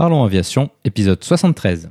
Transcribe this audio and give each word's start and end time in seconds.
Parlons 0.00 0.24
Aviation, 0.24 0.70
épisode 0.86 1.22
73. 1.22 1.90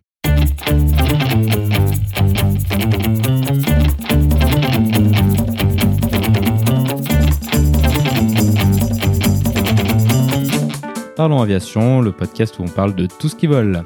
Parlons 11.16 11.40
Aviation, 11.40 12.02
le 12.02 12.12
podcast 12.12 12.58
où 12.58 12.64
on 12.64 12.68
parle 12.68 12.96
de 12.96 13.06
tout 13.06 13.30
ce 13.30 13.36
qui 13.36 13.46
vole. 13.46 13.84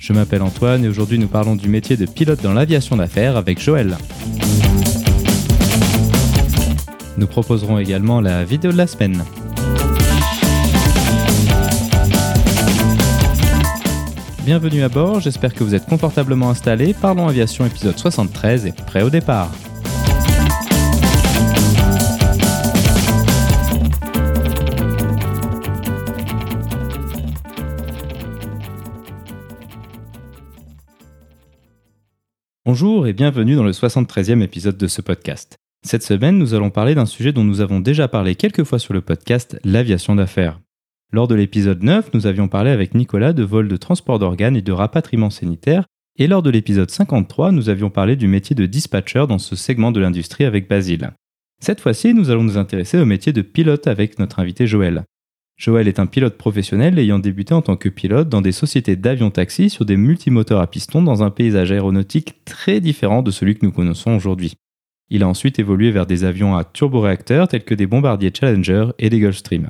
Je 0.00 0.12
m'appelle 0.12 0.42
Antoine 0.42 0.84
et 0.84 0.88
aujourd'hui 0.88 1.20
nous 1.20 1.28
parlons 1.28 1.54
du 1.54 1.68
métier 1.68 1.96
de 1.96 2.04
pilote 2.04 2.42
dans 2.42 2.52
l'aviation 2.52 2.96
d'affaires 2.96 3.36
avec 3.36 3.60
Joël. 3.60 3.96
Nous 7.16 7.28
proposerons 7.28 7.78
également 7.78 8.20
la 8.20 8.42
vidéo 8.42 8.72
de 8.72 8.76
la 8.76 8.88
semaine. 8.88 9.22
Bienvenue 14.44 14.82
à 14.82 14.88
bord, 14.88 15.20
j'espère 15.20 15.54
que 15.54 15.62
vous 15.62 15.72
êtes 15.72 15.86
confortablement 15.86 16.50
installés. 16.50 16.94
Parlons 16.94 17.28
Aviation 17.28 17.64
épisode 17.64 17.96
73 17.96 18.66
et 18.66 18.72
prêt 18.72 19.02
au 19.02 19.08
départ. 19.08 19.52
Bonjour 32.64 33.06
et 33.06 33.12
bienvenue 33.12 33.54
dans 33.54 33.62
le 33.62 33.70
73e 33.70 34.42
épisode 34.42 34.76
de 34.76 34.88
ce 34.88 35.02
podcast. 35.02 35.54
Cette 35.86 36.02
semaine, 36.02 36.36
nous 36.36 36.54
allons 36.54 36.70
parler 36.70 36.96
d'un 36.96 37.06
sujet 37.06 37.32
dont 37.32 37.44
nous 37.44 37.60
avons 37.60 37.78
déjà 37.78 38.08
parlé 38.08 38.34
quelques 38.34 38.64
fois 38.64 38.80
sur 38.80 38.92
le 38.92 39.02
podcast, 39.02 39.56
l'aviation 39.62 40.16
d'affaires. 40.16 40.58
Lors 41.14 41.28
de 41.28 41.34
l'épisode 41.34 41.82
9, 41.82 42.14
nous 42.14 42.26
avions 42.26 42.48
parlé 42.48 42.70
avec 42.70 42.94
Nicolas 42.94 43.34
de 43.34 43.42
vol 43.42 43.68
de 43.68 43.76
transport 43.76 44.18
d'organes 44.18 44.56
et 44.56 44.62
de 44.62 44.72
rapatriement 44.72 45.28
sanitaire, 45.28 45.84
et 46.18 46.26
lors 46.26 46.42
de 46.42 46.48
l'épisode 46.48 46.90
53, 46.90 47.52
nous 47.52 47.68
avions 47.68 47.90
parlé 47.90 48.16
du 48.16 48.28
métier 48.28 48.56
de 48.56 48.64
dispatcher 48.64 49.26
dans 49.28 49.38
ce 49.38 49.54
segment 49.54 49.92
de 49.92 50.00
l'industrie 50.00 50.44
avec 50.44 50.70
Basile. 50.70 51.12
Cette 51.60 51.80
fois-ci, 51.80 52.14
nous 52.14 52.30
allons 52.30 52.44
nous 52.44 52.56
intéresser 52.56 52.98
au 52.98 53.04
métier 53.04 53.34
de 53.34 53.42
pilote 53.42 53.88
avec 53.88 54.18
notre 54.18 54.38
invité 54.38 54.66
Joël. 54.66 55.04
Joël 55.58 55.86
est 55.86 56.00
un 56.00 56.06
pilote 56.06 56.38
professionnel 56.38 56.98
ayant 56.98 57.18
débuté 57.18 57.52
en 57.52 57.60
tant 57.60 57.76
que 57.76 57.90
pilote 57.90 58.30
dans 58.30 58.40
des 58.40 58.52
sociétés 58.52 58.96
d'avion-taxi 58.96 59.68
sur 59.68 59.84
des 59.84 59.98
multimoteurs 59.98 60.62
à 60.62 60.66
piston 60.66 61.02
dans 61.02 61.22
un 61.22 61.30
paysage 61.30 61.72
aéronautique 61.72 62.42
très 62.46 62.80
différent 62.80 63.22
de 63.22 63.30
celui 63.30 63.54
que 63.54 63.66
nous 63.66 63.72
connaissons 63.72 64.12
aujourd'hui. 64.12 64.54
Il 65.10 65.22
a 65.22 65.28
ensuite 65.28 65.58
évolué 65.58 65.90
vers 65.90 66.06
des 66.06 66.24
avions 66.24 66.56
à 66.56 66.64
turboréacteurs 66.64 67.48
tels 67.48 67.64
que 67.64 67.74
des 67.74 67.86
bombardiers 67.86 68.32
Challenger 68.34 68.86
et 68.98 69.10
des 69.10 69.20
Gulfstream. 69.20 69.68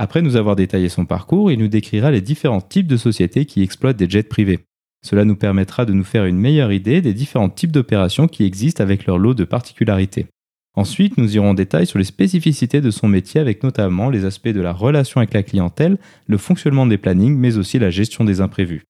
Après 0.00 0.22
nous 0.22 0.36
avoir 0.36 0.54
détaillé 0.54 0.88
son 0.88 1.06
parcours, 1.06 1.50
il 1.50 1.58
nous 1.58 1.66
décrira 1.66 2.12
les 2.12 2.20
différents 2.20 2.60
types 2.60 2.86
de 2.86 2.96
sociétés 2.96 3.46
qui 3.46 3.62
exploitent 3.62 3.96
des 3.96 4.08
jets 4.08 4.22
privés. 4.22 4.60
Cela 5.04 5.24
nous 5.24 5.34
permettra 5.34 5.84
de 5.86 5.92
nous 5.92 6.04
faire 6.04 6.24
une 6.24 6.38
meilleure 6.38 6.70
idée 6.70 7.00
des 7.00 7.12
différents 7.12 7.48
types 7.48 7.72
d'opérations 7.72 8.28
qui 8.28 8.44
existent 8.44 8.80
avec 8.80 9.06
leur 9.06 9.18
lot 9.18 9.34
de 9.34 9.42
particularités. 9.42 10.26
Ensuite, 10.76 11.18
nous 11.18 11.34
irons 11.34 11.50
en 11.50 11.54
détail 11.54 11.84
sur 11.84 11.98
les 11.98 12.04
spécificités 12.04 12.80
de 12.80 12.92
son 12.92 13.08
métier 13.08 13.40
avec 13.40 13.64
notamment 13.64 14.08
les 14.08 14.24
aspects 14.24 14.48
de 14.48 14.60
la 14.60 14.72
relation 14.72 15.20
avec 15.20 15.34
la 15.34 15.42
clientèle, 15.42 15.98
le 16.28 16.38
fonctionnement 16.38 16.86
des 16.86 16.96
plannings, 16.98 17.36
mais 17.36 17.56
aussi 17.56 17.80
la 17.80 17.90
gestion 17.90 18.24
des 18.24 18.40
imprévus. 18.40 18.84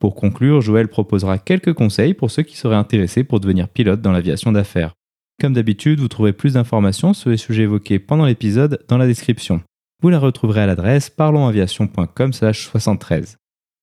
Pour 0.00 0.14
conclure, 0.14 0.62
Joël 0.62 0.88
proposera 0.88 1.36
quelques 1.36 1.74
conseils 1.74 2.14
pour 2.14 2.30
ceux 2.30 2.42
qui 2.42 2.56
seraient 2.56 2.74
intéressés 2.74 3.22
pour 3.22 3.38
devenir 3.38 3.68
pilote 3.68 4.00
dans 4.00 4.12
l'aviation 4.12 4.50
d'affaires. 4.50 4.94
Comme 5.42 5.52
d'habitude, 5.52 6.00
vous 6.00 6.08
trouverez 6.08 6.32
plus 6.32 6.54
d'informations 6.54 7.12
sur 7.12 7.28
les 7.28 7.36
sujets 7.36 7.64
évoqués 7.64 7.98
pendant 7.98 8.24
l'épisode 8.24 8.82
dans 8.88 8.96
la 8.96 9.06
description. 9.06 9.60
Vous 10.04 10.10
la 10.10 10.18
retrouverez 10.18 10.60
à 10.60 10.66
l'adresse 10.66 11.08
parlonsaviation.com/73. 11.08 13.36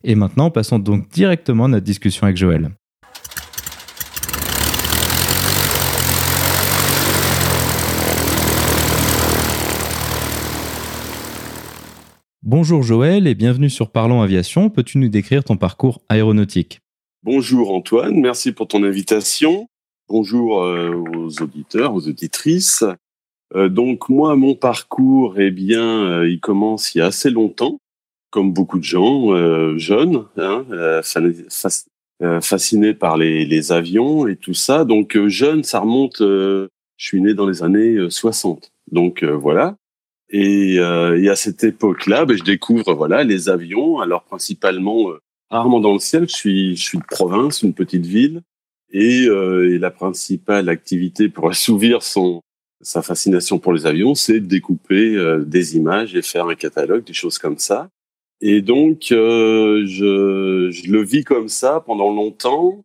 Et 0.03 0.13
maintenant, 0.13 0.51
passons 0.51 0.77
donc 0.77 1.09
directement 1.09 1.65
à 1.65 1.69
notre 1.69 1.83
discussion 1.83 2.25
avec 2.25 2.37
Joël. 2.37 2.69
Bonjour 12.43 12.83
Joël 12.83 13.25
et 13.25 13.33
bienvenue 13.33 13.71
sur 13.71 13.89
Parlons 13.89 14.21
Aviation. 14.21 14.69
Peux-tu 14.69 14.99
nous 14.99 15.09
décrire 15.09 15.43
ton 15.43 15.57
parcours 15.57 16.03
aéronautique? 16.07 16.81
Bonjour 17.23 17.73
Antoine, 17.73 18.19
merci 18.19 18.51
pour 18.51 18.67
ton 18.67 18.83
invitation. 18.83 19.65
Bonjour 20.07 20.61
euh, 20.61 21.03
aux 21.15 21.41
auditeurs, 21.41 21.95
aux 21.95 22.07
auditrices. 22.07 22.83
Euh, 23.55 23.69
donc 23.69 24.09
moi, 24.09 24.35
mon 24.35 24.55
parcours, 24.55 25.39
eh 25.39 25.51
bien, 25.51 26.05
euh, 26.05 26.29
il 26.29 26.39
commence 26.39 26.95
il 26.95 26.99
y 26.99 27.01
a 27.01 27.07
assez 27.07 27.29
longtemps, 27.29 27.79
comme 28.29 28.53
beaucoup 28.53 28.79
de 28.79 28.83
gens 28.83 29.77
jeunes, 29.77 30.25
hein, 30.37 30.65
fascinés 32.41 32.93
par 32.93 33.17
les, 33.17 33.45
les, 33.45 33.71
avions 33.71 34.25
et 34.27 34.37
tout 34.37 34.53
ça. 34.53 34.85
Donc 34.85 35.17
jeune, 35.27 35.63
ça 35.63 35.79
remonte. 35.79 36.19
je 36.19 36.67
suis 36.97 37.21
né 37.21 37.33
dans 37.33 37.45
les 37.45 37.61
années 37.61 37.97
60. 38.09 38.71
Donc 38.89 39.25
voilà. 39.25 39.75
Et, 40.29 40.75
et, 40.75 41.29
à 41.29 41.35
cette 41.35 41.65
époque-là, 41.65 42.23
ben, 42.23 42.37
je 42.37 42.43
découvre 42.43 42.93
voilà 42.93 43.25
les 43.25 43.49
avions. 43.49 43.99
Alors 43.99 44.23
principalement, 44.23 45.11
rarement 45.51 45.79
dans 45.79 45.93
le 45.93 45.99
ciel. 45.99 46.27
Je 46.27 46.35
suis, 46.35 46.75
je 46.75 46.81
suis 46.81 46.97
de 46.97 47.03
province, 47.03 47.61
une 47.61 47.73
petite 47.73 48.05
ville. 48.05 48.41
Et, 48.93 49.25
euh, 49.27 49.73
et, 49.73 49.77
la 49.77 49.91
principale 49.91 50.69
activité 50.69 51.29
pour 51.29 51.49
assouvir 51.51 52.01
son 52.01 52.41
sa 52.81 53.01
fascination 53.01 53.59
pour 53.59 53.73
les 53.73 53.85
avions, 53.85 54.15
c'est 54.15 54.39
de 54.39 54.45
découper 54.45 55.15
euh, 55.15 55.43
des 55.43 55.77
images 55.77 56.15
et 56.15 56.21
faire 56.21 56.47
un 56.47 56.55
catalogue, 56.55 57.03
des 57.03 57.13
choses 57.13 57.37
comme 57.37 57.57
ça. 57.57 57.89
Et 58.41 58.61
donc, 58.61 59.11
euh, 59.11 59.85
je, 59.85 60.69
je, 60.71 60.91
le 60.91 61.03
vis 61.03 61.23
comme 61.23 61.47
ça 61.47 61.83
pendant 61.85 62.11
longtemps. 62.11 62.83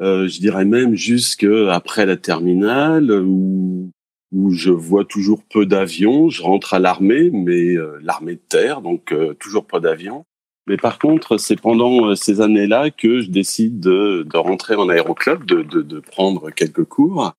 Euh, 0.00 0.26
je 0.28 0.40
dirais 0.40 0.64
même 0.64 0.94
jusque 0.94 1.46
après 1.68 2.06
la 2.06 2.16
terminale, 2.16 3.12
où, 3.12 3.90
où 4.32 4.50
je 4.50 4.70
vois 4.70 5.04
toujours 5.04 5.42
peu 5.44 5.66
d'avions. 5.66 6.28
Je 6.30 6.42
rentre 6.42 6.74
à 6.74 6.78
l'armée, 6.78 7.30
mais 7.30 7.76
euh, 7.76 7.98
l'armée 8.02 8.34
de 8.34 8.42
terre, 8.48 8.80
donc 8.80 9.12
euh, 9.12 9.34
toujours 9.34 9.66
pas 9.66 9.80
d'avions. 9.80 10.24
Mais 10.66 10.76
par 10.76 10.98
contre, 10.98 11.36
c'est 11.36 11.60
pendant 11.60 12.06
euh, 12.06 12.14
ces 12.14 12.40
années-là 12.40 12.90
que 12.90 13.20
je 13.20 13.30
décide 13.30 13.80
de, 13.80 14.26
de 14.28 14.36
rentrer 14.36 14.74
en 14.74 14.88
aéroclub, 14.88 15.44
de, 15.44 15.62
de, 15.62 15.82
de 15.82 16.00
prendre 16.00 16.50
quelques 16.50 16.84
cours. 16.84 17.32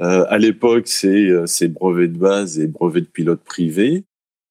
Euh, 0.00 0.24
à 0.28 0.38
l'époque, 0.38 0.88
c'est 0.88 1.28
euh, 1.28 1.46
brevets 1.68 2.12
de 2.12 2.18
base 2.18 2.58
et 2.58 2.66
brevets 2.66 3.02
de 3.02 3.06
pilote 3.06 3.42
privé. 3.44 4.04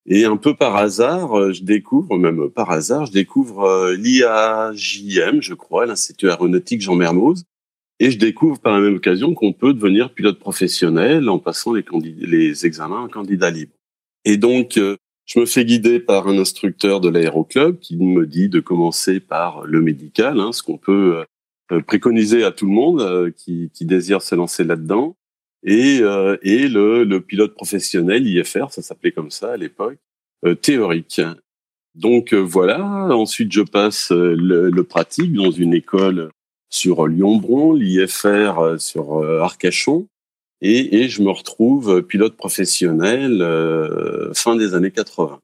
Et 0.06 0.24
un 0.24 0.36
peu 0.36 0.54
par 0.54 0.76
hasard, 0.76 1.38
euh, 1.38 1.52
je 1.52 1.62
découvre, 1.62 2.16
même 2.16 2.50
par 2.50 2.70
hasard, 2.70 3.06
je 3.06 3.12
découvre 3.12 3.92
l'IAJM, 3.92 5.42
je 5.42 5.54
crois, 5.54 5.86
l'Institut 5.86 6.28
aéronautique 6.28 6.82
Jean 6.82 6.94
Mermoz. 6.94 7.44
Et 7.98 8.10
je 8.10 8.18
découvre 8.18 8.58
par 8.58 8.72
la 8.72 8.80
même 8.80 8.96
occasion 8.96 9.34
qu'on 9.34 9.52
peut 9.52 9.74
devenir 9.74 10.14
pilote 10.14 10.38
professionnel 10.38 11.28
en 11.28 11.38
passant 11.38 11.74
les, 11.74 11.84
les 12.20 12.64
examens 12.64 13.02
en 13.02 13.08
candidat 13.08 13.50
libre. 13.50 13.72
Et 14.24 14.38
donc, 14.38 14.78
je 15.26 15.38
me 15.38 15.44
fais 15.44 15.66
guider 15.66 16.00
par 16.00 16.26
un 16.26 16.38
instructeur 16.38 17.00
de 17.00 17.10
l'aéroclub 17.10 17.78
qui 17.78 17.96
me 17.96 18.26
dit 18.26 18.48
de 18.48 18.60
commencer 18.60 19.20
par 19.20 19.66
le 19.66 19.82
médical, 19.82 20.40
hein, 20.40 20.52
ce 20.52 20.62
qu'on 20.62 20.78
peut 20.78 21.24
euh, 21.72 21.80
préconiser 21.80 22.42
à 22.42 22.50
tout 22.50 22.66
le 22.66 22.72
monde 22.72 23.00
euh, 23.00 23.30
qui, 23.30 23.70
qui, 23.72 23.84
désire 23.84 24.22
se 24.22 24.34
lancer 24.34 24.64
là-dedans, 24.64 25.16
et, 25.62 26.00
euh, 26.00 26.36
et 26.42 26.68
le, 26.68 27.04
le, 27.04 27.20
pilote 27.20 27.54
professionnel 27.54 28.26
IFR, 28.26 28.70
ça 28.70 28.82
s'appelait 28.82 29.12
comme 29.12 29.30
ça 29.30 29.52
à 29.52 29.56
l'époque, 29.56 29.98
théorique. 30.62 31.20
Donc 31.94 32.32
voilà. 32.32 32.82
Ensuite, 32.82 33.52
je 33.52 33.60
passe 33.60 34.10
le, 34.10 34.70
le, 34.70 34.84
pratique 34.84 35.32
dans 35.34 35.50
une 35.50 35.74
école 35.74 36.30
sur 36.70 37.06
Lyon-Bron, 37.06 37.74
l'IFR 37.74 38.76
sur 38.78 39.22
Arcachon 39.22 40.06
et, 40.62 41.02
et 41.02 41.08
je 41.08 41.22
me 41.22 41.30
retrouve 41.30 42.02
pilote 42.02 42.36
professionnel 42.36 43.40
euh, 43.40 44.32
fin 44.34 44.56
des 44.56 44.74
années 44.74 44.90
80. 44.90 45.40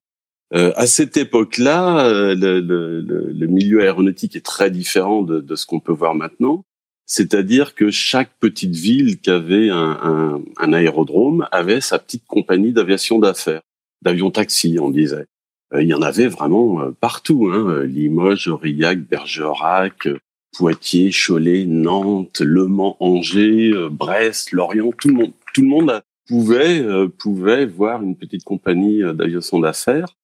Euh, 0.54 0.72
à 0.76 0.86
cette 0.86 1.16
époque-là, 1.16 2.06
euh, 2.06 2.34
le, 2.34 2.60
le, 2.60 3.00
le, 3.00 3.46
milieu 3.46 3.82
aéronautique 3.82 4.36
est 4.36 4.44
très 4.44 4.70
différent 4.70 5.22
de, 5.22 5.40
de 5.40 5.56
ce 5.56 5.66
qu'on 5.66 5.80
peut 5.80 5.92
voir 5.92 6.14
maintenant. 6.14 6.64
C'est-à-dire 7.06 7.74
que 7.74 7.90
chaque 7.90 8.30
petite 8.40 8.74
ville 8.74 9.20
qui 9.20 9.30
avait 9.30 9.70
un, 9.70 9.98
un, 10.02 10.42
un 10.58 10.72
aérodrome 10.72 11.46
avait 11.52 11.80
sa 11.80 11.98
petite 11.98 12.26
compagnie 12.26 12.72
d'aviation 12.72 13.18
d'affaires, 13.18 13.62
d'avion 14.02 14.30
taxi, 14.30 14.78
on 14.80 14.90
disait. 14.90 15.26
Euh, 15.72 15.82
il 15.82 15.88
y 15.88 15.94
en 15.94 16.02
avait 16.02 16.28
vraiment 16.28 16.90
partout, 17.00 17.48
hein, 17.52 17.84
Limoges, 17.84 18.48
Aurillac, 18.48 18.98
Bergerac, 19.00 20.08
Poitiers, 20.56 21.10
Cholet, 21.12 21.66
Nantes, 21.66 22.40
Le 22.40 22.66
Mans, 22.66 22.96
Angers, 23.00 23.72
euh, 23.72 23.88
Brest, 23.90 24.52
Lorient, 24.52 24.92
tout 24.92 25.08
le 25.08 25.14
monde, 25.14 25.32
tout 25.52 25.60
le 25.60 25.68
monde 25.68 26.02
pouvait 26.26 26.80
euh, 26.80 27.08
pouvait 27.08 27.66
voir 27.66 28.02
une 28.02 28.16
petite 28.16 28.44
compagnie 28.44 29.02
euh, 29.02 29.12
d'aviation 29.12 29.58
d'affaires. 29.58 30.16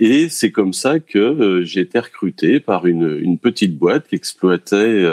et 0.00 0.28
c'est 0.28 0.50
comme 0.50 0.72
ça 0.72 0.98
que 0.98 1.62
j'ai 1.62 1.82
été 1.82 1.98
recruté 2.00 2.58
par 2.58 2.86
une, 2.86 3.18
une 3.22 3.38
petite 3.38 3.78
boîte 3.78 4.08
qui 4.08 4.16
exploitait 4.16 5.06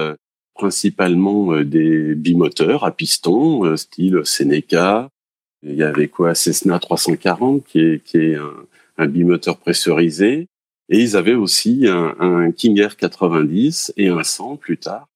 principalement 0.60 1.62
des 1.62 2.16
bimoteurs 2.16 2.84
à 2.84 2.92
piston, 2.92 3.78
style 3.78 4.22
Seneca. 4.26 5.10
Il 5.64 5.76
y 5.76 5.84
avait 5.84 6.10
quoi 6.10 6.36
Cessna 6.36 6.80
340, 6.80 7.64
qui 7.66 7.80
est, 7.80 8.04
qui 8.04 8.18
est 8.18 8.36
un, 8.36 8.54
un 8.98 9.08
bimoteur 9.08 9.58
pressurisé. 9.58 10.48
Et 10.90 11.00
ils 11.00 11.16
avaient 11.16 11.36
aussi 11.36 11.88
un, 11.88 12.16
un 12.20 12.52
King 12.52 12.78
Air 12.80 12.98
90 12.98 13.94
et 13.98 14.10
un 14.10 14.24
100 14.24 14.58
plus 14.58 14.78
tard. 14.78 15.08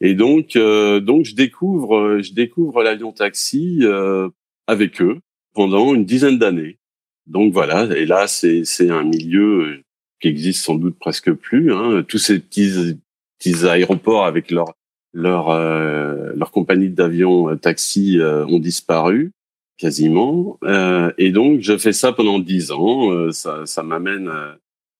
Et 0.00 0.14
donc, 0.14 0.56
euh, 0.56 1.00
donc 1.00 1.24
je 1.24 1.34
découvre, 1.34 2.20
je 2.22 2.32
découvre 2.32 2.82
l'avion 2.82 3.12
taxi 3.12 3.80
euh, 3.82 4.28
avec 4.66 5.00
eux 5.02 5.18
pendant 5.54 5.94
une 5.94 6.04
dizaine 6.04 6.38
d'années. 6.38 6.78
Donc 7.26 7.52
voilà. 7.52 7.84
Et 7.96 8.06
là, 8.06 8.26
c'est 8.26 8.64
c'est 8.64 8.90
un 8.90 9.02
milieu 9.02 9.82
qui 10.20 10.28
existe 10.28 10.64
sans 10.64 10.74
doute 10.74 10.98
presque 10.98 11.32
plus. 11.32 11.72
Hein. 11.72 12.04
Tous 12.06 12.18
ces 12.18 12.38
petits 12.38 12.98
petits 13.38 13.66
aéroports 13.66 14.26
avec 14.26 14.50
leur 14.50 14.74
leur 15.14 15.48
euh, 15.50 16.32
leur 16.34 16.50
compagnie 16.50 16.90
d'avions 16.90 17.48
euh, 17.48 17.56
taxi 17.56 18.18
euh, 18.18 18.44
ont 18.46 18.58
disparu 18.58 19.30
quasiment. 19.78 20.58
Euh, 20.64 21.10
et 21.18 21.30
donc, 21.30 21.60
je 21.60 21.78
fais 21.78 21.92
ça 21.92 22.12
pendant 22.12 22.38
dix 22.38 22.70
ans. 22.70 23.32
ça 23.32 23.64
ça 23.66 23.82
m'amène 23.82 24.30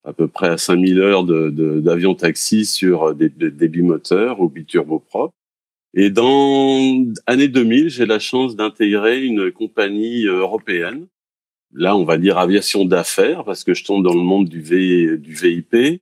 à 0.05 0.13
peu 0.13 0.29
près 0.29 0.49
à 0.49 0.59
5000 0.59 1.01
heures 1.01 1.25
d'avions 1.25 2.13
de, 2.13 2.19
taxi 2.19 2.65
sur 2.65 3.15
des, 3.15 3.29
des, 3.29 3.69
bimoteurs 3.69 4.41
ou 4.41 4.49
biturboprop. 4.49 5.33
Et 5.95 6.11
dans 6.11 7.05
année 7.27 7.49
2000, 7.49 7.89
j'ai 7.89 8.05
la 8.05 8.19
chance 8.19 8.57
d'intégrer 8.57 9.25
une 9.25 9.53
compagnie 9.53 10.25
européenne. 10.25 11.07
Là, 11.73 11.97
on 11.97 12.05
va 12.05 12.19
dire 12.19 12.39
aviation 12.39 12.85
d'affaires 12.85 13.45
parce 13.45 13.65
que 13.65 13.75
je 13.75 13.85
tombe 13.85 14.05
dans 14.05 14.15
le 14.15 14.21
monde 14.21 14.49
du, 14.49 14.61
v, 14.61 15.17
du 15.19 15.35
VIP 15.35 15.75
euh, 15.75 15.99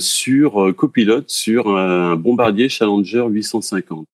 sur 0.00 0.62
euh, 0.64 0.72
copilote 0.72 1.30
sur 1.30 1.68
un 1.76 2.16
bombardier 2.16 2.68
Challenger 2.68 3.26
850. 3.28 4.06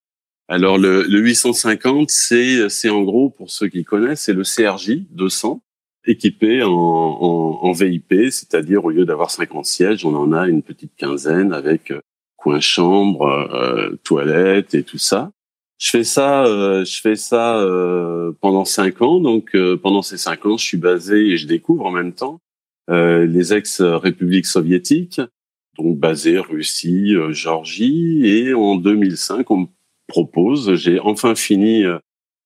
Alors 0.49 0.79
le, 0.79 1.05
le 1.05 1.19
850, 1.21 2.11
c'est 2.11 2.69
c'est 2.69 2.91
en 2.91 3.03
gros 3.03 3.31
pour 3.31 3.51
ceux 3.51 3.69
qui 3.69 3.85
connaissent, 3.85 4.23
c'est 4.23 4.35
le 4.35 4.43
CRJ 4.43 5.03
200 5.11 5.61
équipé 6.07 6.63
en, 6.63 6.71
en, 6.71 7.61
en 7.63 7.73
VIP, 7.73 8.31
c'est-à-dire 8.31 8.85
au 8.85 8.91
lieu 8.91 9.07
d'avoir 9.07 9.31
50 9.31 9.65
sièges, 9.65 10.05
on 10.05 10.15
en 10.15 10.33
a 10.33 10.49
une 10.49 10.63
petite 10.63 10.95
quinzaine 10.97 11.55
avec 11.55 11.91
euh, 11.91 12.01
coin 12.37 12.61
chambre, 12.61 13.23
euh, 13.27 13.97
toilette 14.05 14.75
et 14.75 14.83
tout 14.83 14.99
ça. 14.99 15.31
Je 15.79 15.91
fais 15.91 16.05
ça, 16.05 16.47
euh, 16.47 16.85
je 16.85 17.01
fais 17.01 17.17
ça 17.17 17.59
euh, 17.59 18.33
pendant 18.41 18.65
cinq 18.65 19.03
ans. 19.03 19.21
Donc 19.21 19.55
euh, 19.55 19.77
pendant 19.77 20.03
ces 20.03 20.17
cinq 20.17 20.47
ans, 20.47 20.57
je 20.57 20.65
suis 20.65 20.77
basé 20.77 21.33
et 21.33 21.37
je 21.37 21.47
découvre 21.47 21.85
en 21.87 21.91
même 21.91 22.13
temps 22.13 22.41
les 22.87 23.55
ex-républiques 23.55 24.45
soviétiques, 24.45 25.19
donc 25.77 25.99
basé 25.99 26.39
Russie, 26.39 27.15
Géorgie. 27.31 28.27
Et 28.27 28.55
en 28.55 28.77
2005, 28.77 29.51
on 29.51 29.57
me 29.59 29.67
propose, 30.07 30.75
j'ai 30.75 31.01
enfin 31.01 31.35
fini 31.35 31.85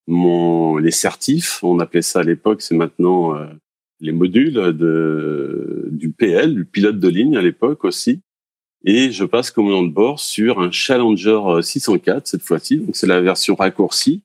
mon 0.08 0.78
les 0.78 0.90
certifs, 0.90 1.62
on 1.62 1.78
appelait 1.78 2.02
ça 2.02 2.20
à 2.20 2.22
l'époque, 2.22 2.62
c'est 2.62 2.74
maintenant 2.74 3.36
euh, 3.36 3.46
les 4.00 4.12
modules 4.12 4.54
de 4.54 5.86
du 5.90 6.10
PL, 6.10 6.54
du 6.54 6.64
pilote 6.64 6.98
de 6.98 7.08
ligne 7.08 7.36
à 7.36 7.42
l'époque 7.42 7.84
aussi. 7.84 8.20
Et 8.84 9.10
je 9.12 9.24
passe 9.24 9.50
commandant 9.50 9.82
de 9.82 9.92
bord 9.92 10.18
sur 10.18 10.60
un 10.60 10.70
Challenger 10.70 11.60
604 11.60 12.26
cette 12.26 12.42
fois-ci, 12.42 12.78
donc 12.78 12.96
c'est 12.96 13.06
la 13.06 13.20
version 13.20 13.54
raccourcie 13.54 14.22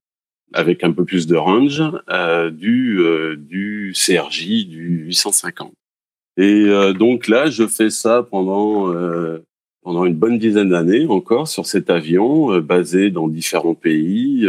avec 0.53 0.83
un 0.83 0.93
peu 0.93 1.03
plus 1.03 1.27
de 1.27 1.35
range 1.35 1.83
euh, 2.09 2.49
du 2.49 2.99
euh, 2.99 3.35
du 3.35 3.93
CRJ 3.93 4.67
du 4.67 5.05
850. 5.07 5.73
Et 6.37 6.65
euh, 6.65 6.93
donc 6.93 7.27
là, 7.27 7.49
je 7.49 7.67
fais 7.67 7.89
ça 7.89 8.23
pendant 8.23 8.93
pendant 9.81 10.05
une 10.05 10.15
bonne 10.15 10.39
dizaine 10.39 10.69
d'années 10.69 11.05
encore 11.07 11.47
sur 11.47 11.65
cet 11.65 11.89
avion 11.89 12.59
basé 12.59 13.09
dans 13.09 13.27
différents 13.27 13.75
pays 13.75 14.47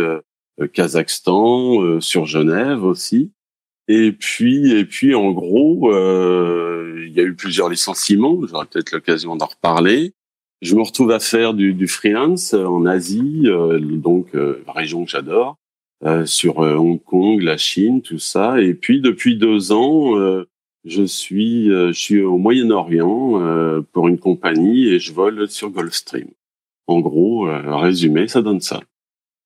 euh, 0.61 0.69
Kazakhstan, 0.69 1.83
euh, 1.83 2.01
sur 2.01 2.27
Genève 2.27 2.85
aussi. 2.85 3.33
Et 3.89 4.13
puis, 4.13 4.71
et 4.71 4.85
puis, 4.85 5.15
en 5.15 5.33
gros, 5.33 5.93
euh, 5.93 7.05
il 7.07 7.13
y 7.13 7.21
a 7.21 7.25
eu 7.25 7.35
plusieurs 7.35 7.69
licenciements. 7.69 8.39
J'aurai 8.47 8.67
peut-être 8.67 8.93
l'occasion 8.93 9.37
d'en 9.37 9.47
reparler. 9.47 10.13
Je 10.63 10.77
me 10.77 10.83
retrouve 10.83 11.11
à 11.11 11.19
faire 11.19 11.55
du, 11.55 11.75
du 11.75 11.89
freelance 11.89 12.55
en 12.55 12.87
Asie, 12.87 13.45
donc 13.45 14.29
région 14.67 15.05
que 15.05 15.11
j'adore, 15.11 15.59
sur 16.25 16.61
Hong 16.61 17.03
Kong, 17.03 17.43
la 17.43 17.59
Chine, 17.59 18.01
tout 18.01 18.19
ça. 18.19 18.63
Et 18.63 18.73
puis, 18.73 19.03
depuis 19.03 19.37
deux 19.37 19.73
ans, 19.73 20.15
je 20.85 21.05
suis, 21.05 21.67
je 21.67 21.93
suis 21.93 22.23
au 22.23 22.39
Moyen-Orient 22.39 23.83
pour 23.93 24.09
une 24.09 24.19
compagnie 24.19 24.89
et 24.89 24.99
je 24.99 25.13
vole 25.13 25.49
sur 25.49 25.71
Gulfstream. 25.71 26.29
En 26.87 27.01
gros, 27.01 27.49
résumé, 27.49 28.29
ça 28.29 28.43
donne 28.43 28.61
ça. 28.61 28.81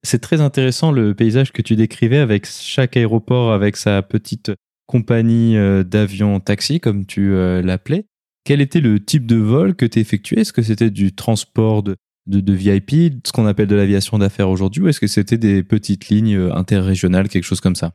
C'est 0.02 0.20
très 0.20 0.40
intéressant 0.40 0.92
le 0.92 1.14
paysage 1.14 1.52
que 1.52 1.62
tu 1.62 1.76
décrivais 1.76 2.18
avec 2.18 2.46
chaque 2.46 2.96
aéroport 2.96 3.52
avec 3.52 3.76
sa 3.76 4.02
petite 4.02 4.52
compagnie 4.86 5.56
euh, 5.56 5.84
d'avions 5.84 6.40
taxi, 6.40 6.80
comme 6.80 7.06
tu 7.06 7.32
euh, 7.32 7.62
l'appelais. 7.62 8.06
Quel 8.44 8.60
était 8.60 8.80
le 8.80 9.04
type 9.04 9.26
de 9.26 9.36
vol 9.36 9.74
que 9.74 9.84
tu 9.84 9.98
effectuais? 10.00 10.40
Est-ce 10.40 10.52
que 10.52 10.62
c'était 10.62 10.90
du 10.90 11.14
transport 11.14 11.82
de, 11.82 11.96
de, 12.26 12.52
VIP, 12.52 13.20
ce 13.24 13.32
qu'on 13.32 13.46
appelle 13.46 13.66
de 13.66 13.76
l'aviation 13.76 14.18
d'affaires 14.18 14.48
aujourd'hui, 14.48 14.82
ou 14.82 14.88
est-ce 14.88 15.00
que 15.00 15.06
c'était 15.06 15.36
des 15.36 15.62
petites 15.62 16.08
lignes 16.08 16.36
euh, 16.36 16.54
interrégionales, 16.54 17.28
quelque 17.28 17.44
chose 17.44 17.60
comme 17.60 17.76
ça? 17.76 17.92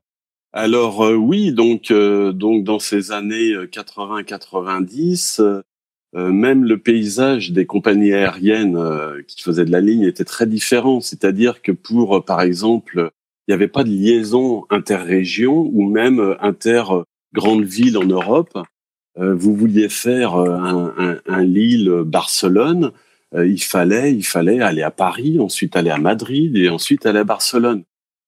Alors 0.53 1.11
oui, 1.17 1.51
donc, 1.51 1.91
donc 1.91 2.63
dans 2.63 2.79
ces 2.79 3.11
années 3.11 3.53
80-90, 3.53 5.63
euh, 6.15 6.31
même 6.31 6.63
le 6.63 6.77
paysage 6.77 7.51
des 7.51 7.65
compagnies 7.65 8.13
aériennes 8.13 8.77
euh, 8.77 9.21
qui 9.27 9.41
faisaient 9.41 9.65
de 9.65 9.71
la 9.71 9.81
ligne 9.81 10.03
était 10.03 10.25
très 10.25 10.45
différent. 10.45 11.01
C'est-à-dire 11.01 11.61
que 11.61 11.71
pour, 11.71 12.17
euh, 12.17 12.21
par 12.21 12.41
exemple, 12.41 13.11
il 13.47 13.51
n'y 13.51 13.55
avait 13.55 13.67
pas 13.67 13.83
de 13.83 13.89
liaison 13.89 14.65
interrégion 14.69 15.69
ou 15.73 15.89
même 15.89 16.35
inter 16.39 16.83
grande 17.33 17.65
ville 17.65 17.97
en 17.97 18.05
Europe. 18.05 18.57
vous 19.17 19.55
vouliez 19.55 19.89
faire 19.89 20.35
un, 20.35 20.93
un, 20.97 21.19
un 21.27 21.43
Lille-Barcelone, 21.43 22.91
il 23.35 23.61
fallait, 23.61 24.13
il 24.13 24.23
fallait 24.23 24.61
aller 24.61 24.83
à 24.83 24.91
Paris, 24.91 25.39
ensuite 25.39 25.75
aller 25.75 25.89
à 25.89 25.97
Madrid 25.97 26.55
et 26.55 26.69
ensuite 26.69 27.05
aller 27.05 27.19
à 27.19 27.23
Barcelone. 27.25 27.83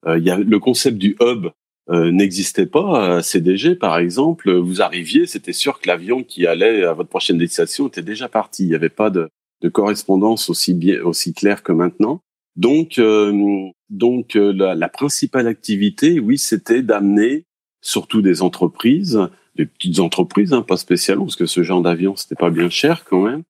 il 0.06 0.22
y 0.22 0.30
a 0.30 0.36
le 0.36 0.58
concept 0.58 0.98
du 0.98 1.16
hub 1.20 1.46
euh, 1.88 2.10
n'existait 2.10 2.66
pas. 2.66 3.18
À 3.18 3.22
CDG, 3.22 3.76
par 3.76 3.98
exemple, 3.98 4.52
vous 4.52 4.82
arriviez, 4.82 5.26
c'était 5.26 5.52
sûr 5.52 5.78
que 5.80 5.86
l'avion 5.86 6.24
qui 6.24 6.46
allait 6.46 6.84
à 6.84 6.92
votre 6.92 7.08
prochaine 7.08 7.38
destination 7.38 7.86
était 7.86 8.02
déjà 8.02 8.28
parti. 8.28 8.64
Il 8.64 8.68
n'y 8.68 8.74
avait 8.74 8.88
pas 8.88 9.08
de, 9.08 9.28
de, 9.62 9.68
correspondance 9.68 10.50
aussi 10.50 10.74
bien, 10.74 11.00
aussi 11.02 11.32
claire 11.32 11.62
que 11.62 11.70
maintenant. 11.70 12.20
Donc, 12.56 12.98
euh, 12.98 13.70
donc 13.88 14.34
euh, 14.34 14.52
la, 14.52 14.74
la, 14.74 14.88
principale 14.88 15.46
activité, 15.46 16.18
oui, 16.18 16.38
c'était 16.38 16.82
d'amener 16.82 17.44
surtout 17.82 18.20
des 18.20 18.42
entreprises, 18.42 19.20
des 19.54 19.66
petites 19.66 20.00
entreprises, 20.00 20.52
hein, 20.52 20.62
pas 20.62 20.76
spécialement, 20.76 21.26
parce 21.26 21.36
que 21.36 21.46
ce 21.46 21.62
genre 21.62 21.82
d'avion, 21.82 22.16
c'était 22.16 22.34
pas 22.34 22.50
bien 22.50 22.68
cher 22.68 23.04
quand 23.04 23.22
même, 23.22 23.42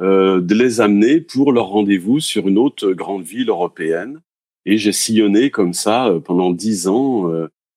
euh, 0.00 0.40
de 0.40 0.54
les 0.54 0.80
amener 0.80 1.20
pour 1.20 1.52
leur 1.52 1.66
rendez-vous 1.66 2.20
sur 2.20 2.48
une 2.48 2.56
autre 2.56 2.92
grande 2.92 3.24
ville 3.24 3.50
européenne. 3.50 4.20
Et 4.64 4.78
j'ai 4.78 4.92
sillonné 4.92 5.50
comme 5.50 5.74
ça 5.74 6.10
pendant 6.24 6.52
dix 6.52 6.86
ans 6.86 7.28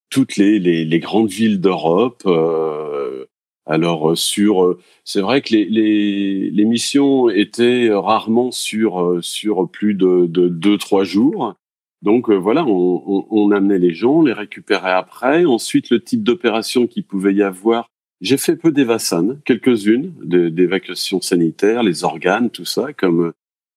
toutes 0.09 0.37
les, 0.37 0.59
les, 0.59 0.85
les 0.85 0.99
grandes 0.99 1.29
villes 1.29 1.59
d'Europe. 1.59 2.23
Euh, 2.25 3.25
alors 3.65 4.11
euh, 4.11 4.15
sur, 4.15 4.63
euh, 4.63 4.79
c'est 5.03 5.21
vrai 5.21 5.41
que 5.41 5.53
les, 5.53 5.65
les, 5.65 6.49
les, 6.51 6.65
missions 6.65 7.29
étaient 7.29 7.89
rarement 7.91 8.51
sur 8.51 9.19
sur 9.21 9.69
plus 9.69 9.95
de, 9.95 10.25
de 10.27 10.47
deux 10.47 10.77
trois 10.77 11.03
jours. 11.03 11.55
Donc 12.01 12.29
voilà, 12.29 12.63
on, 12.65 13.03
on, 13.07 13.27
on, 13.31 13.51
amenait 13.51 13.79
les 13.79 13.93
gens, 13.93 14.19
on 14.19 14.21
les 14.23 14.33
récupérait 14.33 14.91
après. 14.91 15.45
Ensuite, 15.45 15.89
le 15.89 16.03
type 16.03 16.23
d'opération 16.23 16.85
qu'il 16.87 17.03
pouvait 17.03 17.33
y 17.33 17.41
avoir. 17.41 17.89
J'ai 18.21 18.37
fait 18.37 18.55
peu 18.55 18.71
d'évasan, 18.71 19.39
quelques-unes 19.43 20.13
d'évacuation 20.23 21.19
sanitaire, 21.19 21.83
les 21.83 22.03
organes, 22.03 22.49
tout 22.49 22.65
ça, 22.65 22.93
comme 22.93 23.33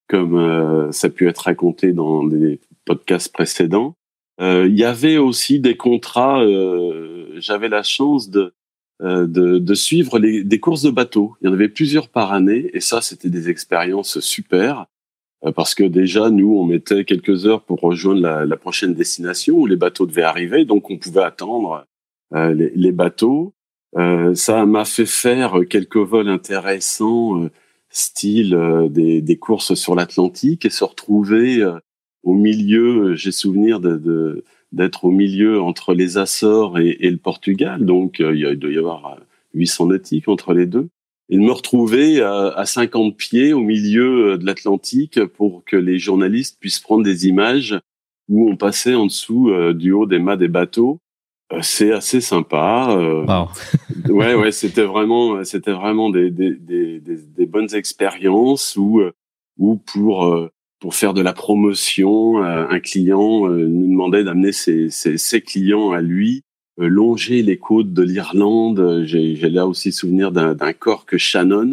comme 0.08 0.92
ça 0.92 1.08
a 1.08 1.10
pu 1.10 1.28
être 1.28 1.38
raconté 1.38 1.92
dans 1.92 2.24
des 2.24 2.60
podcasts 2.84 3.32
précédents. 3.32 3.97
Euh, 4.40 4.66
il 4.68 4.78
y 4.78 4.84
avait 4.84 5.18
aussi 5.18 5.60
des 5.60 5.76
contrats. 5.76 6.42
Euh, 6.42 7.34
J'avais 7.38 7.68
la 7.68 7.82
chance 7.82 8.30
de, 8.30 8.52
euh, 9.02 9.26
de, 9.26 9.58
de 9.58 9.74
suivre 9.74 10.18
les, 10.18 10.44
des 10.44 10.60
courses 10.60 10.82
de 10.82 10.90
bateaux. 10.90 11.36
Il 11.40 11.46
y 11.46 11.50
en 11.50 11.52
avait 11.52 11.68
plusieurs 11.68 12.08
par 12.08 12.32
année, 12.32 12.70
et 12.72 12.80
ça, 12.80 13.00
c'était 13.00 13.30
des 13.30 13.48
expériences 13.50 14.20
super 14.20 14.86
euh, 15.44 15.52
parce 15.52 15.74
que 15.74 15.84
déjà 15.84 16.30
nous 16.30 16.56
on 16.56 16.64
mettait 16.64 17.04
quelques 17.04 17.46
heures 17.46 17.62
pour 17.62 17.80
rejoindre 17.80 18.20
la, 18.20 18.44
la, 18.44 18.56
prochaine 18.56 18.94
destination 18.94 19.56
où 19.56 19.66
les 19.66 19.76
bateaux 19.76 20.06
devaient 20.06 20.22
arriver, 20.22 20.64
donc 20.64 20.90
on 20.90 20.98
pouvait 20.98 21.22
attendre 21.22 21.86
euh, 22.34 22.52
les, 22.52 22.72
les, 22.74 22.92
bateaux. 22.92 23.54
Euh, 23.96 24.34
ça 24.34 24.66
m'a 24.66 24.84
fait 24.84 25.06
faire 25.06 25.60
quelques 25.70 25.96
vols 25.96 26.28
intéressants, 26.28 27.48
style 27.88 28.58
des, 28.90 29.22
des, 29.22 29.36
courses 29.38 29.74
sur 29.74 29.94
l'Atlantique, 29.94 30.64
et 30.64 30.70
se 30.70 30.84
retrouver 30.84 31.64
au 32.22 32.34
milieu, 32.34 33.14
j'ai 33.14 33.32
souvenir 33.32 33.80
de, 33.80 34.44
d'être 34.72 35.04
au 35.04 35.10
milieu 35.10 35.60
entre 35.60 35.94
les 35.94 36.18
Açores 36.18 36.78
et, 36.78 37.10
le 37.10 37.16
Portugal, 37.16 37.84
donc 37.84 38.20
euh, 38.20 38.34
il 38.34 38.58
doit 38.58 38.70
y 38.70 38.78
avoir 38.78 39.18
800 39.54 39.84
euh, 39.84 39.88
nautiques 39.88 40.28
entre 40.28 40.52
les 40.52 40.66
deux, 40.66 40.88
et 41.30 41.36
de 41.36 41.42
me 41.42 41.52
retrouver 41.52 42.20
à, 42.20 42.48
à 42.48 42.66
50 42.66 43.16
pieds 43.16 43.52
au 43.52 43.60
milieu 43.60 44.32
euh, 44.32 44.36
de 44.36 44.44
l'Atlantique 44.44 45.24
pour 45.24 45.64
que 45.64 45.76
les 45.76 45.98
journalistes 45.98 46.58
puissent 46.60 46.80
prendre 46.80 47.04
des 47.04 47.26
images 47.26 47.78
où 48.28 48.50
on 48.50 48.56
passait 48.56 48.94
en 48.94 49.06
dessous 49.06 49.50
du 49.72 49.92
haut 49.92 50.04
des 50.04 50.18
mâts 50.18 50.36
des 50.36 50.48
bateaux 50.48 51.00
c'est 51.62 51.92
assez 51.92 52.20
sympa. 52.20 52.94
Wow. 53.26 53.48
ouais, 54.14 54.34
ouais, 54.34 54.52
c'était 54.52 54.82
vraiment, 54.82 55.42
c'était 55.44 55.72
vraiment 55.72 56.10
des, 56.10 56.30
des, 56.30 56.52
des, 56.52 57.00
des, 57.00 57.46
bonnes 57.46 57.74
expériences 57.74 58.76
où, 58.76 59.00
où 59.56 59.76
pour 59.76 60.50
pour 60.80 60.94
faire 60.94 61.14
de 61.14 61.20
la 61.20 61.32
promotion, 61.32 62.42
un 62.42 62.80
client 62.80 63.48
nous 63.48 63.88
demandait 63.88 64.24
d'amener 64.24 64.52
ses, 64.52 64.90
ses, 64.90 65.18
ses, 65.18 65.40
clients 65.40 65.90
à 65.90 66.00
lui 66.00 66.42
longer 66.76 67.42
les 67.42 67.58
côtes 67.58 67.92
de 67.92 68.02
l'Irlande. 68.02 69.02
J'ai 69.04 69.34
là 69.50 69.66
aussi 69.66 69.90
souvenir 69.90 70.30
d'un 70.30 70.72
corps 70.72 71.04
que 71.04 71.18
Shannon, 71.18 71.72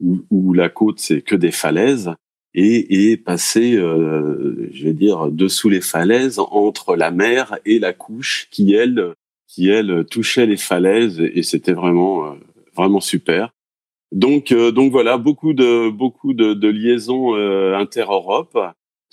où, 0.00 0.20
où 0.30 0.52
la 0.52 0.68
côte 0.68 1.00
c'est 1.00 1.22
que 1.22 1.36
des 1.36 1.50
falaises 1.50 2.12
et, 2.54 3.10
et 3.10 3.16
passer, 3.16 3.76
euh, 3.76 4.68
je 4.72 4.84
vais 4.84 4.92
dire, 4.92 5.30
dessous 5.30 5.68
les 5.68 5.80
falaises 5.80 6.38
entre 6.38 6.96
la 6.96 7.10
mer 7.10 7.58
et 7.64 7.78
la 7.78 7.92
couche 7.92 8.48
qui 8.50 8.74
elle, 8.74 9.14
qui 9.48 9.68
elle 9.68 10.04
touchait 10.10 10.46
les 10.46 10.56
falaises 10.56 11.20
et, 11.20 11.42
c'était 11.42 11.72
vraiment, 11.72 12.26
euh, 12.26 12.34
vraiment 12.76 13.00
super. 13.00 13.52
Donc, 14.12 14.52
euh, 14.52 14.70
donc 14.70 14.92
voilà, 14.92 15.18
beaucoup 15.18 15.54
de 15.54 15.90
beaucoup 15.90 16.34
de, 16.34 16.54
de 16.54 16.68
liaisons 16.68 17.34
euh, 17.34 17.74
inter-Europe 17.76 18.58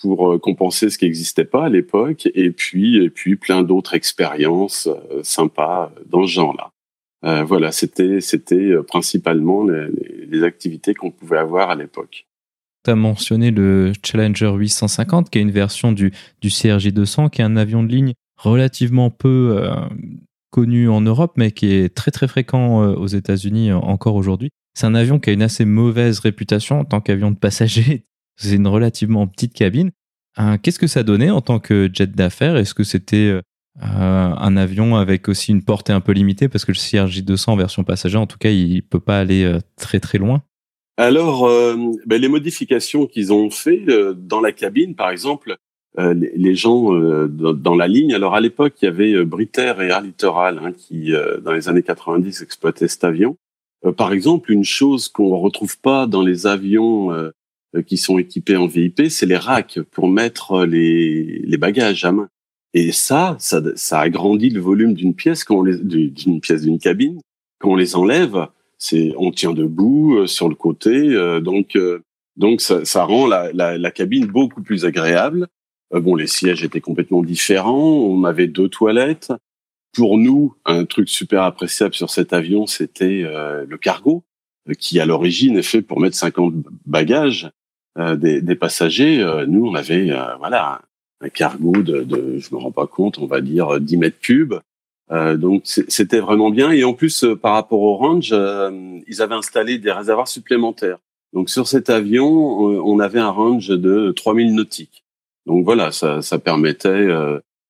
pour 0.02 0.40
compenser 0.40 0.90
ce 0.90 0.98
qui 0.98 1.06
n'existait 1.06 1.46
pas 1.46 1.66
à 1.66 1.70
l'époque, 1.70 2.30
et 2.34 2.52
puis 2.52 3.04
et 3.04 3.10
puis 3.10 3.36
plein 3.36 3.64
d'autres 3.64 3.96
expériences 3.96 4.88
sympas 5.24 5.92
dans 6.06 6.26
ce 6.26 6.32
genre-là. 6.32 6.72
Euh, 7.26 7.44
voilà, 7.44 7.74
c'était 7.74 8.22
c'était 8.22 8.76
principalement 8.88 9.66
les, 9.66 9.88
les 10.28 10.44
activités 10.44 10.94
qu'on 10.94 11.12
pouvait 11.12 11.40
avoir 11.40 11.70
à 11.70 11.76
l'époque 11.76 12.26
tu 12.86 12.92
as 12.92 12.96
mentionné 12.96 13.52
le 13.52 13.94
Challenger 14.04 14.54
850, 14.56 15.30
qui 15.30 15.40
est 15.40 15.42
une 15.42 15.52
version 15.52 15.92
du, 15.92 16.12
du 16.42 16.50
CRJ200, 16.50 17.30
qui 17.30 17.42
est 17.42 17.46
un 17.46 17.58
avion 17.58 17.84
de 17.84 17.90
ligne 17.90 18.14
relativement 18.38 19.10
peu 19.10 19.58
euh, 19.58 19.76
connu 20.50 20.90
en 20.90 21.02
Europe, 21.02 21.34
mais 21.36 21.52
qui 21.52 21.72
est 21.74 21.94
très 21.94 22.12
très 22.12 22.28
fréquent 22.28 22.84
euh, 22.84 22.96
aux 22.96 23.08
États-Unis 23.08 23.72
euh, 23.72 23.78
encore 23.78 24.16
aujourd'hui. 24.16 24.50
C'est 24.74 24.86
un 24.86 24.96
avion 24.96 25.20
qui 25.20 25.30
a 25.30 25.34
une 25.34 25.42
assez 25.42 25.66
mauvaise 25.66 26.20
réputation 26.20 26.80
en 26.80 26.86
tant 26.86 27.02
qu'avion 27.02 27.32
de 27.32 27.38
passagers. 27.38 28.06
C'est 28.38 28.56
une 28.56 28.68
relativement 28.68 29.28
petite 29.28 29.54
cabine. 29.54 29.92
Qu'est-ce 30.64 30.80
que 30.80 30.88
ça 30.88 31.04
donnait 31.04 31.32
en 31.32 31.42
tant 31.42 31.60
que 31.60 31.90
jet 31.92 32.10
d'affaires? 32.10 32.56
Est-ce 32.56 32.74
que 32.74 32.86
c'était 32.86 33.38
un 33.82 34.56
avion 34.56 34.96
avec 34.96 35.28
aussi 35.28 35.52
une 35.52 35.62
portée 35.62 35.92
un 35.92 36.00
peu 36.00 36.14
limitée? 36.14 36.48
Parce 36.48 36.64
que 36.64 36.72
le 36.72 36.78
CRJ200 36.78 37.50
en 37.50 37.56
version 37.58 37.84
passager, 37.84 38.18
en 38.18 38.28
tout 38.28 38.38
cas, 38.38 38.50
il 38.50 38.82
peut 38.82 39.02
pas 39.02 39.20
aller 39.20 39.58
très 39.76 40.00
très 40.00 40.20
loin. 40.20 40.42
Alors, 41.00 41.48
euh, 41.48 41.78
ben, 42.08 42.20
les 42.20 42.28
modifications 42.28 43.08
qu'ils 43.08 43.32
ont 43.32 43.50
fait 43.50 43.86
euh, 43.88 44.14
dans 44.14 44.42
la 44.42 44.52
cabine, 44.52 44.96
par 44.96 45.10
exemple, 45.12 45.56
euh, 45.98 46.14
les, 46.14 46.56
gens 46.56 46.92
dans 46.92 47.76
la 47.76 47.88
ligne. 47.88 48.14
Alors 48.14 48.36
à 48.36 48.42
l'époque, 48.42 48.74
il 48.82 48.86
y 48.86 48.88
avait 48.90 49.24
Briter 49.24 49.76
et 49.80 49.86
Air 49.86 50.02
Littoral 50.02 50.60
hein, 50.62 50.74
qui, 50.74 51.14
dans 51.42 51.54
les 51.54 51.70
années 51.70 51.84
90, 51.84 52.42
exploitaient 52.42 52.90
cet 52.90 53.06
avion. 53.06 53.38
Par 53.98 54.12
exemple, 54.12 54.52
une 54.52 54.64
chose 54.64 55.08
qu'on 55.08 55.38
retrouve 55.38 55.80
pas 55.80 56.06
dans 56.08 56.22
les 56.22 56.48
avions 56.48 57.10
qui 57.86 57.98
sont 57.98 58.18
équipés 58.18 58.58
en 58.58 58.68
VIP, 58.68 59.10
c'est 59.10 59.26
les 59.26 59.38
racks 59.38 59.80
pour 59.92 60.10
mettre 60.10 60.66
les, 60.66 61.40
les 61.40 61.58
bagages 61.58 62.04
à 62.04 62.12
main. 62.12 62.30
Et 62.74 62.92
ça, 62.92 63.36
ça, 63.40 63.62
ça 63.76 64.00
agrandit 64.00 64.50
le 64.50 64.62
volume 64.62 64.94
d'une 64.94 65.16
pièce, 65.16 65.44
quand 65.44 65.64
d'une 65.64 66.42
pièce 66.42 66.64
d'une 66.64 66.80
cabine. 66.80 67.20
Quand 67.60 67.72
on 67.72 67.76
les 67.76 67.96
enlève, 67.96 68.48
c'est 68.78 69.14
on 69.18 69.32
tient 69.32 69.54
debout 69.54 70.18
euh, 70.18 70.28
sur 70.28 70.50
le 70.50 70.56
côté, 70.56 70.90
euh, 70.92 71.42
donc 71.42 71.76
euh, 71.76 72.02
donc 72.38 72.62
ça, 72.62 72.86
ça 72.86 73.04
rend 73.04 73.28
la, 73.28 73.52
la, 73.52 73.78
la, 73.78 73.92
cabine 73.92 74.26
beaucoup 74.26 74.62
plus 74.62 74.86
agréable. 74.86 75.48
bon, 75.92 76.16
les 76.16 76.28
sièges 76.28 76.64
étaient 76.64 76.80
complètement 76.80 77.22
différents. 77.22 77.84
On 77.84 78.24
avait 78.24 78.48
deux 78.48 78.70
toilettes. 78.70 79.34
Pour 79.94 80.18
nous, 80.18 80.56
un 80.66 80.86
truc 80.86 81.10
super 81.10 81.44
appréciable 81.44 81.96
sur 81.96 82.10
cet 82.10 82.34
avion, 82.34 82.68
c'était 82.68 83.24
le 83.24 83.78
cargo, 83.78 84.24
qui 84.78 85.00
à 85.00 85.06
l'origine 85.06 85.58
est 85.58 85.64
fait 85.64 85.82
pour 85.82 86.00
mettre 86.00 86.16
50 86.16 86.54
bagages 86.86 87.50
des, 87.98 88.42
des, 88.42 88.56
passagers. 88.56 89.26
nous, 89.48 89.66
on 89.66 89.74
avait 89.74 90.12
voilà 90.38 90.82
un 91.22 91.30
cargo 91.30 91.82
de, 91.82 92.04
de, 92.04 92.38
je 92.38 92.54
me 92.54 92.60
rends 92.60 92.72
pas 92.72 92.86
compte, 92.86 93.18
on 93.18 93.26
va 93.26 93.42
dire 93.42 93.82
10 93.82 93.98
mètres 93.98 94.20
cubes, 94.20 94.56
euh, 95.12 95.38
donc 95.38 95.64
c'était 95.66 96.20
vraiment 96.20 96.50
bien. 96.52 96.72
Et 96.72 96.84
en 96.84 96.94
plus, 96.94 97.24
euh, 97.24 97.36
par 97.36 97.54
rapport 97.54 97.82
au 97.82 97.96
range, 97.96 98.30
euh, 98.32 99.00
ils 99.08 99.22
avaient 99.22 99.36
installé 99.36 99.78
des 99.78 99.92
réservoirs 99.92 100.28
supplémentaires. 100.28 101.00
Donc 101.34 101.50
sur 101.50 101.68
cet 101.68 101.90
avion, 101.90 102.28
on 102.28 103.00
avait 103.00 103.20
un 103.20 103.30
range 103.30 103.68
de 103.68 104.12
3000 104.16 104.56
nautiques. 104.56 105.04
Donc 105.46 105.64
voilà, 105.64 105.92
ça, 105.92 106.22
ça 106.24 106.40
permettait, 106.40 107.08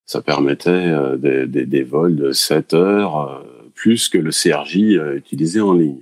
ça 0.10 0.22
permettait 0.22 0.92
des, 1.18 1.46
des, 1.46 1.66
des, 1.66 1.84
vols 1.84 2.16
de 2.16 2.32
7 2.32 2.74
heures 2.74 3.46
plus 3.76 4.10
que 4.10 4.18
le 4.18 4.32
CRJ 4.32 5.00
utilisé 5.16 5.62
en 5.62 5.74
ligne. 5.74 6.02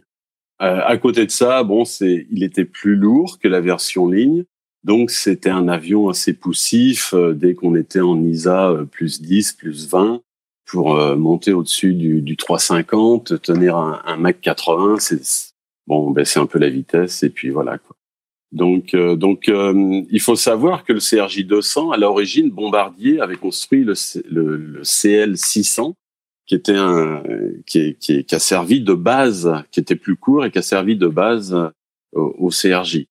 à 0.60 0.98
côté 0.98 1.26
de 1.26 1.32
ça, 1.32 1.64
bon, 1.64 1.84
c'est, 1.84 2.26
il 2.32 2.44
était 2.44 2.64
plus 2.64 2.96
lourd 2.96 3.38
que 3.38 3.50
la 3.50 3.60
version 3.60 4.08
ligne. 4.08 4.46
Donc 4.86 5.12
c'était 5.12 5.50
un 5.50 5.68
avion 5.68 6.08
assez 6.08 6.32
poussif 6.32 7.14
dès 7.34 7.54
qu'on 7.54 7.76
était 7.76 8.00
en 8.00 8.24
ISA 8.24 8.86
plus 8.92 9.22
10, 9.22 9.54
plus 9.54 9.90
20 9.90 10.22
pour 10.68 10.96
euh, 10.96 11.16
monter 11.16 11.54
au-dessus 11.54 11.94
du, 11.94 12.22
du 12.22 12.38
350, 12.38 13.42
tenir 13.42 13.78
un, 13.78 14.02
un 14.06 14.18
Mac 14.18 14.40
80, 14.42 14.98
c'est 15.00 15.54
bon, 15.88 16.12
ben 16.12 16.26
un 16.36 16.46
peu 16.46 16.60
la 16.60 16.70
vitesse 16.70 17.24
et 17.24 17.30
puis 17.30 17.50
voilà 17.50 17.78
quoi. 17.78 17.97
Donc 18.52 18.94
euh, 18.94 19.16
donc 19.16 19.50
euh, 19.50 20.02
il 20.10 20.22
faut 20.22 20.36
savoir 20.36 20.86
que 20.86 20.94
le 20.94 21.00
CRJ 21.00 21.46
200 21.46 21.92
à 21.92 21.98
l'origine 21.98 22.50
Bombardier 22.50 23.20
avait 23.20 23.36
construit 23.36 23.84
le, 23.84 23.94
le, 24.30 24.56
le 24.56 24.82
CL 24.84 25.38
600 25.38 25.96
qui 26.46 26.56
était 26.56 26.76
un 26.76 27.22
qui, 27.66 27.96
qui, 28.00 28.24
qui, 28.24 28.36
a 28.36 28.40
servi 28.40 28.80
de 28.80 28.94
base, 28.94 29.52
qui 29.72 29.82
était 29.82 29.98
plus 29.98 30.16
court 30.16 30.46
et 30.46 30.52
qui 30.52 30.60
a 30.60 30.62
servi 30.62 30.96
de 30.96 31.08
base 31.08 31.54
au, 32.14 32.36
au 32.40 32.50
CRJ. 32.50 33.06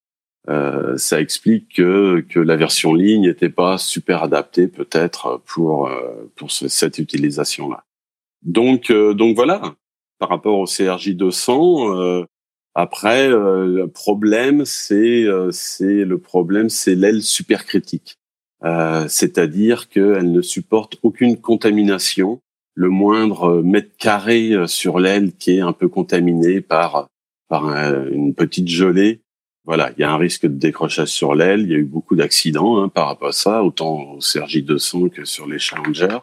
Euh, 0.49 0.97
ça 0.97 1.19
explique 1.19 1.75
que, 1.75 2.21
que 2.21 2.39
la 2.39 2.55
version 2.55 2.93
ligne 2.93 3.27
n'était 3.27 3.49
pas 3.49 3.77
super 3.77 4.23
adaptée 4.23 4.67
peut-être 4.67 5.41
pour 5.45 5.87
euh, 5.87 6.31
pour 6.35 6.51
cette 6.51 6.99
utilisation 6.99 7.69
là. 7.69 7.83
Donc 8.43 8.89
euh, 8.89 9.13
donc 9.13 9.35
voilà 9.35 9.75
par 10.19 10.29
rapport 10.29 10.57
au 10.57 10.65
CRJ 10.65 11.09
200 11.15 12.25
après 12.79 13.29
le 13.29 13.87
problème 13.87 14.63
c'est 14.65 15.25
c'est 15.51 16.05
le 16.05 16.17
problème 16.17 16.69
c'est 16.69 16.95
l'aile 16.95 17.23
supercritique. 17.23 18.15
c'est-à-dire 19.07 19.89
qu'elle 19.89 20.31
ne 20.31 20.41
supporte 20.41 20.97
aucune 21.03 21.37
contamination 21.37 22.39
le 22.75 22.89
moindre 22.89 23.61
mètre 23.63 23.97
carré 23.97 24.53
sur 24.67 24.99
l'aile 24.99 25.33
qui 25.33 25.57
est 25.57 25.61
un 25.61 25.73
peu 25.73 25.87
contaminé 25.87 26.61
par 26.61 27.07
par 27.49 27.65
une 28.11 28.35
petite 28.35 28.67
gelée 28.67 29.21
voilà, 29.67 29.91
il 29.97 29.99
y 30.01 30.05
a 30.05 30.11
un 30.11 30.17
risque 30.17 30.43
de 30.43 30.57
décrochage 30.57 31.09
sur 31.09 31.35
l'aile. 31.35 31.63
Il 31.63 31.71
y 31.71 31.75
a 31.75 31.77
eu 31.77 31.83
beaucoup 31.83 32.15
d'accidents 32.15 32.81
hein, 32.81 32.87
par 32.87 33.07
rapport 33.07 33.27
à 33.27 33.33
ça, 33.33 33.63
autant 33.63 34.13
au 34.13 34.19
CRJ 34.19 34.63
200 34.63 35.09
que 35.09 35.25
sur 35.25 35.45
les 35.45 35.59
Challenger. 35.59 36.19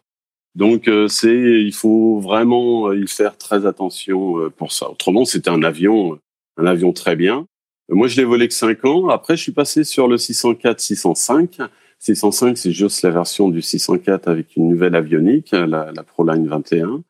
Donc 0.55 0.89
euh, 0.89 1.09
c'est, 1.09 1.37
il 1.37 1.75
faut 1.75 2.21
vraiment 2.21 2.89
euh, 2.89 2.99
y 2.99 3.07
faire 3.07 3.37
très 3.37 3.67
attention 3.67 4.39
euh, 4.39 4.49
pour 4.49 4.73
ça. 4.73 4.91
Autrement, 4.91 5.27
c'était 5.27 5.51
un 5.51 5.63
avion, 5.63 6.19
un 6.57 6.67
avion 6.67 6.93
très 6.93 7.17
bien. 7.17 7.47
Moi, 7.89 8.09
je 8.09 8.17
l'ai 8.17 8.25
volé 8.25 8.49
que 8.49 8.55
5 8.55 8.85
ans. 8.85 9.09
Après, 9.09 9.37
je 9.37 9.43
suis 9.43 9.53
passé 9.53 9.85
sur 9.85 10.09
le 10.09 10.17
604, 10.17 10.81
605. 10.81 11.59
605, 11.99 12.59
c'est 12.59 12.73
juste 12.73 13.03
la 13.03 13.11
version 13.11 13.49
du 13.49 13.63
604 13.63 14.29
avec 14.29 14.57
une 14.57 14.69
nouvelle 14.69 14.95
avionique, 14.95 15.53
la, 15.53 15.93
la 15.93 16.03
Proline 16.03 16.47
21. 16.47 17.03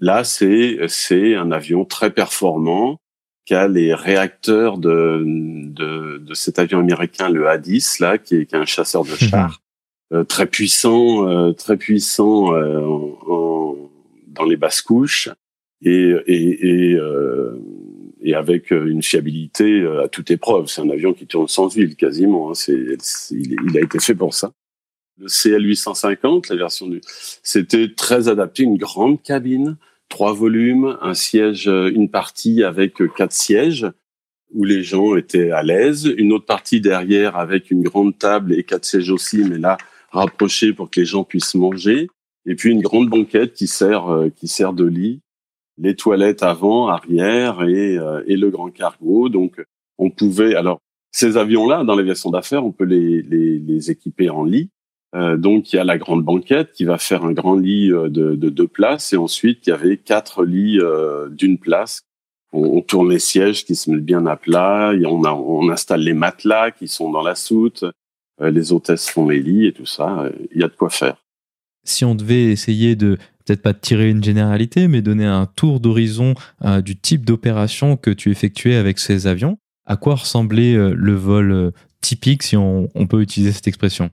Là, 0.00 0.24
c'est 0.24 0.78
c'est 0.88 1.34
un 1.34 1.50
avion 1.52 1.84
très 1.84 2.10
performant 2.10 3.00
qu'a 3.46 3.68
les 3.68 3.94
réacteurs 3.94 4.76
de, 4.76 5.22
de, 5.24 6.18
de, 6.18 6.34
cet 6.34 6.58
avion 6.58 6.80
américain, 6.80 7.28
le 7.30 7.48
A-10, 7.48 8.02
là, 8.02 8.18
qui 8.18 8.34
est, 8.34 8.46
qui 8.46 8.54
est 8.54 8.58
un 8.58 8.66
chasseur 8.66 9.04
de 9.04 9.14
chars, 9.14 9.62
euh, 10.12 10.24
très 10.24 10.46
puissant, 10.46 11.28
euh, 11.28 11.52
très 11.52 11.76
puissant 11.76 12.52
euh, 12.54 12.80
en, 12.80 13.76
dans 14.26 14.44
les 14.44 14.56
basses 14.56 14.82
couches 14.82 15.30
et, 15.80 16.14
et, 16.26 16.92
et, 16.92 16.98
et, 18.26 18.34
avec 18.34 18.70
une 18.70 19.02
fiabilité 19.02 19.86
à 20.02 20.08
toute 20.08 20.30
épreuve. 20.30 20.66
C'est 20.66 20.82
un 20.82 20.90
avion 20.90 21.14
qui 21.14 21.26
tourne 21.26 21.48
sans 21.48 21.72
huile 21.74 21.96
quasiment. 21.96 22.50
Hein. 22.50 22.54
C'est, 22.54 22.96
il, 23.30 23.56
il, 23.68 23.78
a 23.78 23.80
été 23.80 23.98
fait 23.98 24.14
pour 24.14 24.34
ça. 24.34 24.52
Le 25.18 25.28
CL850, 25.28 26.50
la 26.50 26.56
version 26.56 26.88
du, 26.88 27.00
c'était 27.42 27.88
très 27.94 28.28
adapté, 28.28 28.64
une 28.64 28.76
grande 28.76 29.22
cabine 29.22 29.76
trois 30.08 30.32
volumes, 30.32 30.96
un 31.00 31.14
siège, 31.14 31.68
euh, 31.68 31.90
une 31.94 32.10
partie 32.10 32.62
avec 32.62 33.00
euh, 33.00 33.08
quatre 33.08 33.32
sièges 33.32 33.86
où 34.54 34.64
les 34.64 34.82
gens 34.82 35.16
étaient 35.16 35.50
à 35.50 35.62
l'aise, 35.62 36.06
une 36.16 36.32
autre 36.32 36.46
partie 36.46 36.80
derrière 36.80 37.36
avec 37.36 37.70
une 37.70 37.82
grande 37.82 38.16
table 38.16 38.54
et 38.54 38.62
quatre 38.62 38.84
sièges 38.84 39.10
aussi, 39.10 39.38
mais 39.38 39.58
là 39.58 39.76
rapprochés 40.12 40.72
pour 40.72 40.88
que 40.88 41.00
les 41.00 41.06
gens 41.06 41.24
puissent 41.24 41.56
manger, 41.56 42.08
et 42.46 42.54
puis 42.54 42.70
une 42.70 42.80
grande 42.80 43.10
banquette 43.10 43.54
qui 43.54 43.66
sert 43.66 44.08
euh, 44.08 44.28
qui 44.30 44.46
sert 44.48 44.72
de 44.72 44.84
lit, 44.84 45.20
les 45.78 45.94
toilettes 45.94 46.42
avant, 46.42 46.88
arrière 46.88 47.62
et, 47.62 47.98
et 48.26 48.36
le 48.36 48.50
grand 48.50 48.70
cargo. 48.70 49.28
Donc 49.28 49.62
on 49.98 50.10
pouvait 50.10 50.54
alors 50.54 50.80
ces 51.12 51.38
avions-là 51.38 51.82
dans 51.84 51.94
l'aviation 51.94 52.30
d'affaires, 52.30 52.64
on 52.64 52.72
peut 52.72 52.84
les, 52.84 53.22
les, 53.22 53.58
les 53.58 53.90
équiper 53.90 54.28
en 54.30 54.44
lit 54.44 54.70
Euh, 55.14 55.36
donc 55.36 55.72
il 55.72 55.76
y 55.76 55.78
a 55.78 55.84
la 55.84 55.98
grande 55.98 56.24
banquette 56.24 56.72
qui 56.72 56.84
va 56.84 56.98
faire 56.98 57.24
un 57.24 57.32
grand 57.32 57.54
lit 57.56 57.90
euh, 57.90 58.08
de, 58.08 58.34
de 58.34 58.50
deux 58.50 58.68
places 58.68 59.12
et 59.12 59.16
ensuite 59.16 59.66
il 59.66 59.70
y 59.70 59.72
avait 59.72 59.96
quatre 59.96 60.44
lits 60.44 60.78
euh, 60.80 61.28
d'une 61.30 61.58
place. 61.58 62.02
On, 62.52 62.80
tourne 62.80 63.10
les 63.10 63.18
sièges 63.18 63.64
qui 63.64 63.74
se 63.74 63.90
mettent 63.90 64.04
bien 64.04 64.24
à 64.26 64.36
plat, 64.36 64.92
on, 65.06 65.24
a, 65.24 65.32
on 65.32 65.68
installe 65.70 66.00
les 66.00 66.14
matelas 66.14 66.70
qui 66.70 66.88
sont 66.88 67.10
dans 67.10 67.22
la 67.22 67.34
soute, 67.34 67.84
les 68.40 68.72
hôtesses 68.72 69.10
font 69.10 69.28
les 69.28 69.40
lits 69.40 69.66
et 69.66 69.72
tout 69.72 69.84
ça. 69.84 70.30
Il 70.52 70.60
y 70.60 70.64
a 70.64 70.68
de 70.68 70.74
quoi 70.74 70.88
faire. 70.88 71.16
Si 71.84 72.04
on 72.04 72.14
devait 72.14 72.44
essayer 72.44 72.96
de 72.96 73.18
peut-être 73.46 73.62
pas 73.62 73.74
tirer 73.74 74.10
une 74.10 74.22
généralité, 74.22 74.88
mais 74.88 75.02
donner 75.02 75.24
un 75.24 75.46
tour 75.46 75.80
d'horizon 75.80 76.34
du 76.84 76.96
type 76.96 77.24
d'opération 77.24 77.96
que 77.96 78.10
tu 78.10 78.30
effectuais 78.30 78.76
avec 78.76 78.98
ces 78.98 79.26
avions, 79.26 79.56
à 79.86 79.96
quoi 79.96 80.16
ressemblait 80.16 80.74
le 80.74 81.14
vol 81.14 81.72
typique, 82.00 82.42
si 82.42 82.56
on 82.56 83.06
peut 83.08 83.22
utiliser 83.22 83.52
cette 83.52 83.68
expression? 83.68 84.10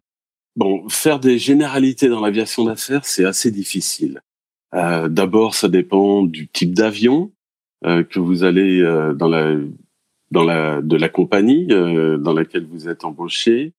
Bon, 0.55 0.87
faire 0.87 1.19
des 1.19 1.39
généralités 1.39 2.09
dans 2.09 2.21
l'aviation 2.21 2.63
d'affaires, 2.65 3.05
c'est 3.05 3.25
assez 3.25 3.49
difficile. 3.49 4.21
Euh, 4.75 5.07
D'abord, 5.07 5.55
ça 5.55 5.67
dépend 5.67 6.23
du 6.23 6.47
type 6.47 6.73
d'avion 6.73 7.31
euh, 7.85 8.03
que 8.03 8.19
vous 8.19 8.43
allez 8.43 8.81
euh, 8.81 9.13
dans 9.13 9.27
la 9.27 9.55
dans 10.31 10.43
la 10.43 10.81
de 10.81 10.95
la 10.95 11.09
compagnie 11.09 11.67
euh, 11.71 12.17
dans 12.17 12.33
laquelle 12.33 12.65
vous 12.65 12.87
êtes 12.87 13.03
embauché. 13.03 13.73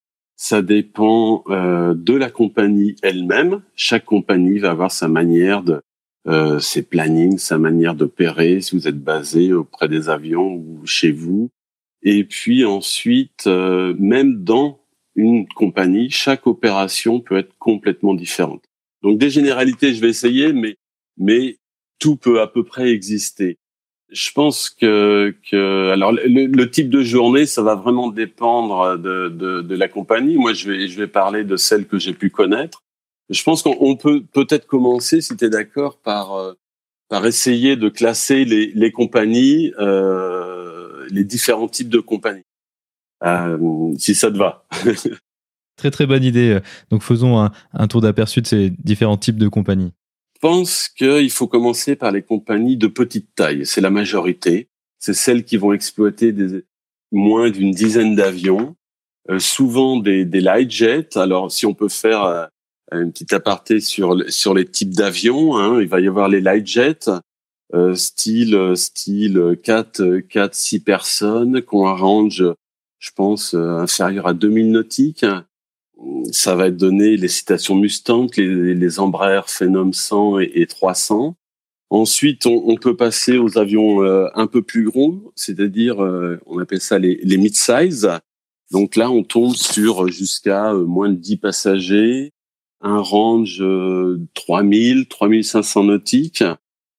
Ça 0.46 0.60
dépend 0.60 1.42
euh, 1.48 1.94
de 1.94 2.12
la 2.12 2.28
compagnie 2.28 2.96
elle-même. 3.02 3.62
Chaque 3.76 4.04
compagnie 4.04 4.58
va 4.58 4.72
avoir 4.72 4.92
sa 4.92 5.08
manière 5.08 5.62
de 5.62 5.80
ses 6.58 6.82
plannings, 6.82 7.38
sa 7.38 7.56
manière 7.56 7.94
d'opérer. 7.94 8.60
Si 8.60 8.76
vous 8.76 8.86
êtes 8.86 9.02
basé 9.02 9.54
auprès 9.54 9.88
des 9.88 10.10
avions 10.10 10.54
ou 10.54 10.82
chez 10.84 11.12
vous. 11.12 11.48
Et 12.02 12.24
puis 12.24 12.66
ensuite, 12.66 13.46
même 13.46 14.44
dans 14.44 14.80
une 15.16 15.46
compagnie, 15.48 16.10
chaque 16.10 16.46
opération 16.46 17.20
peut 17.20 17.38
être 17.38 17.56
complètement 17.58 18.14
différente. 18.14 18.64
Donc 19.02 19.18
des 19.18 19.30
généralités, 19.30 19.94
je 19.94 20.00
vais 20.02 20.10
essayer, 20.10 20.52
mais 20.52 20.76
mais 21.16 21.58
tout 21.98 22.16
peut 22.16 22.42
à 22.42 22.46
peu 22.46 22.64
près 22.64 22.90
exister. 22.90 23.56
Je 24.14 24.30
pense 24.30 24.70
que, 24.70 25.34
alors 25.92 26.12
le, 26.12 26.64
type 26.66 26.88
de 26.88 27.02
journée, 27.02 27.46
ça 27.46 27.62
va 27.62 27.74
vraiment 27.74 28.10
dépendre 28.10 28.96
de, 28.96 29.28
de, 29.28 29.74
la 29.74 29.88
compagnie. 29.88 30.36
Moi, 30.36 30.52
je 30.52 30.70
vais 30.70 30.86
je 30.86 30.96
vais 30.96 31.08
parler 31.08 31.42
de 31.42 31.56
celle 31.56 31.84
que 31.84 31.98
j'ai 31.98 32.14
pu 32.14 32.30
connaître. 32.30 32.84
Je 33.28 33.42
pense 33.42 33.62
qu'on 33.62 33.96
peut 33.96 34.22
peut-être 34.32 34.66
commencer, 34.68 35.20
si 35.20 35.36
tu 35.36 35.44
es 35.44 35.50
d'accord, 35.50 35.98
par 35.98 36.36
euh, 36.36 36.52
par 37.08 37.26
essayer 37.26 37.74
de 37.74 37.88
classer 37.88 38.44
les, 38.44 38.70
les 38.74 38.92
compagnies, 38.92 39.72
euh, 39.80 41.06
les 41.10 41.24
différents 41.24 41.68
types 41.68 41.88
de 41.88 41.98
compagnies. 41.98 42.46
Euh, 43.24 43.94
si 43.98 44.14
ça 44.14 44.30
te 44.30 44.36
va. 44.36 44.64
très 45.76 45.90
très 45.90 46.06
bonne 46.06 46.22
idée. 46.22 46.60
Donc 46.90 47.02
faisons 47.02 47.50
un, 47.72 47.86
tour 47.88 48.00
d'aperçu 48.00 48.42
de 48.42 48.46
ces 48.46 48.70
différents 48.70 49.16
types 49.16 49.38
de 49.38 49.48
compagnies. 49.48 49.92
Je 50.44 50.48
pense 50.50 50.90
qu'il 50.90 51.30
faut 51.30 51.48
commencer 51.48 51.96
par 51.96 52.12
les 52.12 52.20
compagnies 52.20 52.76
de 52.76 52.86
petite 52.86 53.34
taille. 53.34 53.64
C'est 53.64 53.80
la 53.80 53.88
majorité. 53.88 54.68
C'est 54.98 55.14
celles 55.14 55.42
qui 55.42 55.56
vont 55.56 55.72
exploiter 55.72 56.32
des, 56.32 56.66
moins 57.10 57.48
d'une 57.48 57.70
dizaine 57.70 58.14
d'avions, 58.14 58.76
euh, 59.30 59.38
souvent 59.38 59.96
des, 59.96 60.26
des 60.26 60.42
light 60.42 60.70
jets. 60.70 61.16
Alors 61.16 61.50
si 61.50 61.64
on 61.64 61.72
peut 61.72 61.88
faire 61.88 62.24
euh, 62.24 62.44
une 62.92 63.10
petite 63.10 63.32
aparté 63.32 63.80
sur 63.80 64.22
sur 64.28 64.52
les 64.52 64.66
types 64.66 64.94
d'avions, 64.94 65.56
hein, 65.56 65.80
il 65.80 65.88
va 65.88 66.00
y 66.00 66.08
avoir 66.08 66.28
les 66.28 66.42
light 66.42 66.66
jets, 66.66 67.08
euh, 67.72 67.94
style 67.94 68.72
style 68.74 69.58
4 69.62 70.18
4 70.28 70.54
6 70.54 70.80
personnes 70.80 71.62
qui 71.62 71.74
ont 71.74 71.86
un 71.86 71.96
range 71.96 72.44
je 73.04 73.10
pense, 73.14 73.54
euh, 73.54 73.76
inférieur 73.76 74.26
à 74.26 74.32
2000 74.32 74.72
nautiques. 74.72 75.26
Ça 76.32 76.54
va 76.56 76.68
être 76.68 76.76
donné 76.76 77.16
les 77.16 77.28
citations 77.28 77.76
Mustang, 77.76 78.26
les, 78.36 78.74
les 78.74 79.00
Embraer 79.00 79.42
Phenom 79.46 79.92
100 79.92 80.40
et, 80.40 80.66
300. 80.66 81.36
Ensuite, 81.90 82.46
on, 82.46 82.74
peut 82.76 82.96
passer 82.96 83.38
aux 83.38 83.56
avions 83.56 84.02
euh, 84.02 84.26
un 84.34 84.46
peu 84.46 84.62
plus 84.62 84.84
gros, 84.84 85.32
c'est-à-dire, 85.36 86.02
euh, 86.02 86.40
on 86.46 86.58
appelle 86.58 86.80
ça 86.80 86.98
les, 86.98 87.20
les 87.22 87.36
mid-size. 87.36 88.10
Donc 88.72 88.96
là, 88.96 89.10
on 89.10 89.22
tombe 89.22 89.54
sur 89.54 90.08
jusqu'à 90.08 90.72
moins 90.72 91.08
de 91.08 91.14
10 91.14 91.36
passagers, 91.36 92.32
un 92.80 92.98
range 92.98 93.62
3000, 94.34 95.06
3500 95.06 95.84
nautiques. 95.84 96.44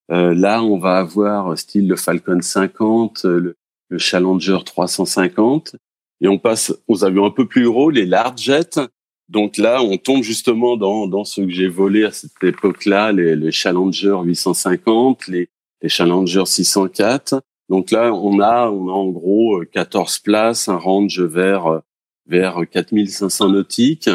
là, 0.10 0.64
on 0.64 0.78
va 0.78 0.98
avoir 0.98 1.58
style 1.58 1.88
le 1.88 1.98
Falcon 1.98 2.42
50, 2.42 3.26
le, 3.26 3.56
le 3.90 3.98
Challenger 3.98 4.60
350. 4.66 5.76
Et 6.22 6.28
on 6.28 6.38
passe 6.38 6.74
aux 6.88 7.04
avions 7.04 7.26
un 7.26 7.32
peu 7.32 7.48
plus 7.48 7.66
gros, 7.66 7.90
les 7.90 8.06
large 8.06 8.42
jets. 8.42 8.80
Donc 9.28 9.58
là, 9.58 9.82
on 9.82 9.98
tombe 9.98 10.24
justement 10.24 10.78
dans, 10.78 11.08
dans 11.08 11.24
ce 11.24 11.42
que 11.42 11.50
j'ai 11.50 11.68
volé 11.68 12.06
à 12.06 12.12
cette 12.12 12.44
époque-là, 12.44 13.12
les, 13.12 13.36
les 13.36 13.52
Challenger 13.52 14.18
850, 14.24 15.28
les, 15.28 15.50
les 15.82 15.90
Challenger 15.90 16.46
604. 16.46 17.42
Donc 17.70 17.92
là, 17.92 18.14
on 18.14 18.40
a, 18.40 18.70
on 18.70 18.90
a 18.90 18.92
en 18.92 19.08
gros 19.10 19.64
14 19.72 20.20
places, 20.20 20.70
un 20.70 20.78
range 20.78 21.22
vers, 21.22 21.82
vers 22.28 22.62
4500 22.70 23.50
nautiques. 23.50 24.10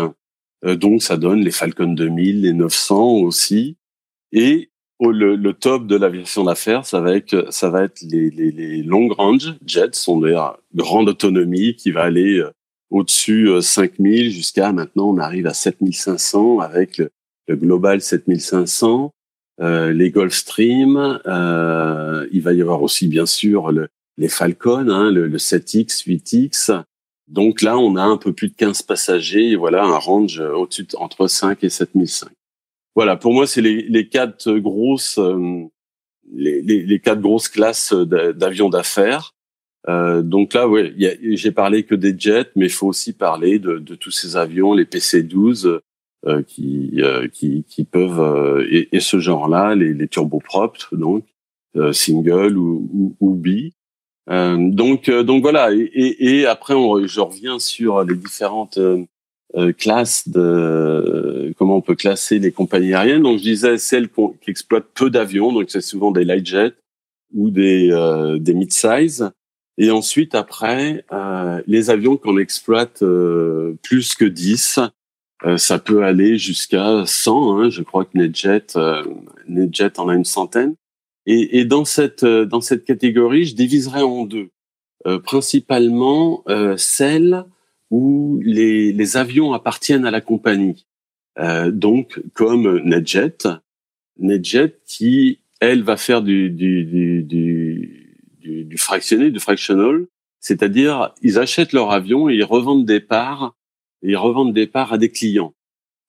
Euh, 0.64 0.76
donc 0.76 1.02
ça 1.02 1.16
donne 1.16 1.40
les 1.40 1.50
Falcon 1.50 1.92
2000, 1.92 2.42
les 2.42 2.52
900 2.52 3.12
aussi. 3.14 3.76
Et 4.32 4.69
le, 5.08 5.52
top 5.52 5.86
de 5.86 5.96
l'aviation 5.96 6.44
d'affaires, 6.44 6.84
ça 6.84 7.00
va 7.00 7.14
être, 7.14 7.34
les, 8.02 8.82
long 8.82 9.08
range 9.08 9.54
jets, 9.64 9.90
sont 9.92 10.20
des 10.20 10.38
grande 10.74 11.08
autonomie 11.08 11.74
qui 11.74 11.90
va 11.90 12.02
aller 12.02 12.38
euh, 12.38 12.50
au-dessus 12.90 13.48
5000 13.60 14.26
euh, 14.26 14.30
jusqu'à 14.30 14.72
maintenant 14.72 15.08
on 15.08 15.18
arrive 15.18 15.46
à 15.46 15.54
7500 15.54 16.58
avec 16.58 16.98
le, 16.98 17.10
Global 17.48 18.00
7500, 18.00 19.12
euh, 19.60 19.92
les 19.92 20.12
Gulfstream, 20.12 21.20
euh, 21.26 22.24
il 22.30 22.42
va 22.42 22.52
y 22.52 22.62
avoir 22.62 22.80
aussi 22.82 23.08
bien 23.08 23.26
sûr 23.26 23.72
le, 23.72 23.88
les 24.18 24.28
Falcon, 24.28 24.88
hein, 24.88 25.10
le, 25.10 25.26
le 25.26 25.36
7X, 25.36 26.06
8X. 26.06 26.82
Donc 27.26 27.62
là, 27.62 27.76
on 27.76 27.96
a 27.96 28.02
un 28.02 28.16
peu 28.16 28.32
plus 28.32 28.50
de 28.50 28.54
15 28.54 28.82
passagers 28.82 29.50
et 29.50 29.56
voilà 29.56 29.82
un 29.82 29.98
range 29.98 30.38
au-dessus 30.38 30.86
entre 30.96 31.26
5 31.26 31.64
et 31.64 31.68
7005 31.70 32.30
voilà, 32.94 33.16
pour 33.16 33.32
moi, 33.32 33.46
c'est 33.46 33.62
les, 33.62 33.82
les, 33.82 34.08
quatre 34.08 34.52
grosses, 34.58 35.18
euh, 35.18 35.64
les, 36.32 36.60
les, 36.62 36.82
les, 36.82 37.00
quatre 37.00 37.20
grosses 37.20 37.48
classes 37.48 37.92
d'avions 37.92 38.68
d'affaires. 38.68 39.34
Euh, 39.88 40.22
donc 40.22 40.54
là, 40.54 40.68
ouais, 40.68 40.94
j'ai 40.98 41.52
parlé 41.52 41.84
que 41.84 41.94
des 41.94 42.14
jets, 42.18 42.50
mais 42.56 42.66
il 42.66 42.72
faut 42.72 42.88
aussi 42.88 43.12
parler 43.12 43.58
de, 43.58 43.78
de 43.78 43.94
tous 43.94 44.10
ces 44.10 44.36
avions, 44.36 44.74
les 44.74 44.84
PC-12, 44.84 45.80
euh, 46.26 46.42
qui, 46.42 46.92
euh, 46.98 47.28
qui, 47.28 47.64
qui 47.66 47.84
peuvent 47.84 48.20
euh, 48.20 48.66
et, 48.70 48.90
et, 48.92 49.00
ce 49.00 49.18
genre-là, 49.18 49.74
les, 49.74 49.94
les 49.94 50.06
donc 50.92 51.24
single 51.92 52.58
ou, 52.58 52.90
ou, 52.92 53.16
ou 53.20 53.34
bi. 53.34 53.72
donc, 54.28 55.08
donc 55.08 55.40
voilà. 55.40 55.72
Et, 55.72 55.78
et, 55.78 56.40
et 56.40 56.46
après, 56.46 56.74
on, 56.74 57.06
je 57.06 57.20
reviens 57.20 57.58
sur 57.58 58.04
les 58.04 58.16
différentes 58.16 58.78
classe 59.76 60.28
de 60.28 61.52
comment 61.58 61.76
on 61.76 61.80
peut 61.80 61.96
classer 61.96 62.38
les 62.38 62.52
compagnies 62.52 62.94
aériennes. 62.94 63.22
Donc 63.22 63.38
je 63.38 63.44
disais 63.44 63.78
celles 63.78 64.08
qui 64.08 64.50
exploitent 64.50 64.90
peu 64.94 65.10
d'avions, 65.10 65.52
donc 65.52 65.70
c'est 65.70 65.80
souvent 65.80 66.10
des 66.10 66.24
light 66.24 66.46
jets 66.46 66.74
ou 67.34 67.50
des 67.50 67.90
euh, 67.90 68.38
des 68.38 68.54
mid-size. 68.54 69.30
Et 69.78 69.90
ensuite 69.90 70.34
après 70.34 71.04
euh, 71.12 71.62
les 71.66 71.90
avions 71.90 72.16
qu'on 72.16 72.38
exploite 72.38 73.02
euh, 73.02 73.74
plus 73.82 74.14
que 74.14 74.24
10, 74.24 74.80
ça 75.56 75.78
peut 75.78 76.04
aller 76.04 76.36
jusqu'à 76.36 77.04
100. 77.06 77.58
Hein, 77.58 77.70
je 77.70 77.82
crois 77.82 78.04
que 78.04 78.18
NetJet 78.18 78.74
NetJet 79.48 79.98
en 79.98 80.08
a 80.08 80.14
une 80.14 80.26
centaine. 80.26 80.74
Et, 81.26 81.58
et 81.58 81.64
dans 81.64 81.84
cette 81.84 82.24
dans 82.24 82.60
cette 82.60 82.84
catégorie, 82.84 83.46
je 83.46 83.54
diviserai 83.54 84.02
en 84.02 84.24
deux, 84.24 84.50
principalement 85.24 86.44
celles 86.76 87.44
où 87.90 88.40
les, 88.42 88.92
les 88.92 89.16
avions 89.16 89.52
appartiennent 89.52 90.06
à 90.06 90.10
la 90.10 90.20
compagnie. 90.20 90.86
Euh, 91.38 91.70
donc, 91.70 92.20
comme 92.34 92.78
NetJet, 92.80 93.38
NetJet 94.18 94.80
qui, 94.86 95.40
elle, 95.60 95.82
va 95.82 95.96
faire 95.96 96.22
du, 96.22 96.50
du, 96.50 96.84
du, 96.84 97.22
du, 97.22 98.64
du 98.64 98.78
fractionné, 98.78 99.30
du 99.30 99.40
fractional, 99.40 100.06
c'est-à-dire 100.40 101.12
ils 101.22 101.38
achètent 101.38 101.72
leur 101.72 101.90
avion 101.90 102.28
et 102.28 102.34
ils 102.34 102.44
revendent 102.44 102.86
des 102.86 103.00
parts, 103.00 103.54
ils 104.02 104.16
revendent 104.16 104.54
des 104.54 104.66
parts 104.66 104.92
à 104.92 104.98
des 104.98 105.10
clients. 105.10 105.54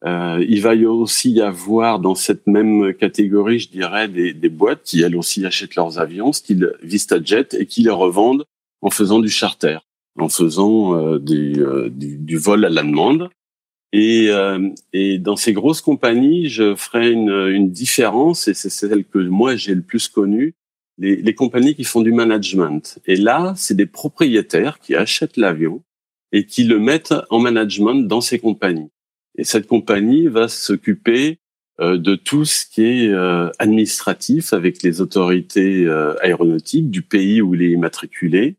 Euh, 0.04 0.44
il 0.48 0.62
va 0.62 0.74
y 0.74 0.86
aussi 0.86 1.32
y 1.32 1.42
avoir 1.42 2.00
dans 2.00 2.16
cette 2.16 2.48
même 2.48 2.94
catégorie, 2.94 3.60
je 3.60 3.70
dirais, 3.70 4.08
des, 4.08 4.34
des 4.34 4.50
boîtes 4.50 4.82
qui 4.84 5.02
elles 5.02 5.16
aussi 5.16 5.46
achètent 5.46 5.76
leurs 5.76 6.00
avions, 6.00 6.34
style 6.34 6.74
VistaJet, 6.82 7.50
et 7.54 7.66
qui 7.68 7.84
les 7.84 7.92
revendent 7.92 8.46
en 8.82 8.90
faisant 8.90 9.20
du 9.20 9.30
charter 9.30 9.78
en 10.20 10.30
faisant 10.30 10.96
euh, 10.96 11.20
euh, 11.30 11.90
du, 11.90 12.18
du, 12.18 12.38
vol 12.38 12.66
à 12.66 12.70
la 12.70 12.84
demande. 12.84 13.30
Et, 13.94 14.28
euh, 14.30 14.70
et 14.94 15.18
dans 15.18 15.36
ces 15.36 15.54
grosses 15.54 15.82
compagnies, 15.82 16.48
je 16.48 16.76
ferai 16.76 17.12
une, 17.12 17.30
une 17.30 17.72
différence, 17.72 18.48
et 18.48 18.54
c'est 18.54 18.70
celle 18.70 19.04
que 19.04 19.20
moi 19.20 19.56
j'ai 19.56 19.76
le 19.76 19.82
plus 19.82 20.08
connue, 20.08 20.56
les, 20.98 21.18
les, 21.18 21.36
compagnies 21.36 21.76
qui 21.76 21.84
font 21.84 22.02
du 22.02 22.14
management. 22.14 23.00
Et 23.06 23.16
là, 23.16 23.54
c'est 23.58 23.76
des 23.76 23.86
propriétaires 23.86 24.80
qui 24.80 24.96
achètent 24.96 25.38
l'avion 25.38 25.84
et 26.32 26.46
qui 26.46 26.64
le 26.64 26.80
mettent 26.80 27.14
en 27.30 27.40
management 27.40 28.08
dans 28.08 28.22
ces 28.22 28.40
compagnies. 28.40 28.92
Et 29.38 29.44
cette 29.44 29.68
compagnie 29.68 30.28
va 30.28 30.48
s'occuper 30.48 31.40
de 31.80 32.16
tout 32.16 32.46
ce 32.46 32.66
qui 32.66 32.84
est 32.84 33.14
administratif 33.58 34.54
avec 34.54 34.84
les 34.84 35.02
autorités 35.02 35.90
aéronautiques 36.22 36.92
du 36.92 37.02
pays 37.02 37.42
où 37.42 37.56
il 37.56 37.64
est 37.64 37.72
immatriculé, 37.72 38.58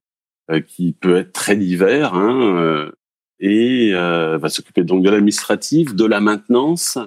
qui 0.67 0.93
peut 0.93 1.17
être 1.17 1.33
très 1.33 1.57
divers, 1.57 2.15
hein, 2.15 2.91
et 3.41 3.93
va 3.93 4.49
s'occuper 4.49 4.85
donc 4.85 5.03
de 5.03 5.11
l'administratif, 5.11 5.95
de 5.95 6.05
la 6.05 6.21
maintenance, 6.21 6.99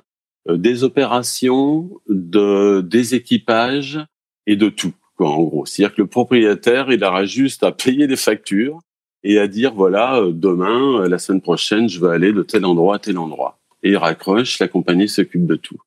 des 0.50 0.84
opérations, 0.84 1.90
de 2.08 2.82
des 2.82 3.16
équipages 3.16 4.00
et 4.48 4.56
de 4.56 4.70
tout 4.70 4.94
en 5.24 5.44
gros. 5.44 5.66
C'est-à-dire 5.66 5.96
que 5.96 6.02
le 6.02 6.08
propriétaire, 6.08 6.92
il 6.92 7.04
aura 7.04 7.26
juste 7.26 7.64
à 7.64 7.72
payer 7.72 8.08
des 8.08 8.16
factures 8.16 8.80
et 9.24 9.40
à 9.40 9.48
dire, 9.48 9.74
voilà, 9.74 10.18
euh, 10.18 10.32
demain, 10.32 11.02
euh, 11.02 11.08
la 11.08 11.18
semaine 11.18 11.42
prochaine, 11.42 11.88
je 11.88 12.00
vais 12.00 12.14
aller 12.14 12.34
de 12.34 12.44
tel 12.44 12.66
endroit 12.66 12.96
à 12.96 13.00
tel 13.00 13.18
endroit. 13.18 13.60
Et 13.84 13.92
il 13.92 13.98
raccroche, 13.98 14.60
la 14.60 14.68
compagnie 14.68 15.08
s'occupe 15.08 15.46
de 15.46 15.56
tout. 15.56 15.80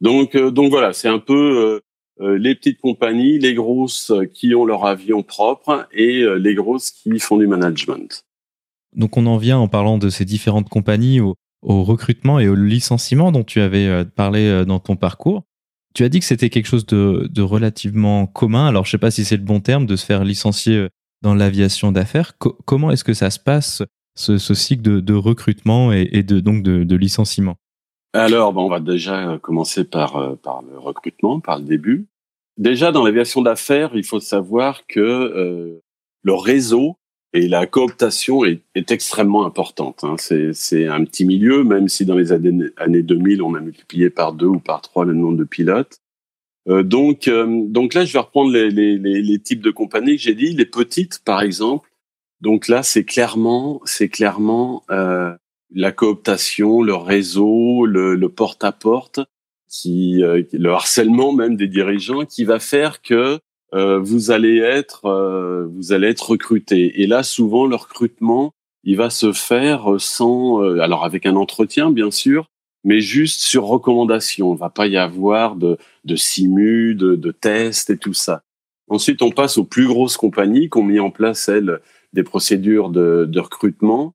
Donc, 0.00 0.34
euh, 0.34 0.50
donc 0.50 0.70
voilà, 0.70 0.92
c'est 0.92 1.08
un 1.08 1.18
peu 1.18 1.80
les 2.22 2.54
petites 2.54 2.80
compagnies, 2.80 3.38
les 3.38 3.54
grosses 3.54 4.12
qui 4.32 4.54
ont 4.54 4.64
leur 4.64 4.86
avion 4.86 5.22
propre 5.22 5.86
et 5.92 6.24
les 6.38 6.54
grosses 6.54 6.90
qui 6.90 7.18
font 7.18 7.36
du 7.36 7.46
management. 7.46 8.24
Donc 8.94 9.16
on 9.16 9.26
en 9.26 9.36
vient 9.38 9.58
en 9.58 9.68
parlant 9.68 9.98
de 9.98 10.08
ces 10.08 10.24
différentes 10.24 10.68
compagnies 10.68 11.20
au, 11.20 11.34
au 11.62 11.82
recrutement 11.84 12.38
et 12.38 12.48
au 12.48 12.54
licenciement 12.54 13.32
dont 13.32 13.44
tu 13.44 13.60
avais 13.60 14.04
parlé 14.04 14.64
dans 14.66 14.78
ton 14.78 14.96
parcours. 14.96 15.44
Tu 15.94 16.04
as 16.04 16.08
dit 16.08 16.20
que 16.20 16.24
c'était 16.24 16.50
quelque 16.50 16.66
chose 16.66 16.86
de, 16.86 17.42
relativement 17.42 18.26
commun. 18.26 18.66
Alors, 18.66 18.86
je 18.86 18.90
sais 18.90 18.98
pas 18.98 19.10
si 19.10 19.24
c'est 19.24 19.36
le 19.36 19.42
bon 19.42 19.60
terme 19.60 19.86
de 19.86 19.96
se 19.96 20.06
faire 20.06 20.24
licencier 20.24 20.76
euh, 20.76 20.88
dans 21.22 21.34
l'aviation 21.34 21.92
d'affaires. 21.92 22.32
comment 22.38 22.90
est-ce 22.90 23.04
que 23.04 23.14
ça 23.14 23.30
se 23.30 23.38
passe, 23.38 23.82
ce, 24.16 24.38
cycle 24.38 24.82
de, 24.82 25.14
recrutement 25.14 25.92
et, 25.92 26.22
de, 26.22 26.40
donc 26.40 26.62
de, 26.62 26.96
licenciement? 26.96 27.56
Alors, 28.14 28.56
on 28.56 28.68
va 28.68 28.80
déjà 28.80 29.38
commencer 29.40 29.84
par, 29.84 30.16
euh, 30.16 30.34
par 30.34 30.62
le 30.62 30.78
recrutement, 30.78 31.40
par 31.40 31.58
le 31.58 31.64
début. 31.64 32.06
Déjà, 32.58 32.92
dans 32.92 33.04
l'aviation 33.04 33.42
d'affaires, 33.42 33.92
il 33.94 34.04
faut 34.04 34.20
savoir 34.20 34.86
que 34.86 35.00
euh, 35.00 35.82
le 36.22 36.34
réseau 36.34 36.96
et 37.32 37.48
la 37.48 37.66
cooptation 37.66 38.44
est, 38.44 38.62
extrêmement 38.90 39.46
importante. 39.46 40.04
Hein. 40.04 40.16
C'est 40.18 40.86
un 40.86 41.04
petit 41.04 41.24
milieu, 41.24 41.64
même 41.64 41.88
si 41.88 42.04
dans 42.04 42.14
les 42.14 42.32
années, 42.32 42.66
années 42.76 43.02
2000, 43.02 43.42
on 43.42 43.54
a 43.54 43.60
multiplié 43.60 44.10
par 44.10 44.34
deux 44.34 44.46
ou 44.46 44.58
par 44.58 44.82
trois 44.82 45.04
le 45.04 45.14
nombre 45.14 45.38
de 45.38 45.44
pilotes. 45.44 45.98
Euh, 46.68 46.82
donc, 46.82 47.28
euh, 47.28 47.64
donc 47.66 47.94
là, 47.94 48.04
je 48.04 48.12
vais 48.12 48.18
reprendre 48.18 48.52
les, 48.52 48.70
les, 48.70 48.98
les, 48.98 49.38
types 49.38 49.62
de 49.62 49.70
compagnies 49.70 50.16
que 50.16 50.22
j'ai 50.22 50.34
dit. 50.34 50.52
Les 50.52 50.66
petites, 50.66 51.20
par 51.24 51.42
exemple. 51.42 51.88
Donc 52.40 52.68
là, 52.68 52.82
c'est 52.82 53.04
clairement, 53.04 53.80
c'est 53.84 54.08
clairement 54.08 54.84
euh, 54.90 55.34
la 55.74 55.92
cooptation, 55.92 56.82
le 56.82 56.94
réseau, 56.94 57.86
le, 57.86 58.14
le 58.14 58.28
porte-à-porte, 58.28 59.20
qui, 59.72 60.22
euh, 60.22 60.42
le 60.52 60.70
harcèlement 60.70 61.32
même 61.32 61.56
des 61.56 61.66
dirigeants, 61.66 62.26
qui 62.26 62.44
va 62.44 62.60
faire 62.60 63.00
que 63.00 63.40
euh, 63.74 63.98
vous 63.98 64.30
allez 64.30 64.58
être 64.58 65.06
euh, 65.06 65.66
vous 65.66 65.92
allez 65.92 66.08
être 66.08 66.28
recruté. 66.30 67.00
Et 67.00 67.06
là, 67.06 67.22
souvent, 67.22 67.66
le 67.66 67.74
recrutement, 67.74 68.52
il 68.84 68.96
va 68.98 69.08
se 69.08 69.32
faire 69.32 69.98
sans, 69.98 70.62
euh, 70.62 70.80
alors 70.80 71.04
avec 71.04 71.24
un 71.24 71.36
entretien 71.36 71.90
bien 71.90 72.10
sûr, 72.10 72.48
mais 72.84 73.00
juste 73.00 73.40
sur 73.40 73.64
recommandation. 73.64 74.54
Il 74.54 74.58
va 74.58 74.68
pas 74.68 74.86
y 74.86 74.98
avoir 74.98 75.56
de, 75.56 75.78
de 76.04 76.16
simu, 76.16 76.94
de, 76.94 77.16
de 77.16 77.30
tests 77.32 77.88
et 77.88 77.96
tout 77.96 78.14
ça. 78.14 78.42
Ensuite, 78.88 79.22
on 79.22 79.30
passe 79.30 79.56
aux 79.56 79.64
plus 79.64 79.86
grosses 79.86 80.18
compagnies 80.18 80.68
qui 80.68 80.78
ont 80.78 80.84
mis 80.84 81.00
en 81.00 81.10
place 81.10 81.48
elles 81.48 81.80
des 82.12 82.24
procédures 82.24 82.90
de, 82.90 83.24
de 83.26 83.40
recrutement. 83.40 84.12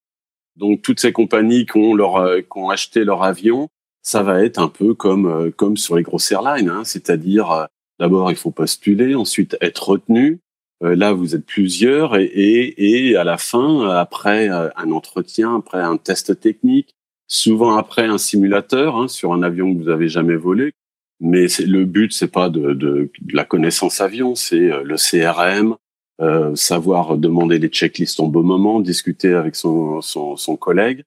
Donc 0.56 0.84
toutes 0.84 1.00
ces 1.00 1.14
compagnies 1.14 1.66
qui 1.66 1.78
ont 1.78 1.96
leur 1.96 2.36
qui 2.38 2.58
ont 2.58 2.70
acheté 2.70 3.04
leur 3.04 3.24
avion, 3.24 3.70
ça 4.08 4.24
va 4.24 4.44
être 4.44 4.60
un 4.60 4.70
peu 4.70 4.94
comme 4.94 5.52
comme 5.52 5.78
sur 5.78 5.96
les 5.98 6.04
grosses 6.04 6.32
airlines, 6.32 6.70
hein, 6.70 6.84
c'est-à-dire 6.84 7.68
D'abord, 8.00 8.30
il 8.30 8.38
faut 8.38 8.52
postuler, 8.52 9.16
ensuite 9.16 9.58
être 9.62 9.90
retenu. 9.90 10.40
Euh, 10.84 10.96
là, 10.96 11.14
vous 11.14 11.36
êtes 11.36 11.46
plusieurs 11.46 12.16
et, 12.16 12.26
et, 12.26 13.10
et, 13.10 13.16
à 13.16 13.24
la 13.24 13.38
fin, 13.38 13.90
après 13.90 14.50
euh, 14.50 14.70
un 14.76 14.92
entretien, 14.92 15.56
après 15.56 15.82
un 15.82 15.98
test 15.98 16.40
technique, 16.40 16.94
souvent 17.28 17.76
après 17.76 18.06
un 18.06 18.20
simulateur 18.20 18.96
hein, 18.96 19.08
sur 19.08 19.34
un 19.34 19.42
avion 19.42 19.74
que 19.74 19.82
vous 19.82 19.90
avez 19.90 20.10
jamais 20.10 20.36
volé. 20.36 20.74
Mais 21.20 21.48
le 21.66 21.86
but, 21.86 22.14
c'est 22.14 22.32
pas 22.32 22.50
de, 22.50 22.74
de, 22.74 23.10
de, 23.20 23.34
la 23.34 23.44
connaissance 23.44 24.02
avion, 24.02 24.36
c'est 24.36 24.72
euh, 24.72 24.84
le 24.84 24.98
CRM, 24.98 25.76
euh, 26.22 26.56
savoir 26.56 27.18
demander 27.18 27.58
les 27.58 27.70
checklists 27.70 28.20
au 28.20 28.28
bon 28.28 28.44
moment, 28.44 28.80
discuter 28.80 29.34
avec 29.34 29.56
son, 29.56 30.02
son, 30.02 30.36
son 30.36 30.56
collègue. 30.56 31.04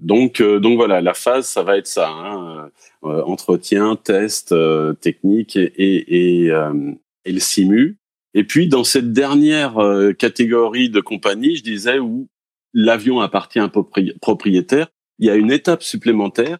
Donc, 0.00 0.40
euh, 0.40 0.58
donc 0.60 0.76
voilà, 0.76 1.00
la 1.02 1.14
phase, 1.14 1.46
ça 1.46 1.62
va 1.62 1.76
être 1.76 1.86
ça 1.86 2.08
hein, 2.08 2.70
euh, 3.04 3.22
entretien, 3.22 3.96
test, 3.96 4.52
euh, 4.52 4.94
technique 4.94 5.56
et, 5.56 5.72
et, 5.76 6.46
et, 6.46 7.32
le 7.32 7.38
simu. 7.38 7.98
Et 8.32 8.44
puis 8.44 8.68
dans 8.68 8.84
cette 8.84 9.12
dernière 9.12 9.74
catégorie 10.16 10.88
de 10.88 11.00
compagnie, 11.00 11.56
je 11.56 11.64
disais 11.64 11.98
où 11.98 12.28
l'avion 12.72 13.20
appartient 13.20 13.58
à 13.58 13.64
un 13.64 13.68
propriétaire, 13.68 14.86
il 15.18 15.26
y 15.26 15.30
a 15.30 15.34
une 15.34 15.50
étape 15.50 15.82
supplémentaire 15.82 16.58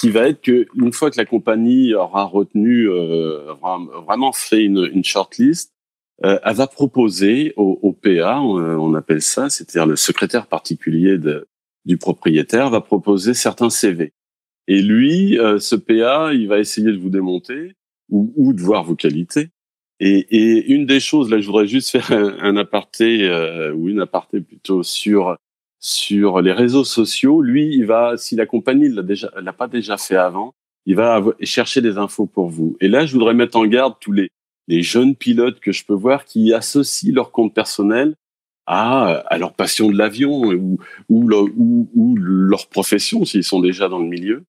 qui 0.00 0.10
va 0.10 0.26
être 0.28 0.40
que 0.40 0.66
une 0.74 0.92
fois 0.92 1.10
que 1.10 1.18
la 1.18 1.24
compagnie 1.24 1.94
aura 1.94 2.24
retenu, 2.24 2.88
vraiment 4.04 4.32
fait 4.32 4.64
une, 4.64 4.90
une 4.92 5.04
shortlist, 5.04 5.72
elle 6.22 6.54
va 6.54 6.66
proposer 6.66 7.52
au, 7.56 7.78
au 7.82 7.92
PA, 7.92 8.40
on, 8.40 8.94
appelle 8.94 9.22
ça, 9.22 9.48
c'est-à-dire 9.48 9.86
le 9.86 9.96
secrétaire 9.96 10.48
particulier 10.48 11.18
de, 11.18 11.46
du 11.84 11.98
propriétaire 11.98 12.70
va 12.70 12.80
proposer 12.80 13.34
certains 13.34 13.70
CV. 13.70 14.12
Et 14.68 14.80
lui, 14.80 15.38
euh, 15.38 15.58
ce 15.58 15.74
PA, 15.74 16.32
il 16.32 16.48
va 16.48 16.58
essayer 16.58 16.92
de 16.92 16.98
vous 16.98 17.10
démonter 17.10 17.74
ou, 18.08 18.32
ou 18.36 18.52
de 18.52 18.60
voir 18.60 18.84
vos 18.84 18.94
qualités. 18.94 19.50
Et, 20.00 20.26
et, 20.30 20.72
une 20.72 20.86
des 20.86 21.00
choses, 21.00 21.30
là, 21.30 21.40
je 21.40 21.46
voudrais 21.46 21.66
juste 21.66 21.90
faire 21.90 22.10
un, 22.12 22.56
aparté 22.56 23.28
euh, 23.28 23.72
ou 23.72 23.88
une 23.88 24.00
aparté 24.00 24.40
plutôt 24.40 24.82
sur 24.82 25.36
sur 25.78 26.40
les 26.40 26.52
réseaux 26.52 26.84
sociaux. 26.84 27.42
Lui, 27.42 27.74
il 27.74 27.86
va, 27.86 28.16
si 28.16 28.36
la 28.36 28.46
compagnie 28.46 28.88
l'a 28.88 29.02
déjà, 29.02 29.30
l'a 29.40 29.52
pas 29.52 29.66
déjà 29.66 29.96
fait 29.96 30.16
avant, 30.16 30.54
il 30.86 30.94
va 30.94 31.24
chercher 31.40 31.80
des 31.80 31.98
infos 31.98 32.26
pour 32.26 32.48
vous. 32.48 32.76
Et 32.80 32.88
là, 32.88 33.04
je 33.04 33.12
voudrais 33.14 33.34
mettre 33.34 33.56
en 33.56 33.66
garde 33.66 33.94
tous 34.00 34.12
les 34.12 34.30
les 34.68 34.82
jeunes 34.82 35.16
pilotes 35.16 35.60
que 35.60 35.72
je 35.72 35.84
peux 35.84 35.94
voir 35.94 36.24
qui 36.24 36.52
associent 36.52 37.14
leur 37.14 37.30
compte 37.30 37.54
personnel 37.54 38.14
à, 38.66 39.22
à 39.26 39.38
leur 39.38 39.54
passion 39.54 39.90
de 39.90 39.96
l'avion 39.96 40.44
ou, 40.44 40.78
ou, 41.08 41.90
ou, 41.94 42.16
leur 42.16 42.68
profession 42.68 43.24
s'ils 43.24 43.44
sont 43.44 43.60
déjà 43.60 43.88
dans 43.88 43.98
le 43.98 44.08
milieu. 44.08 44.44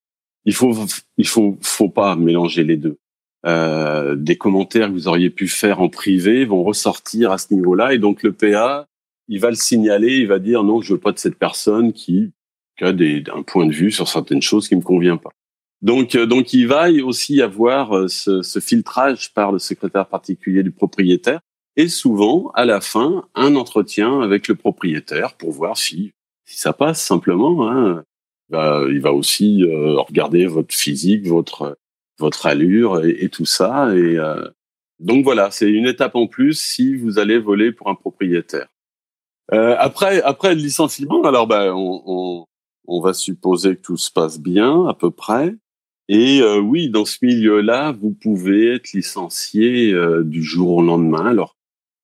Il 0.46 0.54
faut, 0.54 0.74
il 1.18 1.28
faut, 1.28 1.58
faut 1.62 1.90
pas 1.90 2.16
mélanger 2.16 2.64
les 2.64 2.78
deux. 2.78 2.98
Euh, 3.46 4.16
des 4.16 4.38
commentaires 4.38 4.88
que 4.88 4.94
vous 4.94 5.08
auriez 5.08 5.30
pu 5.30 5.48
faire 5.48 5.82
en 5.82 5.90
privé 5.90 6.46
vont 6.46 6.64
ressortir 6.64 7.32
à 7.32 7.38
ce 7.38 7.54
niveau-là 7.54 7.94
et 7.94 7.98
donc 7.98 8.24
le 8.24 8.32
PA, 8.32 8.88
il 9.28 9.40
va 9.40 9.50
le 9.50 9.56
signaler, 9.56 10.20
il 10.20 10.28
va 10.28 10.40
dire 10.40 10.64
non, 10.64 10.82
je 10.82 10.94
veux 10.94 11.00
pas 11.00 11.12
de 11.12 11.20
cette 11.20 11.38
personne 11.38 11.92
qui, 11.92 12.32
qui 12.78 12.86
a 12.86 12.94
des, 12.94 13.24
un 13.34 13.44
point 13.44 13.66
de 13.66 13.74
vue 13.74 13.92
sur 13.92 14.08
certaines 14.08 14.42
choses 14.42 14.70
qui 14.70 14.76
me 14.76 14.82
convient 14.82 15.18
pas. 15.18 15.32
Donc, 15.82 16.16
euh, 16.16 16.26
donc 16.26 16.54
il 16.54 16.68
va 16.68 16.90
aussi 17.04 17.42
avoir 17.42 17.98
euh, 17.98 18.08
ce, 18.08 18.42
ce 18.42 18.60
filtrage 18.60 19.34
par 19.34 19.52
le 19.52 19.60
secrétaire 19.60 20.08
particulier 20.08 20.64
du 20.64 20.72
propriétaire 20.72 21.42
et 21.76 21.88
souvent 21.88 22.52
à 22.54 22.66
la 22.66 22.82
fin 22.82 23.28
un 23.36 23.56
entretien 23.56 24.22
avec 24.22 24.48
le 24.48 24.56
propriétaire 24.56 25.36
pour 25.36 25.52
voir 25.52 25.78
si 25.78 26.14
si 26.46 26.60
ça 26.60 26.74
passe 26.74 27.02
simplement. 27.02 27.70
Hein. 27.70 28.04
Bah, 28.50 28.84
il 28.90 29.00
va 29.00 29.14
aussi 29.14 29.64
euh, 29.64 30.00
regarder 30.02 30.46
votre 30.46 30.76
physique, 30.76 31.26
votre 31.26 31.78
votre 32.20 32.46
allure 32.46 33.04
et, 33.04 33.30
tout 33.30 33.46
ça. 33.46 33.94
Et 33.96 34.18
euh, 34.18 34.48
donc 35.00 35.24
voilà, 35.24 35.52
c'est 35.52 35.70
une 35.70 35.88
étape 35.88 36.16
en 36.16 36.28
plus 36.28 36.60
si 36.60 36.96
vous 36.96 37.20
allez 37.20 37.40
voler 37.40 37.72
pour 37.72 37.90
un 37.90 37.96
propriétaire. 37.96 38.68
Euh, 39.52 39.76
après 39.80 40.22
après 40.22 40.56
le 40.56 40.62
licenciement, 40.62 41.24
alors 41.24 41.48
ben 41.48 41.74
on, 41.74 42.02
on, 42.06 42.46
on 42.88 43.02
va 43.02 43.14
supposer 43.14 43.76
que 43.76 43.82
tout 43.82 43.98
se 43.98 44.12
passe 44.12 44.40
bien 44.40 44.88
à 44.88 44.94
peu 44.94 45.12
près. 45.12 45.56
Et 46.10 46.42
euh, 46.42 46.60
oui, 46.60 46.90
dans 46.90 47.06
ce 47.06 47.18
milieu-là, 47.22 47.92
vous 47.92 48.12
pouvez 48.12 48.76
être 48.76 48.92
licencié 48.94 49.94
du 50.24 50.44
jour 50.44 50.78
au 50.78 50.82
lendemain. 50.82 51.26
Alors, 51.26 51.56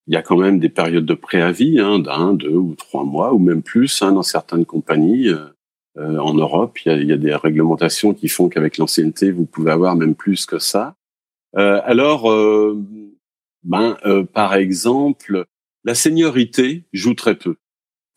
il 0.09 0.15
y 0.15 0.17
a 0.17 0.23
quand 0.23 0.37
même 0.37 0.57
des 0.57 0.69
périodes 0.69 1.05
de 1.05 1.13
préavis 1.13 1.79
hein, 1.79 1.99
d'un, 1.99 2.33
deux 2.33 2.55
ou 2.55 2.73
trois 2.75 3.03
mois, 3.03 3.31
ou 3.31 3.37
même 3.37 3.61
plus 3.61 4.01
hein, 4.01 4.11
dans 4.11 4.23
certaines 4.23 4.65
compagnies. 4.65 5.29
Euh, 5.29 5.45
euh 5.97 6.17
en 6.17 6.33
Europe, 6.33 6.79
il 6.79 6.91
y, 6.91 6.91
a, 6.91 6.97
il 6.97 7.07
y, 7.07 7.13
a, 7.13 7.17
des 7.17 7.35
réglementations 7.35 8.15
qui 8.15 8.27
font 8.27 8.49
qu'avec 8.49 8.79
l'ancienneté, 8.79 9.31
vous 9.31 9.45
pouvez 9.45 9.71
avoir 9.71 9.95
même 9.95 10.15
plus 10.15 10.47
que 10.47 10.57
ça. 10.57 10.95
Euh, 11.55 11.79
alors, 11.83 12.31
euh, 12.31 12.75
ben, 13.63 13.97
euh, 14.05 14.23
par 14.23 14.55
exemple, 14.55 15.45
la 15.83 15.93
seniorité 15.93 16.85
joue 16.91 17.13
très 17.13 17.35
peu. 17.35 17.57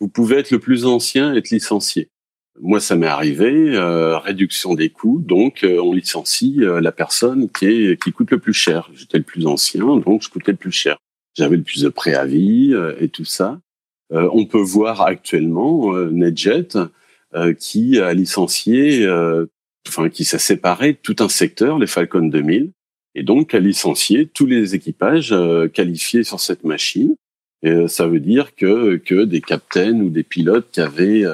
Vous 0.00 0.09
pouvez 0.09 0.37
être 0.38 0.50
le 0.50 0.61
plus 0.61 0.87
ancien 0.87 1.35
et 1.35 1.38
être 1.38 1.50
licencié. 1.50 2.09
Moi, 2.59 2.81
ça 2.81 2.96
m'est 2.96 3.07
arrivé, 3.07 3.78
réduction 4.24 4.74
des 4.74 4.90
coûts, 4.90 5.20
donc 5.20 5.64
on 5.64 5.92
licencie 5.94 6.59
la 6.59 6.92
personne 6.92 7.48
qui, 7.48 7.66
est, 7.66 8.02
qui 8.02 8.12
coûte 8.12 8.31
le 8.31 8.38
plus 8.38 8.52
cher. 8.52 8.90
J'étais 8.92 9.16
le 9.16 9.24
plus 9.24 9.46
ancien, 9.46 9.96
donc 9.96 10.22
je 10.22 10.28
coûtais 10.28 10.52
le 10.52 10.59
plus 10.59 10.72
cher 10.72 10.98
j'avais 11.35 11.57
le 11.57 11.62
plus 11.62 11.83
de 11.83 11.88
préavis 11.88 12.75
euh, 12.75 12.95
et 13.01 13.09
tout 13.09 13.25
ça. 13.25 13.61
Euh, 14.12 14.29
on 14.33 14.47
peut 14.47 14.61
voir 14.61 15.03
actuellement 15.03 15.95
euh, 15.95 16.11
NetJet 16.11 16.68
qui 17.59 17.99
a 17.99 18.12
licencié 18.12 19.09
enfin 19.88 20.11
qui 20.11 20.27
s'est 20.27 20.38
séparé 20.38 20.92
tout 20.92 21.16
un 21.21 21.31
secteur, 21.31 21.79
les 21.79 21.87
Falcon 21.87 22.27
2000, 22.27 22.73
et 23.14 23.23
donc 23.23 23.55
a 23.55 23.59
licencié 23.59 24.27
tous 24.27 24.45
les 24.45 24.75
équipages 24.75 25.35
qualifiés 25.73 26.25
sur 26.25 26.40
cette 26.40 26.62
machine. 26.62 27.14
Et 27.62 27.88
ça 27.88 28.07
veut 28.07 28.21
dire 28.21 28.55
que 28.55 28.97
que 28.97 29.25
des 29.25 29.40
captains 29.40 29.99
ou 29.99 30.11
des 30.11 30.25
pilotes 30.25 30.68
qui 30.73 30.83
avaient 30.83 31.25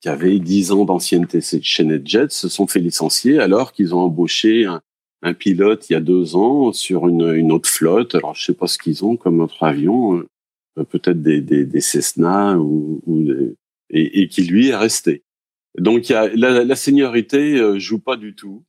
qui 0.00 0.08
avaient 0.08 0.38
10 0.38 0.70
ans 0.70 0.84
d'ancienneté 0.84 1.40
chez 1.40 1.82
NetJet 1.82 2.28
se 2.28 2.48
sont 2.48 2.68
fait 2.68 2.78
licencier 2.78 3.40
alors 3.40 3.72
qu'ils 3.72 3.92
ont 3.92 4.02
embauché 4.02 4.66
un, 4.66 4.80
un, 5.22 5.34
pilote 5.34 5.88
il 5.88 5.94
y 5.94 5.96
a 5.96 6.00
deux 6.00 6.36
ans 6.36 6.72
sur 6.72 7.08
une, 7.08 7.34
une 7.34 7.52
autre 7.52 7.68
flotte. 7.68 8.14
Alors 8.14 8.34
je 8.34 8.44
sais 8.44 8.54
pas 8.54 8.66
ce 8.66 8.78
qu'ils 8.78 9.04
ont 9.04 9.16
comme 9.16 9.40
autre 9.40 9.62
avion, 9.62 10.18
euh, 10.78 10.84
peut-être 10.84 11.22
des, 11.22 11.40
des, 11.40 11.64
des, 11.64 11.80
Cessna 11.80 12.58
ou, 12.58 13.00
ou 13.06 13.26
et, 13.90 14.22
et, 14.22 14.28
qui 14.28 14.42
lui 14.42 14.68
est 14.68 14.76
resté. 14.76 15.22
Donc 15.78 16.08
y 16.08 16.14
a, 16.14 16.28
la, 16.34 16.64
la 16.64 16.76
seniorité 16.76 17.58
euh, 17.58 17.78
joue 17.78 18.00
pas 18.00 18.16
du 18.16 18.34
tout. 18.34 18.64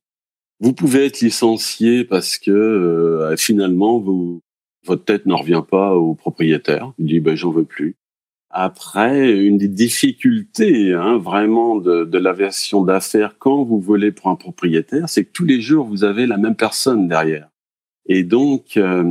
Vous 0.60 0.74
pouvez 0.74 1.06
être 1.06 1.22
licencié 1.22 2.06
parce 2.06 2.38
que 2.38 2.52
euh, 2.52 3.36
finalement 3.38 4.00
vous, 4.00 4.42
votre 4.86 5.04
tête 5.04 5.26
ne 5.26 5.34
revient 5.34 5.64
pas 5.68 5.96
au 5.96 6.16
propriétaire. 6.16 6.94
Il 7.00 7.08
dit 7.08 7.20
ben 7.20 7.36
j'en 7.36 7.52
veux 7.52 7.66
plus. 7.66 7.96
Après, 8.54 9.32
une 9.32 9.58
des 9.58 9.70
difficultés 9.70 10.94
hein, 10.94 11.18
vraiment 11.18 11.78
de, 11.78 12.04
de 12.04 12.18
l'aviation 12.18 12.84
d'affaires 12.84 13.36
quand 13.40 13.64
vous 13.64 13.80
volez 13.80 14.12
pour 14.12 14.28
un 14.28 14.36
propriétaire, 14.36 15.08
c'est 15.08 15.24
que 15.26 15.32
tous 15.32 15.46
les 15.46 15.62
jours, 15.62 15.88
vous 15.88 16.04
avez 16.04 16.28
la 16.28 16.38
même 16.38 16.56
personne 16.56 17.08
derrière. 17.08 17.48
Et 18.08 18.24
donc, 18.24 18.78
euh, 18.78 19.04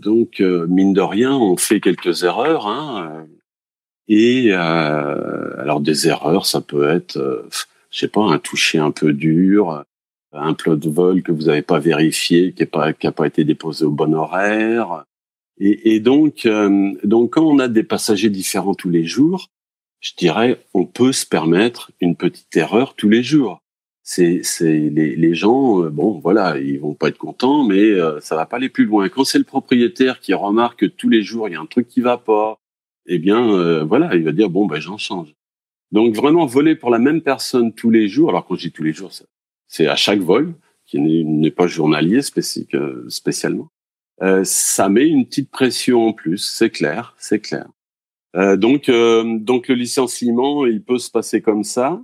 donc 0.00 0.40
euh, 0.40 0.66
mine 0.66 0.92
de 0.92 1.00
rien, 1.00 1.34
on 1.34 1.56
fait 1.56 1.80
quelques 1.80 2.22
erreurs. 2.22 2.66
Hein, 2.66 3.26
et 4.08 4.48
euh, 4.52 5.60
alors 5.60 5.80
des 5.80 6.08
erreurs, 6.08 6.44
ça 6.44 6.60
peut 6.60 6.88
être, 6.88 7.46
je 7.90 7.98
sais 7.98 8.08
pas, 8.08 8.22
un 8.22 8.38
toucher 8.38 8.78
un 8.78 8.90
peu 8.90 9.12
dur, 9.12 9.84
un 10.32 10.54
plot 10.54 10.76
de 10.76 10.90
vol 10.90 11.22
que 11.22 11.32
vous 11.32 11.44
n'avez 11.44 11.62
pas 11.62 11.78
vérifié, 11.78 12.52
qui 12.52 12.62
n'a 12.62 12.66
pas, 12.66 12.92
qui 12.92 13.10
pas 13.10 13.26
été 13.26 13.44
déposé 13.44 13.84
au 13.84 13.90
bon 13.90 14.14
horaire, 14.14 15.04
et, 15.58 15.94
et 15.94 16.00
donc, 16.00 16.46
euh, 16.46 16.92
donc, 17.04 17.34
quand 17.34 17.44
on 17.44 17.58
a 17.58 17.68
des 17.68 17.82
passagers 17.82 18.30
différents 18.30 18.74
tous 18.74 18.90
les 18.90 19.04
jours, 19.04 19.48
je 20.00 20.12
dirais, 20.16 20.64
on 20.74 20.86
peut 20.86 21.12
se 21.12 21.26
permettre 21.26 21.92
une 22.00 22.16
petite 22.16 22.56
erreur 22.56 22.94
tous 22.94 23.08
les 23.08 23.22
jours. 23.22 23.60
C'est, 24.02 24.40
c'est 24.42 24.90
les, 24.90 25.14
les 25.14 25.34
gens, 25.34 25.84
euh, 25.84 25.90
bon, 25.90 26.18
voilà, 26.18 26.58
ils 26.58 26.80
vont 26.80 26.94
pas 26.94 27.08
être 27.08 27.18
contents, 27.18 27.64
mais 27.64 27.80
euh, 27.80 28.18
ça 28.20 28.34
va 28.34 28.46
pas 28.46 28.56
aller 28.56 28.68
plus 28.68 28.84
loin. 28.84 29.08
Quand 29.08 29.24
c'est 29.24 29.38
le 29.38 29.44
propriétaire 29.44 30.18
qui 30.18 30.34
remarque 30.34 30.80
que 30.80 30.86
tous 30.86 31.08
les 31.08 31.22
jours 31.22 31.48
il 31.48 31.52
y 31.52 31.54
a 31.54 31.60
un 31.60 31.66
truc 31.66 31.86
qui 31.86 32.00
va 32.00 32.18
pas, 32.18 32.58
eh 33.06 33.18
bien, 33.18 33.84
voilà, 33.84 34.14
il 34.14 34.24
va 34.24 34.32
dire 34.32 34.50
bon, 34.50 34.66
ben 34.66 34.80
j'en 34.80 34.98
change. 34.98 35.34
Donc 35.92 36.16
vraiment 36.16 36.46
voler 36.46 36.74
pour 36.74 36.90
la 36.90 36.98
même 36.98 37.20
personne 37.20 37.72
tous 37.72 37.90
les 37.90 38.08
jours. 38.08 38.30
Alors 38.30 38.44
quand 38.46 38.56
je 38.56 38.68
dis 38.68 38.72
tous 38.72 38.82
les 38.82 38.92
jours, 38.92 39.12
c'est 39.68 39.86
à 39.86 39.96
chaque 39.96 40.20
vol, 40.20 40.54
qui 40.86 40.98
n'est 41.00 41.50
pas 41.50 41.66
journalier 41.66 42.22
spécialement. 42.22 43.68
Euh, 44.20 44.42
ça 44.44 44.88
met 44.88 45.08
une 45.08 45.26
petite 45.26 45.50
pression 45.50 46.08
en 46.08 46.12
plus, 46.12 46.38
c'est 46.38 46.70
clair, 46.70 47.14
c'est 47.18 47.40
clair. 47.40 47.66
Euh, 48.36 48.56
donc, 48.56 48.88
euh, 48.88 49.38
donc 49.38 49.68
le 49.68 49.74
licenciement, 49.74 50.66
il 50.66 50.82
peut 50.82 50.98
se 50.98 51.10
passer 51.10 51.40
comme 51.40 51.64
ça. 51.64 52.02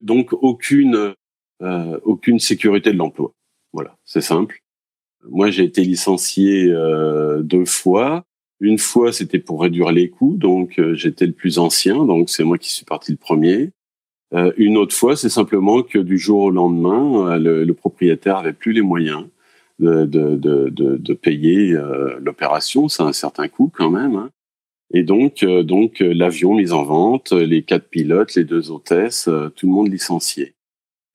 Donc 0.00 0.32
aucune 0.32 1.14
aucune 2.04 2.38
sécurité 2.38 2.90
de 2.90 2.96
l'emploi. 2.96 3.34
Voilà, 3.74 3.94
c'est 4.06 4.22
simple. 4.22 4.62
Moi, 5.28 5.50
j'ai 5.50 5.64
été 5.64 5.84
licencié 5.84 6.74
deux 7.42 7.66
fois. 7.66 8.24
Une 8.60 8.78
fois, 8.78 9.12
c'était 9.12 9.38
pour 9.38 9.60
réduire 9.60 9.92
les 9.92 10.08
coûts, 10.08 10.36
donc 10.38 10.80
j'étais 10.94 11.26
le 11.26 11.32
plus 11.32 11.58
ancien, 11.58 12.06
donc 12.06 12.30
c'est 12.30 12.44
moi 12.44 12.56
qui 12.56 12.72
suis 12.72 12.86
parti 12.86 13.12
le 13.12 13.18
premier. 13.18 13.72
une 14.56 14.78
autre 14.78 14.96
fois, 14.96 15.16
c'est 15.16 15.28
simplement 15.28 15.82
que 15.82 15.98
du 15.98 16.16
jour 16.16 16.44
au 16.44 16.50
lendemain, 16.50 17.36
le, 17.36 17.64
le 17.64 17.74
propriétaire 17.74 18.38
avait 18.38 18.54
plus 18.54 18.72
les 18.72 18.80
moyens 18.80 19.26
de, 19.80 20.04
de, 20.04 20.36
de, 20.68 20.96
de 20.96 21.14
payer 21.14 21.72
euh, 21.72 22.18
l'opération, 22.20 22.88
c'est 22.88 23.02
un 23.02 23.12
certain 23.12 23.48
coût 23.48 23.72
quand 23.74 23.90
même. 23.90 24.16
Hein. 24.16 24.30
Et 24.92 25.02
donc, 25.02 25.42
euh, 25.42 25.62
donc 25.62 26.02
euh, 26.02 26.12
l'avion 26.12 26.54
mis 26.54 26.72
en 26.72 26.84
vente, 26.84 27.32
les 27.32 27.62
quatre 27.62 27.88
pilotes, 27.88 28.34
les 28.34 28.44
deux 28.44 28.70
hôtesses, 28.70 29.28
tout 29.56 29.66
le 29.66 29.72
monde 29.72 29.90
licencié. 29.90 30.54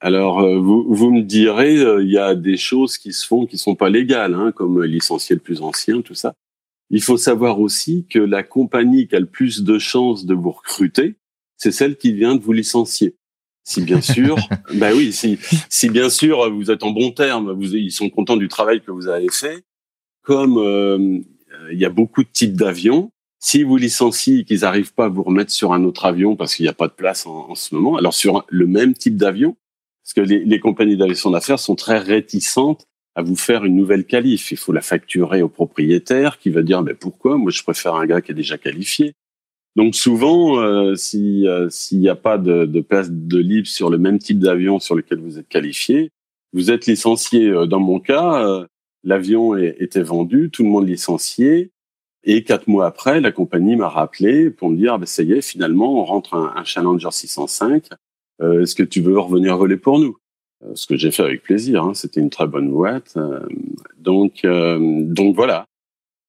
Alors, 0.01 0.45
vous, 0.62 0.86
vous 0.88 1.10
me 1.10 1.21
direz, 1.21 1.75
il 2.01 2.12
y 2.12 2.17
a 2.17 2.36
des 2.36 2.58
choses 2.58 2.97
qui 2.97 3.12
se 3.13 3.25
font 3.25 3.45
qui 3.45 3.58
sont 3.58 3.75
pas 3.75 3.89
légales, 3.89 4.36
hein, 4.36 4.51
comme 4.51 4.84
licencier 4.84 5.36
le 5.36 5.41
plus 5.41 5.62
ancien, 5.62 6.01
tout 6.01 6.13
ça. 6.13 6.34
Il 6.91 7.01
faut 7.01 7.17
savoir 7.17 7.60
aussi 7.60 8.06
que 8.08 8.19
la 8.19 8.43
compagnie 8.43 9.08
qui 9.08 9.15
a 9.15 9.19
le 9.19 9.25
plus 9.25 9.63
de 9.63 9.80
chances 9.80 10.25
de 10.25 10.36
vous 10.36 10.51
recruter, 10.51 11.15
c'est 11.58 11.71
celle 11.71 11.95
qui 11.95 12.12
vient 12.12 12.36
de 12.36 12.41
vous 12.41 12.51
licencier. 12.51 13.15
Si 13.65 13.82
bien 13.82 13.99
sûr, 13.99 14.38
bah 14.75 14.91
oui, 14.95 15.12
si, 15.12 15.39
si 15.69 15.89
bien 15.89 16.10
sûr 16.10 16.49
vous 16.54 16.69
êtes 16.69 16.84
en 16.84 16.91
bon 16.91 17.12
terme, 17.12 17.51
vous, 17.51 17.75
ils 17.75 17.91
sont 17.91 18.10
contents 18.10 18.38
du 18.38 18.47
travail 18.47 18.82
que 18.82 18.91
vous 18.91 19.08
avez 19.08 19.28
fait. 19.30 19.63
Comme 20.21 20.58
euh, 20.58 21.19
il 21.71 21.80
y 21.80 21.86
a 21.86 21.89
beaucoup 21.89 22.23
de 22.23 22.30
types 22.32 22.54
d'avions, 22.54 23.12
si 23.39 23.63
vous 23.63 23.78
licenciez 23.78 24.43
qu'ils 24.43 24.62
n'arrivent 24.62 24.93
pas 24.93 25.06
à 25.06 25.10
vous 25.10 25.23
remettre 25.23 25.51
sur 25.51 25.73
un 25.73 25.84
autre 25.84 26.06
avion 26.06 26.36
parce 26.36 26.56
qu'il 26.56 26.63
n'y 26.63 26.69
a 26.69 26.73
pas 26.73 26.88
de 26.88 26.93
place 26.93 27.25
en, 27.25 27.49
en, 27.49 27.56
ce 27.56 27.73
moment, 27.75 27.97
alors 27.97 28.13
sur 28.13 28.45
le 28.49 28.67
même 28.67 28.93
type 28.93 29.17
d'avion, 29.17 29.58
parce 30.04 30.13
que 30.13 30.21
les, 30.21 30.45
les 30.45 30.60
compagnies 30.60 30.97
d'aviation 30.97 31.32
d'affaires 31.32 31.60
sont 31.60 31.75
très 31.75 31.97
réticentes 31.97 32.86
à 33.15 33.23
vous 33.23 33.36
faire 33.36 33.65
une 33.65 33.75
nouvelle 33.75 34.06
qualif. 34.06 34.51
Il 34.51 34.58
faut 34.58 34.73
la 34.73 34.82
facturer 34.82 35.41
au 35.41 35.49
propriétaire 35.49 36.38
qui 36.38 36.49
va 36.49 36.62
dire 36.62 36.84
mais 36.84 36.93
pourquoi? 36.93 37.38
Moi, 37.38 37.51
je 37.51 37.63
préfère 37.63 37.95
un 37.95 38.06
gars 38.06 38.21
qui 38.21 38.32
est 38.32 38.36
déjà 38.36 38.58
qualifié. 38.58 39.13
Donc 39.75 39.95
souvent, 39.95 40.59
euh, 40.59 40.95
si 40.95 41.47
euh, 41.47 41.69
s'il 41.69 41.99
n'y 41.99 42.07
a 42.07 42.15
pas 42.15 42.38
de, 42.38 42.65
de, 42.65 42.79
place 42.79 43.09
de 43.11 43.38
libre 43.38 43.67
sur 43.67 43.89
le 43.89 43.97
même 43.97 44.19
type 44.19 44.39
d'avion 44.39 44.79
sur 44.79 44.95
lequel 44.95 45.19
vous 45.19 45.38
êtes 45.38 45.49
qualifié, 45.49 46.11
vous 46.53 46.71
êtes 46.71 46.85
licencié. 46.85 47.49
Euh, 47.49 47.65
dans 47.65 47.81
mon 47.81 47.99
cas, 47.99 48.65
l'avion 49.03 49.55
était 49.57 50.01
vendu, 50.01 50.49
tout 50.49 50.63
le 50.63 50.69
monde 50.69 50.88
licencié, 50.88 51.71
et 52.23 52.43
quatre 52.43 52.67
mois 52.67 52.88
après, 52.88 53.19
la 53.19 53.31
compagnie 53.31 53.75
m'a 53.75 53.89
rappelé 53.89 54.49
pour 54.49 54.69
me 54.69 54.77
dire 54.77 54.93
ah 54.93 54.97
ben 54.97 55.05
ça 55.05 55.23
y 55.23 55.33
est, 55.33 55.41
finalement, 55.41 55.99
on 56.01 56.05
rentre 56.05 56.35
un, 56.35 56.53
un 56.55 56.63
Challenger 56.63 57.11
605. 57.11 57.89
Est-ce 58.41 58.75
que 58.75 58.83
tu 58.83 59.01
veux 59.01 59.19
revenir 59.19 59.57
voler 59.57 59.77
pour 59.77 59.99
nous? 59.99 60.17
Ce 60.73 60.88
que 60.88 60.97
j'ai 60.97 61.11
fait 61.11 61.23
avec 61.23 61.43
plaisir. 61.43 61.83
Hein, 61.83 61.93
C'était 61.93 62.21
une 62.21 62.29
très 62.29 62.47
bonne 62.47 62.69
boîte. 62.69 63.17
donc 63.97 64.45
donc 64.45 65.35
voilà. 65.35 65.65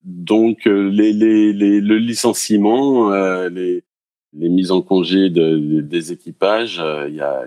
Donc 0.06 0.68
euh, 0.68 0.88
les, 0.88 1.12
les, 1.12 1.52
les, 1.52 1.80
le 1.80 1.98
licenciement, 1.98 3.12
euh, 3.12 3.48
les, 3.48 3.82
mises 4.32 4.70
en 4.70 4.80
congé 4.80 5.30
de, 5.30 5.80
des 5.80 6.12
équipages, 6.12 6.78
euh, 6.78 7.08
y 7.08 7.20
a, 7.20 7.44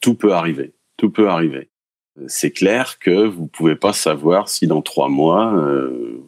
tout 0.00 0.14
peut 0.14 0.32
arriver. 0.32 0.72
Tout 0.96 1.10
peut 1.10 1.28
arriver. 1.28 1.68
C'est 2.26 2.50
clair 2.50 2.98
que 2.98 3.26
vous 3.26 3.46
pouvez 3.46 3.76
pas 3.76 3.92
savoir 3.92 4.48
si 4.48 4.66
dans 4.66 4.82
trois 4.82 5.08
mois 5.08 5.54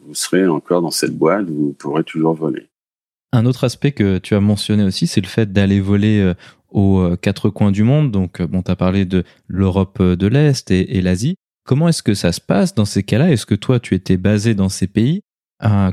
vous 0.05 0.13
serez 0.15 0.47
encore 0.47 0.81
dans 0.81 0.89
cette 0.89 1.15
boîte, 1.15 1.47
vous 1.47 1.73
pourrez 1.73 2.03
toujours 2.03 2.33
voler. 2.33 2.67
Un 3.31 3.45
autre 3.45 3.65
aspect 3.65 3.91
que 3.91 4.17
tu 4.17 4.33
as 4.33 4.39
mentionné 4.39 4.83
aussi, 4.83 5.05
c'est 5.05 5.21
le 5.21 5.27
fait 5.27 5.51
d'aller 5.51 5.81
voler 5.81 6.33
aux 6.71 7.15
quatre 7.21 7.49
coins 7.49 7.71
du 7.71 7.83
monde. 7.83 8.09
Donc, 8.09 8.41
bon, 8.41 8.63
tu 8.63 8.71
as 8.71 8.75
parlé 8.75 9.05
de 9.05 9.23
l'Europe 9.47 10.01
de 10.01 10.25
l'Est 10.25 10.71
et, 10.71 10.97
et 10.97 11.01
l'Asie. 11.01 11.35
Comment 11.63 11.89
est-ce 11.89 12.01
que 12.01 12.15
ça 12.15 12.31
se 12.31 12.41
passe 12.41 12.73
dans 12.73 12.85
ces 12.85 13.03
cas-là? 13.03 13.31
Est-ce 13.31 13.45
que 13.45 13.55
toi, 13.55 13.79
tu 13.79 13.93
étais 13.93 14.17
basé 14.17 14.55
dans 14.55 14.69
ces 14.69 14.87
pays? 14.87 15.21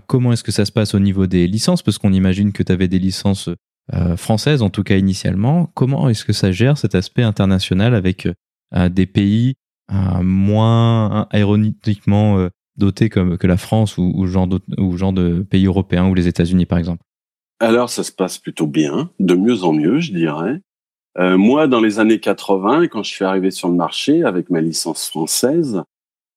Comment 0.06 0.32
est-ce 0.32 0.44
que 0.44 0.52
ça 0.52 0.64
se 0.64 0.72
passe 0.72 0.94
au 0.94 0.98
niveau 0.98 1.26
des 1.26 1.46
licences 1.46 1.82
Parce 1.82 1.98
qu'on 1.98 2.12
imagine 2.12 2.52
que 2.52 2.62
tu 2.62 2.72
avais 2.72 2.88
des 2.88 2.98
licences 2.98 3.48
euh, 3.92 4.16
françaises, 4.16 4.62
en 4.62 4.70
tout 4.70 4.84
cas 4.84 4.96
initialement. 4.96 5.66
Comment 5.74 6.08
est-ce 6.08 6.24
que 6.24 6.32
ça 6.32 6.52
gère 6.52 6.78
cet 6.78 6.94
aspect 6.94 7.22
international 7.22 7.94
avec 7.94 8.28
euh, 8.74 8.88
des 8.88 9.06
pays 9.06 9.54
euh, 9.90 10.22
moins 10.22 11.26
aéronautiquement 11.30 12.48
dotés 12.76 13.08
comme 13.08 13.36
que 13.36 13.48
la 13.48 13.56
France 13.56 13.98
ou, 13.98 14.12
ou, 14.14 14.26
ou 14.26 14.96
genre 14.96 15.12
de 15.12 15.40
pays 15.42 15.66
européens 15.66 16.08
ou 16.08 16.14
les 16.14 16.28
États-Unis, 16.28 16.66
par 16.66 16.78
exemple? 16.78 17.02
Alors, 17.58 17.90
ça 17.90 18.04
se 18.04 18.12
passe 18.12 18.38
plutôt 18.38 18.68
bien, 18.68 19.10
de 19.18 19.34
mieux 19.34 19.64
en 19.64 19.72
mieux, 19.72 19.98
je 19.98 20.12
dirais. 20.12 20.60
moi, 21.18 21.66
dans 21.66 21.80
les 21.80 21.98
années 21.98 22.20
80, 22.20 22.86
quand 22.86 23.02
je 23.02 23.10
suis 23.10 23.24
arrivé 23.24 23.50
sur 23.50 23.68
le 23.68 23.74
marché 23.74 24.22
avec 24.22 24.50
ma 24.50 24.60
licence 24.60 25.08
française, 25.08 25.82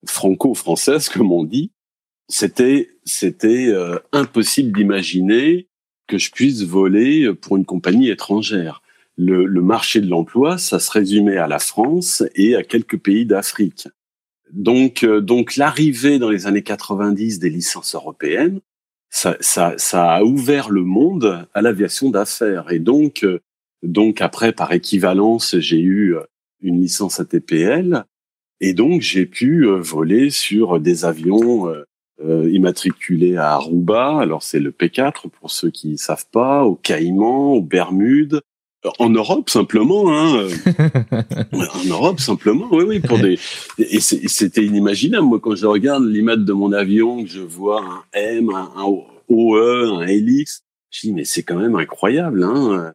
franco-française, 0.07 1.07
comme 1.13 1.31
on 1.31 1.43
dit, 1.43 1.71
c'était 2.27 2.89
c'était 3.05 3.67
euh, 3.67 3.99
impossible 4.11 4.71
d'imaginer 4.71 5.67
que 6.07 6.17
je 6.17 6.31
puisse 6.31 6.63
voler 6.63 7.33
pour 7.33 7.57
une 7.57 7.65
compagnie 7.65 8.09
étrangère. 8.09 8.81
Le, 9.17 9.45
le 9.45 9.61
marché 9.61 10.01
de 10.01 10.09
l'emploi, 10.09 10.57
ça 10.57 10.79
se 10.79 10.91
résumait 10.91 11.37
à 11.37 11.47
la 11.47 11.59
France 11.59 12.23
et 12.35 12.55
à 12.55 12.63
quelques 12.63 12.97
pays 12.97 13.25
d'Afrique. 13.25 13.87
Donc, 14.51 15.03
euh, 15.03 15.21
donc 15.21 15.55
l'arrivée 15.55 16.19
dans 16.19 16.29
les 16.29 16.47
années 16.47 16.63
90 16.63 17.39
des 17.39 17.49
licences 17.49 17.95
européennes, 17.95 18.59
ça, 19.09 19.37
ça, 19.39 19.75
ça 19.77 20.11
a 20.11 20.23
ouvert 20.23 20.69
le 20.69 20.83
monde 20.83 21.47
à 21.53 21.61
l'aviation 21.61 22.09
d'affaires. 22.09 22.71
Et 22.71 22.79
donc, 22.79 23.23
euh, 23.23 23.39
donc 23.83 24.21
après, 24.21 24.51
par 24.51 24.71
équivalence, 24.71 25.57
j'ai 25.59 25.79
eu 25.79 26.15
une 26.61 26.81
licence 26.81 27.19
ATPL. 27.19 28.05
Et 28.59 28.73
donc, 28.73 29.01
j'ai 29.01 29.25
pu 29.25 29.65
voler 29.65 30.29
sur 30.29 30.79
des 30.79 31.05
avions 31.05 31.67
euh, 32.21 32.49
immatriculé 32.51 33.37
à 33.37 33.53
Aruba. 33.53 34.19
Alors 34.19 34.43
c'est 34.43 34.59
le 34.59 34.71
P4 34.71 35.29
pour 35.29 35.49
ceux 35.49 35.71
qui 35.71 35.97
savent 35.97 36.27
pas, 36.31 36.63
au 36.63 36.75
Caïmans, 36.75 37.53
aux 37.53 37.61
Bermudes, 37.61 38.41
En 38.99 39.09
Europe 39.09 39.49
simplement, 39.49 40.13
hein. 40.13 40.47
en 41.53 41.89
Europe 41.89 42.19
simplement, 42.19 42.67
oui, 42.71 42.83
oui, 42.87 42.99
pour 42.99 43.17
des. 43.17 43.39
Et 43.79 43.99
c'était 43.99 44.63
inimaginable. 44.63 45.25
Moi, 45.25 45.39
quand 45.39 45.55
je 45.55 45.65
regarde 45.65 46.05
l'image 46.05 46.39
de 46.39 46.53
mon 46.53 46.71
avion, 46.71 47.23
que 47.23 47.29
je 47.29 47.41
vois 47.41 47.81
un 47.81 48.03
M, 48.13 48.49
un, 48.49 48.83
OE, 49.29 50.01
un 50.01 50.05
LX, 50.05 50.63
je 50.91 51.07
dis 51.07 51.13
mais 51.13 51.23
c'est 51.23 51.43
quand 51.43 51.57
même 51.57 51.75
incroyable. 51.75 52.43
Hein. 52.43 52.93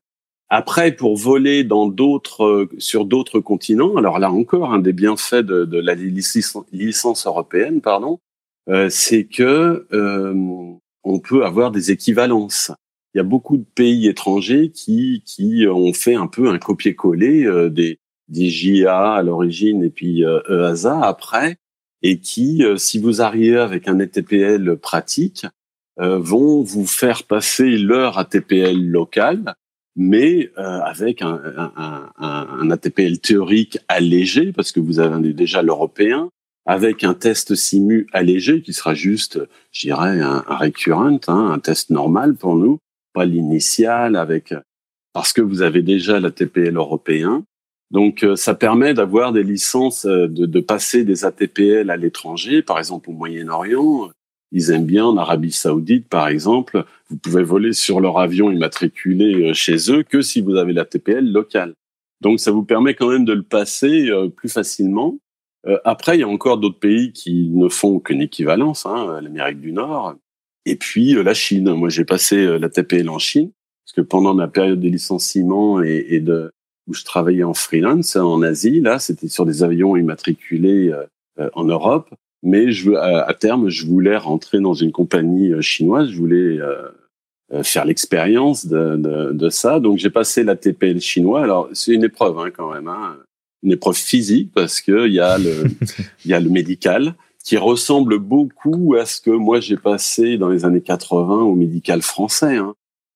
Après, 0.50 0.92
pour 0.92 1.16
voler 1.16 1.64
dans 1.64 1.88
d'autres, 1.88 2.68
sur 2.78 3.04
d'autres 3.04 3.40
continents, 3.40 3.96
alors 3.96 4.18
là 4.18 4.30
encore, 4.30 4.72
un 4.72 4.78
des 4.78 4.92
bienfaits 4.92 5.36
de, 5.36 5.64
de 5.64 5.78
la 5.78 5.94
licence, 5.94 6.64
licence, 6.72 7.26
européenne, 7.26 7.80
pardon, 7.80 8.20
euh, 8.68 8.88
c'est 8.90 9.24
que 9.24 9.86
euh, 9.92 10.34
on 11.04 11.20
peut 11.20 11.44
avoir 11.44 11.70
des 11.70 11.90
équivalences. 11.90 12.72
Il 13.14 13.18
y 13.18 13.20
a 13.20 13.24
beaucoup 13.24 13.56
de 13.56 13.64
pays 13.64 14.06
étrangers 14.06 14.70
qui, 14.70 15.22
qui 15.24 15.66
ont 15.66 15.92
fait 15.92 16.14
un 16.14 16.26
peu 16.26 16.50
un 16.50 16.58
copier-coller 16.58 17.44
euh, 17.44 17.70
des, 17.70 17.98
des 18.28 18.50
JA 18.50 19.14
à 19.14 19.22
l'origine 19.22 19.82
et 19.82 19.90
puis 19.90 20.24
euh, 20.24 20.40
EASA 20.48 21.00
après, 21.00 21.56
et 22.02 22.20
qui, 22.20 22.62
euh, 22.62 22.76
si 22.76 22.98
vous 22.98 23.22
arrivez 23.22 23.58
avec 23.58 23.88
un 23.88 23.98
ATPL 24.00 24.76
pratique, 24.76 25.46
vont 26.00 26.62
vous 26.62 26.86
faire 26.86 27.24
passer 27.24 27.76
leur 27.76 28.18
ATPL 28.18 28.80
local, 28.80 29.56
mais 29.96 30.52
avec 30.54 31.22
un, 31.22 31.40
un, 31.56 31.72
un, 31.76 32.48
un, 32.60 32.70
ATPL 32.70 33.18
théorique 33.18 33.80
allégé, 33.88 34.52
parce 34.52 34.70
que 34.70 34.78
vous 34.78 35.00
avez 35.00 35.32
déjà 35.32 35.60
l'européen, 35.60 36.30
avec 36.68 37.02
un 37.02 37.14
test 37.14 37.54
simu 37.54 38.06
allégé 38.12 38.60
qui 38.62 38.74
sera 38.74 38.92
juste, 38.94 39.40
je 39.72 39.88
dirais, 39.88 40.20
un, 40.20 40.44
recurrent, 40.46 41.18
hein, 41.26 41.50
un 41.50 41.58
test 41.58 41.90
normal 41.90 42.34
pour 42.34 42.56
nous, 42.56 42.78
l'initial 43.24 44.16
avec 44.16 44.54
parce 45.12 45.32
que 45.32 45.40
vous 45.40 45.62
avez 45.62 45.82
déjà 45.82 46.20
la 46.20 46.30
TPL 46.30 46.76
européen. 46.76 47.44
Donc 47.90 48.22
euh, 48.22 48.36
ça 48.36 48.54
permet 48.54 48.94
d'avoir 48.94 49.32
des 49.32 49.42
licences 49.42 50.04
euh, 50.04 50.28
de, 50.28 50.46
de, 50.46 50.60
passer 50.60 51.04
des 51.04 51.24
ATPL 51.24 51.90
à 51.90 51.96
l'étranger, 51.96 52.62
par 52.62 52.78
exemple 52.78 53.10
au 53.10 53.14
Moyen-Orient. 53.14 54.10
Ils 54.52 54.70
aiment 54.70 54.86
bien 54.86 55.06
en 55.06 55.16
Arabie 55.16 55.52
Saoudite, 55.52 56.08
par 56.08 56.28
exemple. 56.28 56.84
Vous 57.08 57.16
pouvez 57.16 57.42
voler 57.42 57.72
sur 57.72 58.00
leur 58.00 58.18
avion 58.18 58.50
immatriculé 58.50 59.48
euh, 59.50 59.54
chez 59.54 59.90
eux 59.90 60.02
que 60.02 60.20
si 60.20 60.42
vous 60.42 60.56
avez 60.56 60.74
la 60.74 60.84
TPL 60.84 61.32
locale. 61.32 61.74
Donc 62.20 62.40
ça 62.40 62.50
vous 62.50 62.64
permet 62.64 62.94
quand 62.94 63.08
même 63.08 63.24
de 63.24 63.32
le 63.32 63.42
passer 63.42 64.10
plus 64.36 64.48
facilement. 64.48 65.16
Après, 65.84 66.16
il 66.16 66.20
y 66.20 66.24
a 66.24 66.28
encore 66.28 66.58
d'autres 66.58 66.78
pays 66.78 67.12
qui 67.12 67.50
ne 67.52 67.68
font 67.68 67.98
qu'une 68.00 68.22
équivalence, 68.22 68.86
hein, 68.86 69.20
l'Amérique 69.20 69.60
du 69.60 69.72
Nord. 69.72 70.14
Et 70.68 70.76
puis 70.76 71.16
euh, 71.16 71.22
la 71.22 71.34
Chine. 71.34 71.72
Moi, 71.72 71.88
j'ai 71.88 72.04
passé 72.04 72.36
euh, 72.36 72.58
la 72.58 72.68
TPL 72.68 73.08
en 73.08 73.18
Chine 73.18 73.50
parce 73.84 73.94
que 73.96 74.00
pendant 74.02 74.34
ma 74.34 74.48
période 74.48 74.80
de 74.80 74.88
licenciement 74.88 75.82
et, 75.82 76.20
de 76.20 76.50
où 76.86 76.94
je 76.94 77.04
travaillais 77.04 77.44
en 77.44 77.54
freelance 77.54 78.16
en 78.16 78.42
Asie, 78.42 78.80
là, 78.80 78.98
c'était 78.98 79.28
sur 79.28 79.46
des 79.46 79.62
avions 79.62 79.96
immatriculés 79.96 80.92
euh, 81.38 81.50
en 81.54 81.64
Europe. 81.64 82.14
Mais 82.42 82.70
je, 82.70 82.92
à, 82.92 83.22
à, 83.22 83.34
terme, 83.34 83.70
je 83.70 83.86
voulais 83.86 84.16
rentrer 84.16 84.60
dans 84.60 84.74
une 84.74 84.92
compagnie 84.92 85.52
chinoise. 85.62 86.10
Je 86.10 86.18
voulais 86.18 86.58
faire 87.62 87.84
l'expérience 87.84 88.66
de, 88.66 88.96
de, 88.96 89.32
de, 89.32 89.48
ça. 89.48 89.80
Donc, 89.80 89.98
j'ai 89.98 90.10
passé 90.10 90.44
la 90.44 90.54
TPL 90.54 91.00
chinois. 91.00 91.42
Alors, 91.42 91.68
c'est 91.72 91.94
une 91.94 92.04
épreuve 92.04 92.38
hein, 92.38 92.50
quand 92.54 92.72
même, 92.72 92.88
hein. 92.88 93.16
Une 93.62 93.72
épreuve 93.72 93.96
physique 93.96 94.50
parce 94.54 94.80
que 94.80 95.06
il 95.06 95.14
y 95.14 95.20
a 95.20 95.38
le, 95.38 95.64
y 96.24 96.32
a 96.32 96.40
le 96.40 96.50
médical 96.50 97.14
qui 97.44 97.56
ressemble 97.56 98.18
beaucoup 98.18 98.94
à 98.98 99.06
ce 99.06 99.20
que 99.20 99.30
moi 99.30 99.60
j'ai 99.60 99.76
passé 99.76 100.38
dans 100.38 100.48
les 100.48 100.64
années 100.64 100.82
80 100.82 101.42
au 101.42 101.54
médical 101.54 102.02
français. 102.02 102.56
Hein. 102.56 102.74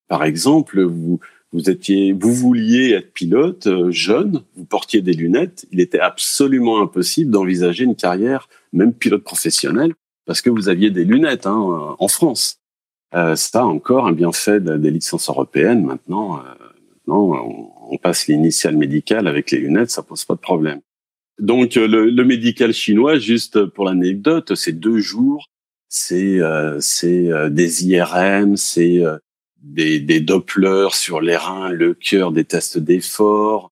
Par 0.09 0.25
exemple, 0.25 0.83
vous 0.83 1.21
vous 1.53 1.69
étiez, 1.69 2.15
vous 2.15 2.33
vouliez 2.33 2.93
être 2.93 3.13
pilote 3.13 3.67
euh, 3.67 3.91
jeune, 3.91 4.43
vous 4.57 4.65
portiez 4.65 5.03
des 5.03 5.13
lunettes, 5.13 5.67
il 5.71 5.81
était 5.81 6.01
absolument 6.01 6.81
impossible 6.81 7.31
d'envisager 7.31 7.85
une 7.85 7.95
carrière, 7.95 8.49
même 8.73 8.95
pilote 8.95 9.23
professionnel, 9.23 9.93
parce 10.25 10.41
que 10.41 10.49
vous 10.49 10.71
aviez 10.71 10.91
des 10.91 11.05
lunettes 11.05 11.47
hein, 11.47 11.95
en 11.99 12.09
France. 12.09 12.59
Euh, 13.15 13.37
ça 13.37 13.67
encore 13.67 14.07
un 14.07 14.13
bienfait 14.13 14.61
des 14.61 14.91
licences 14.91 15.29
européennes. 15.29 15.85
Maintenant, 15.85 16.39
euh, 16.39 16.43
maintenant 17.07 17.37
on, 17.45 17.82
on 17.93 17.99
passe 17.99 18.27
l'initial 18.27 18.77
médical 18.77 19.29
avec 19.29 19.51
les 19.51 19.59
lunettes, 19.59 19.91
ça 19.91 20.03
pose 20.03 20.25
pas 20.25 20.35
de 20.35 20.41
problème. 20.41 20.81
Donc 21.39 21.77
euh, 21.77 21.87
le, 21.87 22.09
le, 22.09 22.25
médical 22.25 22.73
chinois, 22.73 23.19
juste 23.19 23.67
pour 23.67 23.85
l'anecdote, 23.85 24.55
c'est 24.55 24.73
deux 24.73 24.99
jours, 24.99 25.51
c'est 25.89 26.41
euh, 26.41 26.79
c'est 26.81 27.31
euh, 27.31 27.51
des 27.51 27.87
IRM, 27.87 28.57
c'est 28.57 29.03
des, 29.63 30.01
des 30.01 30.21
Dopplers 30.21 30.95
sur 30.95 31.21
les 31.21 31.37
reins, 31.37 31.71
le 31.71 31.93
cœur, 31.95 32.33
des 32.33 32.45
tests 32.45 32.79
d'effort. 32.79 33.71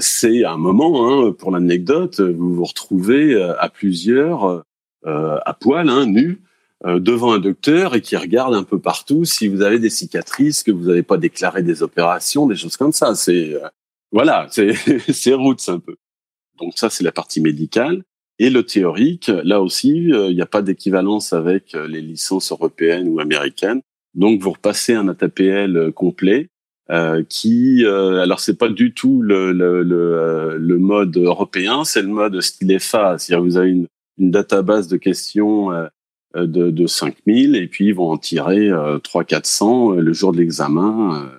c'est 0.00 0.44
un 0.44 0.58
moment, 0.58 1.08
hein, 1.08 1.32
pour 1.32 1.50
l'anecdote, 1.50 2.20
vous 2.20 2.54
vous 2.54 2.64
retrouvez 2.64 3.34
à 3.58 3.68
plusieurs, 3.68 4.62
à 5.04 5.56
poil, 5.58 5.88
hein, 5.88 6.06
nus, 6.06 6.42
devant 6.84 7.32
un 7.32 7.38
docteur 7.38 7.94
et 7.94 8.00
qui 8.02 8.16
regarde 8.16 8.54
un 8.54 8.62
peu 8.62 8.78
partout 8.78 9.24
si 9.24 9.48
vous 9.48 9.62
avez 9.62 9.78
des 9.78 9.90
cicatrices, 9.90 10.62
que 10.62 10.70
vous 10.70 10.86
n'avez 10.86 11.02
pas 11.02 11.16
déclaré 11.16 11.62
des 11.62 11.82
opérations, 11.82 12.46
des 12.46 12.56
choses 12.56 12.76
comme 12.76 12.92
ça. 12.92 13.14
C'est 13.14 13.56
voilà, 14.12 14.46
c'est 14.50 14.74
c'est 15.12 15.34
roots 15.34 15.68
un 15.68 15.78
peu. 15.78 15.96
Donc 16.58 16.74
ça, 16.76 16.90
c'est 16.90 17.04
la 17.04 17.12
partie 17.12 17.40
médicale. 17.40 18.02
Et 18.38 18.50
le 18.50 18.64
théorique, 18.64 19.30
là 19.44 19.60
aussi, 19.60 20.12
euh, 20.12 20.28
il 20.28 20.34
n'y 20.34 20.42
a 20.42 20.46
pas 20.46 20.62
d'équivalence 20.62 21.32
avec 21.32 21.74
euh, 21.74 21.86
les 21.86 22.00
licences 22.00 22.50
européennes 22.50 23.08
ou 23.08 23.20
américaines. 23.20 23.80
Donc 24.14 24.40
vous 24.40 24.52
repassez 24.52 24.94
un 24.94 25.08
ATPL 25.08 25.76
euh, 25.76 25.92
complet 25.92 26.48
euh, 26.90 27.22
qui, 27.28 27.84
euh, 27.84 28.22
alors 28.22 28.40
c'est 28.40 28.58
pas 28.58 28.68
du 28.68 28.92
tout 28.92 29.22
le, 29.22 29.52
le, 29.52 29.82
le, 29.82 30.56
le 30.58 30.78
mode 30.78 31.16
européen, 31.16 31.84
c'est 31.84 32.02
le 32.02 32.08
mode 32.08 32.40
style 32.40 32.78
FA, 32.78 33.18
c'est-à-dire 33.18 33.44
vous 33.44 33.56
avez 33.56 33.70
une, 33.70 33.86
une 34.18 34.30
database 34.30 34.88
de 34.88 34.96
questions 34.96 35.70
de, 36.34 36.70
de 36.70 36.86
5000 36.86 37.56
et 37.56 37.66
puis 37.66 37.86
ils 37.86 37.94
vont 37.94 38.10
en 38.10 38.18
tirer 38.18 38.68
euh, 38.68 38.98
300-400 38.98 39.96
le 39.96 40.12
jour 40.12 40.32
de 40.32 40.38
l'examen. 40.38 41.30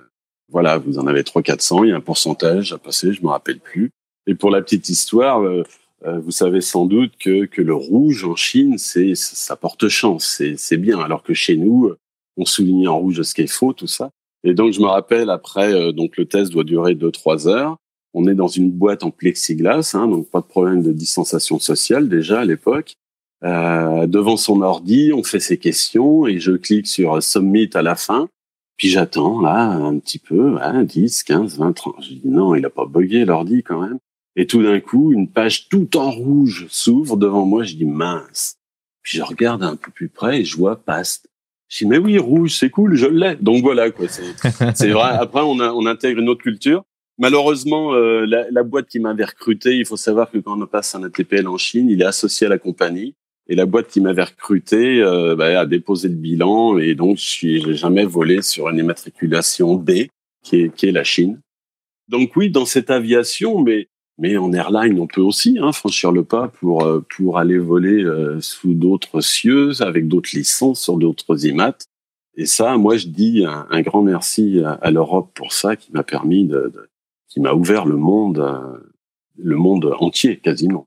voilà, 0.49 0.77
vous 0.77 0.99
en 0.99 1.07
avez 1.07 1.23
300-400, 1.23 1.85
il 1.85 1.89
y 1.89 1.91
a 1.91 1.95
un 1.95 2.01
pourcentage 2.01 2.73
à 2.73 2.77
passer, 2.77 3.13
je 3.13 3.21
me 3.21 3.29
rappelle 3.29 3.59
plus. 3.59 3.91
Et 4.27 4.35
pour 4.35 4.49
la 4.49 4.61
petite 4.61 4.89
histoire, 4.89 5.41
euh, 5.43 5.63
euh, 6.05 6.19
vous 6.19 6.31
savez 6.31 6.61
sans 6.61 6.85
doute 6.85 7.13
que, 7.19 7.45
que 7.45 7.61
le 7.61 7.73
rouge 7.73 8.25
en 8.25 8.35
Chine, 8.35 8.77
c'est 8.77 9.15
ça 9.15 9.55
porte 9.55 9.87
chance, 9.87 10.41
c'est 10.57 10.77
bien. 10.77 10.99
Alors 10.99 11.23
que 11.23 11.33
chez 11.33 11.57
nous, 11.57 11.91
on 12.37 12.45
souligne 12.45 12.87
en 12.87 12.99
rouge 12.99 13.21
ce 13.21 13.33
qui 13.33 13.41
est 13.41 13.47
faux, 13.47 13.73
tout 13.73 13.87
ça. 13.87 14.09
Et 14.43 14.53
donc 14.53 14.73
je 14.73 14.79
me 14.79 14.87
rappelle 14.87 15.29
après, 15.29 15.73
euh, 15.73 15.91
donc 15.91 16.17
le 16.17 16.25
test 16.25 16.51
doit 16.51 16.63
durer 16.63 16.95
deux 16.95 17.11
trois 17.11 17.47
heures. 17.47 17.77
On 18.13 18.27
est 18.27 18.35
dans 18.35 18.47
une 18.47 18.71
boîte 18.71 19.03
en 19.03 19.11
plexiglas, 19.11 19.91
hein, 19.93 20.07
donc 20.07 20.29
pas 20.29 20.39
de 20.39 20.45
problème 20.45 20.81
de 20.81 20.91
distanciation 20.91 21.59
sociale 21.59 22.07
déjà 22.07 22.41
à 22.41 22.45
l'époque. 22.45 22.95
Euh, 23.43 24.07
devant 24.07 24.37
son 24.37 24.61
ordi, 24.61 25.11
on 25.13 25.23
fait 25.23 25.39
ses 25.39 25.57
questions 25.57 26.25
et 26.25 26.39
je 26.39 26.51
clique 26.51 26.87
sur 26.87 27.21
Submit 27.21 27.69
à 27.73 27.81
la 27.81 27.95
fin. 27.95 28.29
Puis 28.77 28.89
j'attends 28.89 29.41
là 29.41 29.69
un 29.69 29.97
petit 29.99 30.19
peu, 30.19 30.57
hein, 30.61 30.83
10, 30.83 31.23
15, 31.23 31.57
20, 31.57 31.73
30. 31.73 31.95
Je 32.01 32.13
dis 32.15 32.21
non, 32.25 32.55
il 32.55 32.65
a 32.65 32.69
pas 32.69 32.85
bugué 32.85 33.25
l'ordi 33.25 33.63
quand 33.63 33.81
même. 33.81 33.99
Et 34.35 34.47
tout 34.47 34.61
d'un 34.63 34.81
coup, 34.81 35.13
une 35.13 35.29
page 35.29 35.69
tout 35.69 35.95
en 35.95 36.11
rouge 36.11 36.67
s'ouvre 36.69 37.15
devant 37.15 37.45
moi. 37.45 37.63
Je 37.63 37.75
dis 37.75 37.85
mince. 37.85 38.57
Puis 39.01 39.17
je 39.19 39.23
regarde 39.23 39.63
un 39.63 39.75
peu 39.75 39.91
plus 39.91 40.09
près 40.09 40.41
et 40.41 40.45
je 40.45 40.57
vois 40.57 40.75
past. 40.75 41.29
Je 41.69 41.79
dis 41.79 41.85
mais 41.85 41.97
oui, 41.97 42.17
rouge, 42.17 42.55
c'est 42.57 42.69
cool, 42.69 42.95
je 42.95 43.05
l'ai. 43.05 43.35
Donc 43.35 43.63
voilà 43.63 43.91
quoi. 43.91 44.07
C'est 44.09 44.89
vrai. 44.91 45.11
Après, 45.11 45.41
on, 45.41 45.59
a, 45.59 45.71
on 45.71 45.85
intègre 45.85 46.19
une 46.19 46.29
autre 46.29 46.43
culture. 46.43 46.83
Malheureusement, 47.17 47.93
euh, 47.93 48.25
la, 48.25 48.51
la, 48.51 48.63
boîte 48.63 48.87
qui 48.87 48.99
m'avait 48.99 49.23
recruté, 49.23 49.77
il 49.77 49.85
faut 49.85 49.95
savoir 49.95 50.29
que 50.29 50.37
quand 50.37 50.61
on 50.61 50.67
passe 50.67 50.95
un 50.95 51.03
ATPL 51.03 51.47
en 51.47 51.57
Chine, 51.57 51.89
il 51.89 52.01
est 52.01 52.05
associé 52.05 52.47
à 52.47 52.49
la 52.49 52.57
compagnie. 52.57 53.15
Et 53.47 53.55
la 53.55 53.65
boîte 53.65 53.87
qui 53.87 54.01
m'avait 54.01 54.23
recruté 54.23 55.01
euh, 55.01 55.35
bah, 55.35 55.59
a 55.59 55.65
déposé 55.65 56.07
le 56.09 56.15
bilan 56.15 56.77
et 56.79 56.95
donc 56.95 57.17
je 57.17 57.67
n'ai 57.67 57.75
jamais 57.75 58.05
volé 58.05 58.41
sur 58.41 58.69
une 58.69 58.79
immatriculation 58.79 59.75
B, 59.75 60.07
qui 60.43 60.61
est, 60.61 60.75
qui 60.75 60.87
est 60.87 60.91
la 60.91 61.03
Chine. 61.03 61.39
Donc 62.07 62.35
oui, 62.35 62.49
dans 62.49 62.65
cette 62.65 62.89
aviation, 62.89 63.61
mais 63.61 63.87
mais 64.17 64.37
en 64.37 64.53
airline, 64.53 64.97
on 64.99 65.07
peut 65.07 65.21
aussi 65.21 65.57
hein, 65.59 65.73
franchir 65.73 66.11
le 66.11 66.23
pas 66.23 66.47
pour 66.47 66.85
euh, 66.85 67.03
pour 67.15 67.37
aller 67.37 67.57
voler 67.57 68.03
euh, 68.03 68.39
sous 68.39 68.73
d'autres 68.73 69.19
cieux, 69.21 69.81
avec 69.81 70.07
d'autres 70.07 70.29
licences 70.33 70.81
sur 70.81 70.97
d'autres 70.97 71.45
IMAT. 71.45 71.77
Et 72.37 72.45
ça, 72.45 72.77
moi, 72.77 72.97
je 72.97 73.07
dis 73.07 73.45
un, 73.45 73.81
grand 73.81 74.01
merci 74.01 74.61
à, 74.63 74.91
l'Europe 74.91 75.31
pour 75.33 75.53
ça, 75.53 75.77
qui 75.77 75.93
m'a 75.93 76.03
permis 76.03 76.45
de, 76.45 76.71
qui 77.29 77.39
m'a 77.39 77.53
ouvert 77.53 77.85
le 77.85 77.95
monde, 77.95 78.39
euh, 78.39 78.77
le 79.37 79.55
monde 79.55 79.93
entier 79.99 80.37
quasiment. 80.37 80.85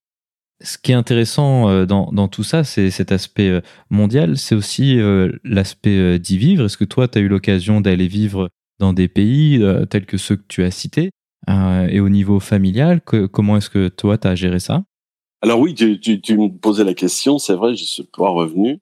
Ce 0.63 0.77
qui 0.77 0.93
est 0.93 0.97
intéressant 0.97 1.87
dans, 1.87 2.11
dans 2.11 2.29
tout 2.29 2.43
ça, 2.43 2.65
c'est 2.65 2.91
cet 2.91 3.13
aspect 3.13 3.63
mondial, 3.91 4.37
c'est 4.37 4.57
aussi 4.57 4.99
l'aspect 5.45 6.19
d'y 6.19 6.37
vivre. 6.37 6.65
Est-ce 6.65 6.77
que 6.77 6.85
toi, 6.85 7.07
tu 7.07 7.19
as 7.19 7.21
eu 7.21 7.29
l'occasion 7.29 7.81
d'aller 7.81 8.09
vivre 8.09 8.49
dans 8.81 8.93
des 8.93 9.07
pays 9.07 9.63
tels 9.89 10.05
que 10.05 10.17
ceux 10.17 10.35
que 10.35 10.47
tu 10.49 10.65
as 10.65 10.73
cités 10.73 11.11
euh, 11.49 11.87
et 11.89 12.01
au 12.01 12.09
niveau 12.09 12.41
familial, 12.41 13.01
comment 13.01 13.57
est-ce 13.57 13.71
que 13.71 13.89
toi, 13.89 14.19
tu 14.19 14.29
as 14.29 14.35
géré 14.35 14.59
ça? 14.59 14.85
Alors 15.41 15.61
oui, 15.61 15.75
tu, 15.75 16.37
me 16.37 16.49
posais 16.49 16.85
la 16.85 16.95
question, 16.95 17.39
c'est 17.39 17.55
vrai, 17.55 17.75
je 17.75 17.85
suis 17.85 18.03
pas 18.05 18.29
revenu. 18.29 18.79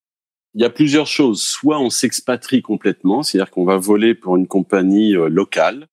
Il 0.55 0.63
y 0.63 0.65
a 0.65 0.71
plusieurs 0.71 1.07
choses. 1.07 1.43
Soit 1.43 1.79
on 1.79 1.91
s'expatrie 1.91 2.63
complètement, 2.63 3.23
c'est-à-dire 3.23 3.51
qu'on 3.51 3.67
va 3.67 3.77
voler 3.77 4.15
pour 4.15 4.37
une 4.37 4.47
compagnie 4.47 5.15
euh, 5.15 5.29
locale, 5.29 5.87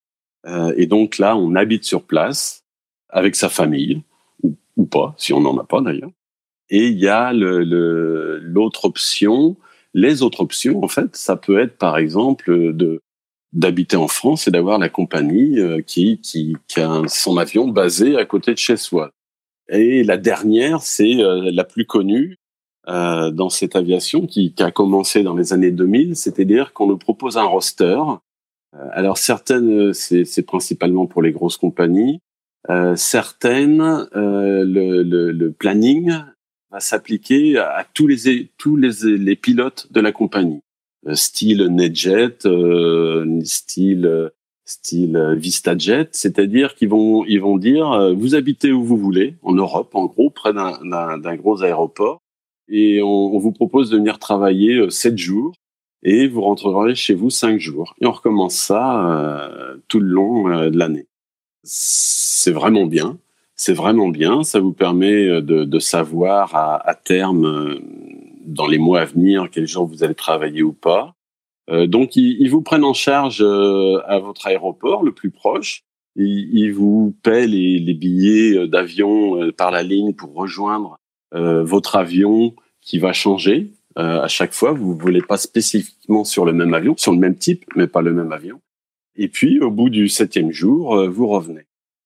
et 0.76 0.88
donc 0.88 1.20
là, 1.20 1.38
on 1.38 1.56
habite 1.56 1.86
sur 1.86 2.04
place 2.04 2.66
avec 3.08 3.38
sa 3.38 3.48
famille 3.48 4.04
ou, 4.78 4.86
pas, 4.86 5.16
si 5.18 5.34
on 5.34 5.42
n'en 5.42 5.58
a 5.58 5.64
pas 5.64 5.82
d'ailleurs. 5.82 6.12
Et 6.70 6.88
il 6.88 7.00
y 7.00 7.08
a 7.08 7.34
l'autre 7.34 7.66
le, 7.66 8.40
l'autre 8.40 8.86
option. 8.86 9.58
Les 9.94 10.24
autres 10.24 10.42
options, 10.42 10.84
en 10.84 10.88
fait, 10.88 11.16
ça 11.16 11.36
peut 11.36 11.60
être 11.60 11.78
par 11.78 11.98
exemple 11.98 12.74
de 12.74 13.02
d'habiter 13.52 13.98
en 13.98 14.08
France 14.08 14.48
et 14.48 14.52
d'avoir 14.52 14.80
la 14.80 14.90
compagnie 14.90 15.60
qui, 15.86 16.20
qui, 16.20 16.58
qui 16.68 16.80
a 16.80 17.04
son 17.08 17.38
avion 17.38 17.68
basé 17.68 18.18
à 18.18 18.26
côté 18.26 18.54
de 18.54 18.58
chez 18.58 18.78
soi. 18.78 19.12
Et 19.70 20.04
la 20.04 20.18
dernière, 20.18 20.82
c'est 20.82 21.14
la 21.20 21.64
plus 21.64 21.86
connue, 21.86 22.40
euh, 22.90 23.32
dans 23.32 23.50
cette 23.50 23.78
aviation 23.78 24.28
qui, 24.28 24.54
qui, 24.54 24.62
a 24.62 24.70
commencé 24.70 25.24
dans 25.24 25.38
les 25.38 25.54
années 25.54 25.72
2000, 25.72 26.18
c'est-à-dire 26.18 26.74
qu'on 26.74 26.88
nous 26.88 26.98
propose 26.98 27.38
un 27.38 27.46
roster. 27.46 27.98
Euh, 28.76 28.88
alors 28.92 29.18
certaines, 29.18 29.94
c'est 29.94 30.46
principalement 30.46 31.06
pour 31.06 31.22
les 31.22 31.32
grosses 31.32 31.56
compagnies. 31.56 32.20
Euh, 32.70 32.96
certaines, 32.96 33.82
euh, 34.16 34.64
le, 34.64 35.04
le, 35.04 35.32
le, 35.32 35.52
planning 35.52 36.14
va 36.72 36.80
s'appliquer 36.80 37.58
à 37.58 37.86
tous 37.94 38.08
les 38.08 38.52
tous 38.58 38.78
les, 38.78 39.18
les 39.18 39.36
pilotes 39.36 39.88
de 39.92 40.00
la 40.00 40.14
compagnie, 40.14 40.62
euh, 41.08 41.14
style 41.14 41.68
NetJet, 41.68 42.48
style 43.44 44.32
style 44.66 45.36
VistaJet, 45.38 46.08
c'est-à-dire 46.14 46.76
qu'ils 46.76 46.88
vont 46.88 47.26
ils 47.26 47.42
vont 47.42 47.58
dire 47.58 48.14
vous 48.16 48.34
habitez 48.34 48.72
où 48.72 48.82
vous 48.82 48.98
voulez 48.98 49.36
en 49.42 49.54
Europe, 49.54 49.94
en 49.94 50.06
gros 50.06 50.30
près 50.30 50.54
d'un 50.54 51.36
gros 51.36 51.64
aéroport 51.64 52.22
et 52.70 53.02
on, 53.04 53.38
vous 53.40 53.52
propose 53.52 53.90
de 53.90 53.98
venir 53.98 54.20
travailler 54.20 54.90
sept 54.90 55.18
jours 55.18 55.54
et 56.04 56.28
vous 56.28 56.42
rentrerez 56.42 56.96
chez 56.96 57.14
vous 57.14 57.30
cinq 57.30 57.60
jours. 57.60 57.96
Et 58.02 58.06
on 58.06 58.12
recommence 58.12 58.56
ça 58.56 59.06
euh, 59.06 59.78
tout 59.88 60.00
le 60.00 60.08
long 60.08 60.70
de 60.70 60.78
l'année. 60.78 61.08
C'est 61.64 62.52
vraiment 62.52 62.86
bien. 62.86 63.18
C'est 63.56 63.74
vraiment 63.74 64.10
bien. 64.10 64.44
Ça 64.44 64.60
vous 64.60 64.74
permet 64.74 65.42
de, 65.42 65.64
de 65.64 65.80
savoir 65.80 66.56
à, 66.56 66.88
à, 66.88 66.96
terme, 66.96 67.80
dans 68.46 68.68
les 68.68 68.78
mois 68.78 69.02
à 69.02 69.06
venir, 69.06 69.50
quels 69.52 69.68
jours 69.68 69.86
vous 69.86 70.04
allez 70.04 70.16
travailler 70.16 70.64
ou 70.64 70.74
pas. 70.74 71.16
donc, 71.72 72.16
ils, 72.16 72.38
ils, 72.42 72.50
vous 72.50 72.62
prennent 72.62 72.84
en 72.84 72.94
charge 72.94 73.42
à 73.42 74.20
votre 74.20 74.48
aéroport 74.48 75.04
le 75.04 75.14
plus 75.14 75.30
proche. 75.30 75.84
Ils, 76.16 76.50
ils 76.54 76.74
vous 76.74 77.16
paient 77.24 77.48
les, 77.48 77.80
les 77.80 77.94
billets 77.94 78.68
d'avion 78.68 79.52
par 79.52 79.72
la 79.72 79.84
ligne 79.84 80.14
pour 80.14 80.34
rejoindre 80.34 81.00
euh, 81.36 81.64
votre 81.64 81.96
avion 81.96 82.54
qui 82.82 83.00
va 83.00 83.12
changer 83.12 83.72
euh, 83.98 84.22
à 84.22 84.28
chaque 84.28 84.54
fois. 84.54 84.72
Vous 84.72 84.96
voulez 84.96 85.22
pas 85.22 85.38
spécifiquement 85.38 86.24
sur 86.24 86.46
le 86.46 86.54
même 86.54 86.74
avion, 86.74 86.96
sur 86.96 87.12
le 87.12 87.18
même 87.18 87.36
type, 87.36 87.66
mais 87.76 87.88
pas 87.88 88.02
le 88.02 88.14
même 88.14 88.32
avion. 88.32 88.62
Et 89.16 89.28
puis 89.28 89.60
au 89.60 89.72
bout 89.72 89.90
du 89.90 90.08
septième 90.10 90.52
jour, 90.52 90.96
euh, 90.96 91.08
vous 91.08 91.28
revenez. 91.28 91.66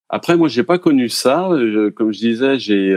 Après, 0.09 0.37
moi, 0.37 0.47
j'ai 0.47 0.63
pas 0.63 0.79
connu 0.79 1.09
ça. 1.09 1.49
comme 1.95 2.13
je 2.13 2.19
disais, 2.19 2.57
j'ai 2.59 2.95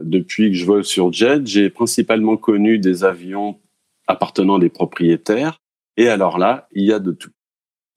depuis 0.00 0.50
que 0.50 0.56
je 0.56 0.66
vole 0.66 0.84
sur 0.84 1.12
jet, 1.12 1.46
j'ai 1.46 1.70
principalement 1.70 2.36
connu 2.36 2.78
des 2.78 3.04
avions 3.04 3.58
appartenant 4.06 4.56
à 4.56 4.60
des 4.60 4.68
propriétaires. 4.68 5.60
Et 5.96 6.08
alors 6.08 6.38
là, 6.38 6.68
il 6.72 6.84
y 6.84 6.92
a 6.92 6.98
de 6.98 7.12
tout. 7.12 7.30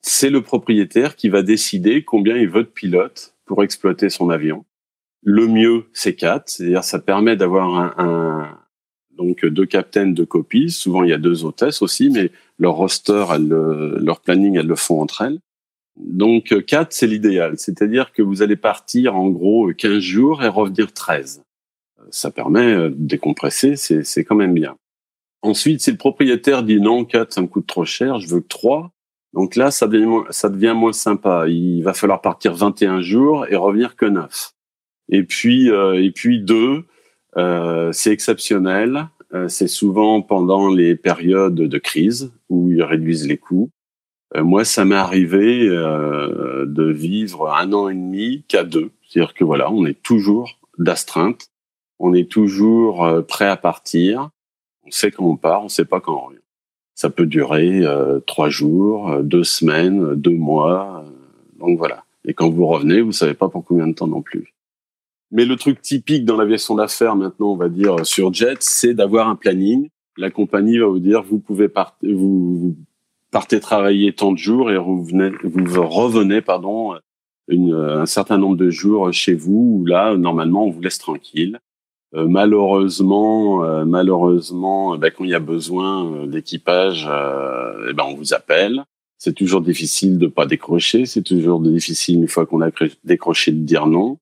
C'est 0.02 0.30
le 0.30 0.42
propriétaire 0.42 1.16
qui 1.16 1.30
va 1.30 1.44
décider 1.44 2.04
combien 2.04 2.36
il 2.38 2.50
veut 2.50 2.64
de 2.64 2.70
pilotes 2.70 3.36
pour 3.46 3.64
exploiter 3.64 4.10
son 4.10 4.30
avion. 4.30 4.66
Le 5.24 5.48
mieux, 5.48 5.86
c'est 5.94 6.16
quatre, 6.16 6.50
c'est-à-dire 6.50 6.84
ça 6.84 7.00
permet 7.00 7.36
d'avoir 7.36 7.76
un, 7.76 7.94
un, 7.98 8.60
donc 9.16 9.46
deux 9.46 9.68
captains, 9.68 10.08
deux 10.08 10.26
copies. 10.26 10.72
Souvent, 10.72 11.04
il 11.04 11.12
y 11.12 11.14
a 11.14 11.20
deux 11.20 11.46
hôtesses 11.46 11.84
aussi, 11.84 12.10
mais 12.10 12.32
leur 12.62 12.76
roster, 12.76 13.26
leur 13.40 14.22
planning, 14.22 14.56
elles 14.56 14.68
le 14.68 14.76
font 14.76 15.02
entre 15.02 15.24
elles. 15.24 15.40
Donc 15.98 16.56
quatre, 16.66 16.94
c'est 16.94 17.08
l'idéal, 17.08 17.58
c'est-à-dire 17.58 18.14
que 18.14 18.22
vous 18.22 18.42
allez 18.42 18.56
partir 18.56 19.16
en 19.18 19.30
gros 19.30 19.72
15 19.74 20.00
jours 20.00 20.44
et 20.44 20.48
revenir 20.48 20.94
13. 20.94 21.44
Ça 22.12 22.32
permet 22.32 22.76
de 22.76 22.96
décompresser, 22.98 23.76
c'est 23.76 24.24
quand 24.24 24.36
même 24.36 24.54
bien. 24.54 24.78
Ensuite, 25.42 25.82
si 25.82 25.92
le 25.92 25.98
propriétaire 25.98 26.64
dit 26.64 26.80
non, 26.80 27.04
4, 27.04 27.34
ça 27.34 27.42
me 27.42 27.48
coûte 27.48 27.68
trop 27.68 27.84
cher, 27.84 28.20
je 28.20 28.28
veux 28.28 28.40
que 28.40 28.48
3, 28.48 28.92
donc 29.34 29.56
là, 29.56 29.72
ça 29.72 29.88
devient, 29.88 30.24
ça 30.30 30.50
devient 30.50 30.74
moins 30.76 30.94
sympa. 30.94 31.46
Il 31.48 31.82
va 31.84 31.94
falloir 31.94 32.22
partir 32.22 32.54
21 32.54 33.02
jours 33.02 33.46
et 33.50 33.56
revenir 33.56 33.96
que 33.96 34.06
9. 34.06 34.52
Et 35.10 35.24
puis, 35.24 35.70
euh, 35.72 36.02
et 36.02 36.12
puis 36.12 36.42
deux, 36.42 36.86
euh, 37.38 37.92
c'est 37.92 38.12
exceptionnel. 38.12 39.08
Euh, 39.34 39.48
c'est 39.48 39.68
souvent 39.68 40.22
pendant 40.22 40.70
les 40.70 40.96
périodes 40.96 41.56
de 41.56 41.78
crise 41.78 42.32
où 42.50 42.70
ils 42.70 42.84
réduisent 42.84 43.28
les 43.28 43.38
coûts. 43.38 43.70
moi, 44.36 44.64
ça 44.64 44.86
m'est 44.86 44.96
arrivé 44.96 45.68
de 45.68 46.92
vivre 46.92 47.54
un 47.54 47.74
an 47.74 47.90
et 47.90 47.94
demi 47.94 48.46
qu'à 48.48 48.64
deux. 48.64 48.92
C'est-à-dire 49.08 49.34
que 49.34 49.44
voilà, 49.44 49.70
on 49.72 49.86
est 49.86 50.02
toujours 50.02 50.58
d'astreinte, 50.78 51.50
on 52.00 52.14
est 52.14 52.32
toujours 52.32 53.26
prêt 53.28 53.48
à 53.48 53.58
partir. 53.58 54.30
On 54.86 54.92
sait 54.92 55.12
quand 55.12 55.26
on 55.26 55.36
part, 55.36 55.66
on 55.66 55.70
sait 55.70 55.84
pas 55.84 56.00
quand 56.00 56.16
on 56.16 56.28
revient. 56.28 56.40
Ça 56.96 57.10
peut 57.10 57.26
durer 57.26 57.82
trois 58.26 58.48
jours, 58.48 59.18
deux 59.22 59.44
semaines, 59.44 60.16
deux 60.16 60.38
mois. 60.38 61.04
donc 61.60 61.78
voilà. 61.78 62.06
Et 62.24 62.34
quand 62.34 62.50
vous 62.50 62.66
revenez, 62.68 63.02
vous 63.02 63.12
savez 63.12 63.34
pas 63.34 63.50
pour 63.50 63.66
combien 63.66 63.88
de 63.88 63.94
temps 63.94 64.08
non 64.08 64.22
plus. 64.22 64.54
Mais 65.32 65.46
le 65.46 65.56
truc 65.56 65.82
typique 65.82 66.26
dans 66.26 66.38
l'aviation 66.38 66.76
d'affaires 66.76 67.16
maintenant, 67.16 67.52
on 67.54 67.56
va 67.56 67.70
dire 67.70 68.06
sur 68.06 68.34
Jet, 68.34 68.58
c'est 68.60 68.94
d'avoir 68.94 69.30
un 69.30 69.36
planning. 69.36 69.90
La 70.18 70.30
compagnie 70.30 70.78
va 70.78 70.88
vous 70.88 71.00
dire 71.00 71.24
vous 71.24 71.40
pouvez 71.40 71.70
partir, 71.70 72.10
vous, 72.16 72.76
partez 73.32 73.60
travailler 73.60 74.14
tant 74.14 74.34
de 74.34 74.38
jours 74.38 74.72
et 74.72 74.78
vous, 74.78 75.04
venez, 75.04 75.32
vous 75.44 75.88
revenez 75.88 76.42
pardon 76.42 76.96
une, 77.48 77.74
un 77.74 78.06
certain 78.06 78.38
nombre 78.38 78.58
de 78.58 78.70
jours 78.70 79.12
chez 79.14 79.34
vous 79.34 79.80
où 79.80 79.86
là 79.86 80.16
normalement 80.16 80.66
on 80.66 80.70
vous 80.70 80.82
laisse 80.82 81.00
tranquille. 81.00 81.60
Euh, 82.14 82.28
malheureusement, 82.28 83.64
euh, 83.64 83.86
malheureusement, 83.86 84.98
ben, 84.98 85.12
quand 85.12 85.24
il 85.24 85.30
y 85.30 85.36
a 85.36 85.40
besoin 85.40 86.14
euh, 86.14 86.28
d'équipage, 86.28 87.10
eh 87.90 87.94
ben 87.94 88.04
on 88.06 88.16
vous 88.16 88.34
appelle. 88.34 88.84
C'est 89.18 89.34
toujours 89.34 89.62
difficile 89.62 90.18
de 90.18 90.28
pas 90.28 90.46
décrocher. 90.46 91.06
C'est 91.06 91.22
toujours 91.22 91.62
difficile 91.62 92.16
une 92.18 92.28
fois 92.28 92.46
qu'on 92.46 92.62
a 92.62 92.70
décroché 93.04 93.52
de 93.52 93.60
dire 93.60 93.86
non 93.86 94.18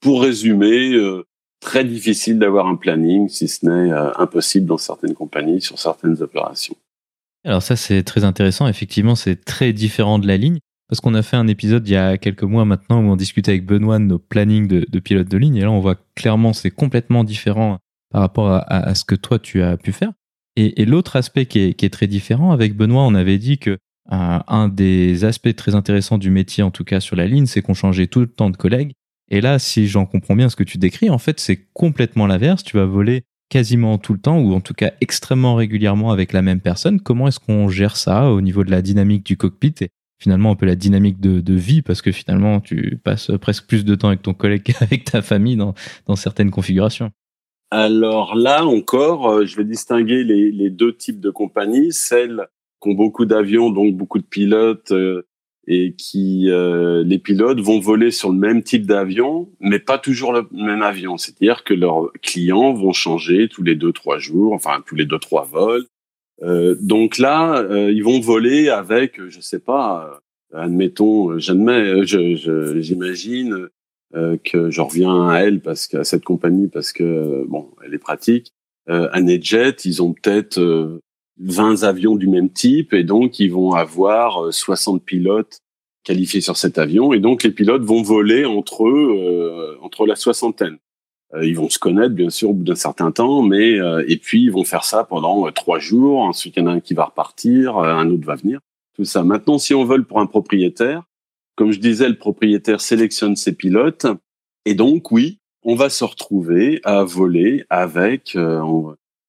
pour 0.00 0.22
résumer, 0.22 0.92
euh, 0.92 1.24
très 1.60 1.84
difficile 1.84 2.38
d'avoir 2.38 2.66
un 2.66 2.76
planning, 2.76 3.28
si 3.28 3.48
ce 3.48 3.66
n'est 3.66 3.92
euh, 3.92 4.12
impossible 4.16 4.66
dans 4.66 4.78
certaines 4.78 5.14
compagnies, 5.14 5.60
sur 5.60 5.78
certaines 5.78 6.22
opérations. 6.22 6.76
Alors 7.44 7.62
ça, 7.62 7.76
c'est 7.76 8.02
très 8.02 8.24
intéressant. 8.24 8.68
Effectivement, 8.68 9.14
c'est 9.14 9.44
très 9.44 9.72
différent 9.72 10.18
de 10.18 10.26
la 10.26 10.36
ligne. 10.36 10.58
Parce 10.88 11.00
qu'on 11.00 11.14
a 11.14 11.22
fait 11.22 11.36
un 11.36 11.48
épisode 11.48 11.88
il 11.88 11.92
y 11.92 11.96
a 11.96 12.16
quelques 12.16 12.44
mois 12.44 12.64
maintenant 12.64 13.02
où 13.02 13.06
on 13.10 13.16
discutait 13.16 13.50
avec 13.50 13.66
Benoît 13.66 13.98
de 13.98 14.04
nos 14.04 14.20
plannings 14.20 14.68
de, 14.68 14.86
de 14.88 14.98
pilotes 15.00 15.28
de 15.28 15.36
ligne. 15.36 15.56
Et 15.56 15.62
là, 15.62 15.70
on 15.72 15.80
voit 15.80 15.96
clairement 16.14 16.52
c'est 16.52 16.70
complètement 16.70 17.24
différent 17.24 17.78
par 18.10 18.20
rapport 18.20 18.62
à, 18.66 18.94
ce 18.94 19.04
que 19.04 19.14
toi, 19.14 19.38
tu 19.38 19.62
as 19.62 19.76
pu 19.76 19.92
faire. 19.92 20.12
Et, 20.56 20.86
l'autre 20.86 21.16
aspect 21.16 21.46
qui 21.46 21.58
est, 21.60 21.92
très 21.92 22.06
différent, 22.06 22.52
avec 22.52 22.74
Benoît, 22.74 23.02
on 23.02 23.14
avait 23.14 23.36
dit 23.36 23.58
que 23.58 23.70
euh, 23.70 23.76
un 24.46 24.68
des 24.68 25.24
aspects 25.24 25.54
très 25.54 25.74
intéressants 25.74 26.16
du 26.16 26.30
métier, 26.30 26.62
en 26.62 26.70
tout 26.70 26.84
cas 26.84 27.00
sur 27.00 27.16
la 27.16 27.26
ligne, 27.26 27.46
c'est 27.46 27.60
qu'on 27.60 27.74
changeait 27.74 28.06
tout 28.06 28.20
le 28.20 28.26
temps 28.26 28.48
de 28.48 28.56
collègues 28.56 28.92
et 29.30 29.40
là, 29.40 29.58
si 29.58 29.88
j'en 29.88 30.06
comprends 30.06 30.36
bien 30.36 30.48
ce 30.48 30.56
que 30.56 30.62
tu 30.62 30.78
décris, 30.78 31.10
en 31.10 31.18
fait, 31.18 31.40
c'est 31.40 31.66
complètement 31.72 32.26
l'inverse. 32.26 32.62
Tu 32.62 32.76
vas 32.76 32.84
voler 32.84 33.24
quasiment 33.48 33.98
tout 33.98 34.12
le 34.12 34.18
temps, 34.18 34.38
ou 34.38 34.54
en 34.54 34.60
tout 34.60 34.74
cas 34.74 34.92
extrêmement 35.00 35.54
régulièrement 35.54 36.10
avec 36.10 36.32
la 36.32 36.42
même 36.42 36.60
personne. 36.60 37.00
Comment 37.00 37.28
est-ce 37.28 37.40
qu'on 37.40 37.68
gère 37.68 37.96
ça 37.96 38.30
au 38.30 38.40
niveau 38.40 38.64
de 38.64 38.70
la 38.70 38.82
dynamique 38.82 39.24
du 39.24 39.36
cockpit 39.36 39.74
et 39.80 39.88
finalement 40.18 40.52
un 40.52 40.54
peu 40.54 40.66
la 40.66 40.76
dynamique 40.76 41.20
de, 41.20 41.54
vie, 41.54 41.82
parce 41.82 42.02
que 42.02 42.10
finalement, 42.10 42.60
tu 42.60 42.98
passes 43.02 43.30
presque 43.40 43.66
plus 43.66 43.84
de 43.84 43.94
temps 43.94 44.08
avec 44.08 44.22
ton 44.22 44.34
collègue 44.34 44.62
qu'avec 44.78 45.04
ta 45.04 45.22
famille 45.22 45.56
dans, 45.56 45.74
certaines 46.16 46.50
configurations. 46.50 47.10
Alors 47.70 48.36
là 48.36 48.64
encore, 48.64 49.28
euh, 49.28 49.44
je 49.44 49.56
vais 49.56 49.64
distinguer 49.64 50.22
les, 50.22 50.52
les 50.52 50.70
deux 50.70 50.96
types 50.96 51.20
de 51.20 51.30
compagnies. 51.30 51.92
Celles 51.92 52.46
qui 52.80 52.90
ont 52.90 52.94
beaucoup 52.94 53.26
d'avions, 53.26 53.70
donc 53.70 53.96
beaucoup 53.96 54.18
de 54.18 54.24
pilotes, 54.24 54.92
euh, 54.92 55.26
et 55.66 55.94
qui 55.94 56.50
euh, 56.50 57.02
les 57.04 57.18
pilotes 57.18 57.60
vont 57.60 57.80
voler 57.80 58.10
sur 58.10 58.30
le 58.30 58.38
même 58.38 58.62
type 58.62 58.86
d'avion, 58.86 59.50
mais 59.60 59.78
pas 59.78 59.98
toujours 59.98 60.32
le 60.32 60.46
même 60.52 60.82
avion. 60.82 61.16
C'est-à-dire 61.16 61.64
que 61.64 61.74
leurs 61.74 62.12
clients 62.22 62.72
vont 62.72 62.92
changer 62.92 63.48
tous 63.48 63.62
les 63.62 63.74
deux 63.74 63.92
trois 63.92 64.18
jours, 64.18 64.52
enfin 64.52 64.82
tous 64.86 64.94
les 64.94 65.06
deux 65.06 65.18
trois 65.18 65.44
vols. 65.44 65.86
Euh, 66.42 66.76
donc 66.80 67.18
là, 67.18 67.58
euh, 67.62 67.90
ils 67.90 68.04
vont 68.04 68.20
voler 68.20 68.68
avec, 68.68 69.20
je 69.28 69.40
sais 69.40 69.58
pas, 69.58 70.20
euh, 70.54 70.58
admettons, 70.58 71.38
j'admets, 71.38 72.06
je, 72.06 72.78
j'imagine 72.80 73.68
que 74.44 74.70
je 74.70 74.80
reviens 74.80 75.28
à 75.28 75.40
elle 75.40 75.60
parce 75.60 75.86
qu'à 75.86 76.02
cette 76.02 76.24
compagnie 76.24 76.68
parce 76.68 76.92
que 76.92 77.44
bon, 77.48 77.70
elle 77.84 77.92
est 77.92 77.98
pratique. 77.98 78.52
à 78.86 79.20
NetJet, 79.20 79.84
ils 79.84 80.00
ont 80.02 80.14
peut-être 80.14 81.00
20 81.38 81.82
avions 81.82 82.16
du 82.16 82.26
même 82.28 82.50
type 82.50 82.92
et 82.92 83.04
donc 83.04 83.38
ils 83.38 83.52
vont 83.52 83.72
avoir 83.72 84.52
60 84.52 84.96
euh, 84.96 85.04
pilotes 85.04 85.60
qualifiés 86.04 86.40
sur 86.40 86.56
cet 86.56 86.78
avion 86.78 87.12
et 87.12 87.20
donc 87.20 87.42
les 87.42 87.50
pilotes 87.50 87.82
vont 87.82 88.02
voler 88.02 88.44
entre 88.44 88.88
eux 88.88 89.14
euh, 89.18 89.76
entre 89.82 90.06
la 90.06 90.16
soixantaine. 90.16 90.78
Euh, 91.34 91.44
ils 91.44 91.56
vont 91.56 91.68
se 91.68 91.78
connaître 91.78 92.14
bien 92.14 92.30
sûr 92.30 92.50
au 92.50 92.54
bout 92.54 92.64
d'un 92.64 92.74
certain 92.74 93.10
temps, 93.10 93.42
mais 93.42 93.78
et 94.06 94.16
puis 94.16 94.44
ils 94.44 94.52
vont 94.52 94.64
faire 94.64 94.84
ça 94.84 95.04
pendant 95.04 95.50
trois 95.52 95.78
jours. 95.78 96.20
Ensuite 96.20 96.56
il 96.56 96.60
y 96.60 96.62
en 96.62 96.68
a 96.68 96.72
un 96.72 96.80
qui 96.80 96.94
va 96.94 97.04
repartir, 97.04 97.76
un 97.78 98.08
autre 98.10 98.24
va 98.24 98.36
venir. 98.36 98.60
Tout 98.94 99.04
ça. 99.04 99.24
Maintenant 99.24 99.58
si 99.58 99.74
on 99.74 99.84
vole 99.84 100.04
pour 100.04 100.20
un 100.20 100.26
propriétaire, 100.26 101.02
comme 101.56 101.72
je 101.72 101.80
disais, 101.80 102.08
le 102.08 102.18
propriétaire 102.18 102.80
sélectionne 102.80 103.34
ses 103.34 103.54
pilotes. 103.54 104.06
Et 104.66 104.74
donc, 104.74 105.10
oui, 105.10 105.40
on 105.62 105.74
va 105.74 105.88
se 105.88 106.04
retrouver 106.04 106.80
à 106.84 107.02
voler 107.02 107.64
avec, 107.70 108.36
euh, 108.36 108.60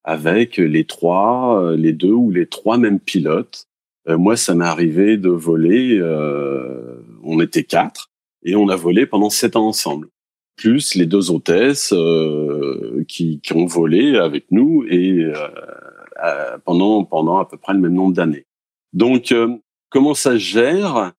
avec 0.07 0.57
les 0.57 0.85
trois, 0.85 1.61
euh, 1.61 1.75
les 1.75 1.93
deux 1.93 2.13
ou 2.13 2.31
les 2.31 2.47
trois 2.47 2.77
mêmes 2.77 2.99
pilotes. 2.99 3.67
Euh, 4.07 4.17
moi, 4.17 4.37
ça 4.37 4.55
m'est 4.55 4.65
arrivé 4.65 5.17
de 5.17 5.29
voler, 5.29 6.01
on 7.23 7.39
était 7.41 7.63
quatre, 7.63 8.09
et 8.43 8.55
on 8.55 8.69
a 8.69 8.75
volé 8.75 9.05
pendant 9.05 9.29
sept 9.29 9.55
ans 9.55 9.67
ensemble. 9.67 10.07
Plus 10.55 10.95
les 10.95 11.05
deux 11.05 11.29
hôtesses 11.29 11.93
qui, 13.07 13.41
qui, 13.41 13.53
ont 13.53 13.65
volé 13.65 14.17
avec 14.17 14.45
nous 14.49 14.85
et 14.89 15.31
pendant, 16.65 17.03
pendant 17.03 17.37
à 17.37 17.45
peu 17.45 17.57
près 17.57 17.73
le 17.73 17.79
même 17.79 17.93
nombre 17.93 18.15
d'années. 18.15 18.45
Donc, 18.93 19.35
comment 19.89 20.15
ça 20.15 20.31
se 20.31 20.37
gère? 20.37 21.11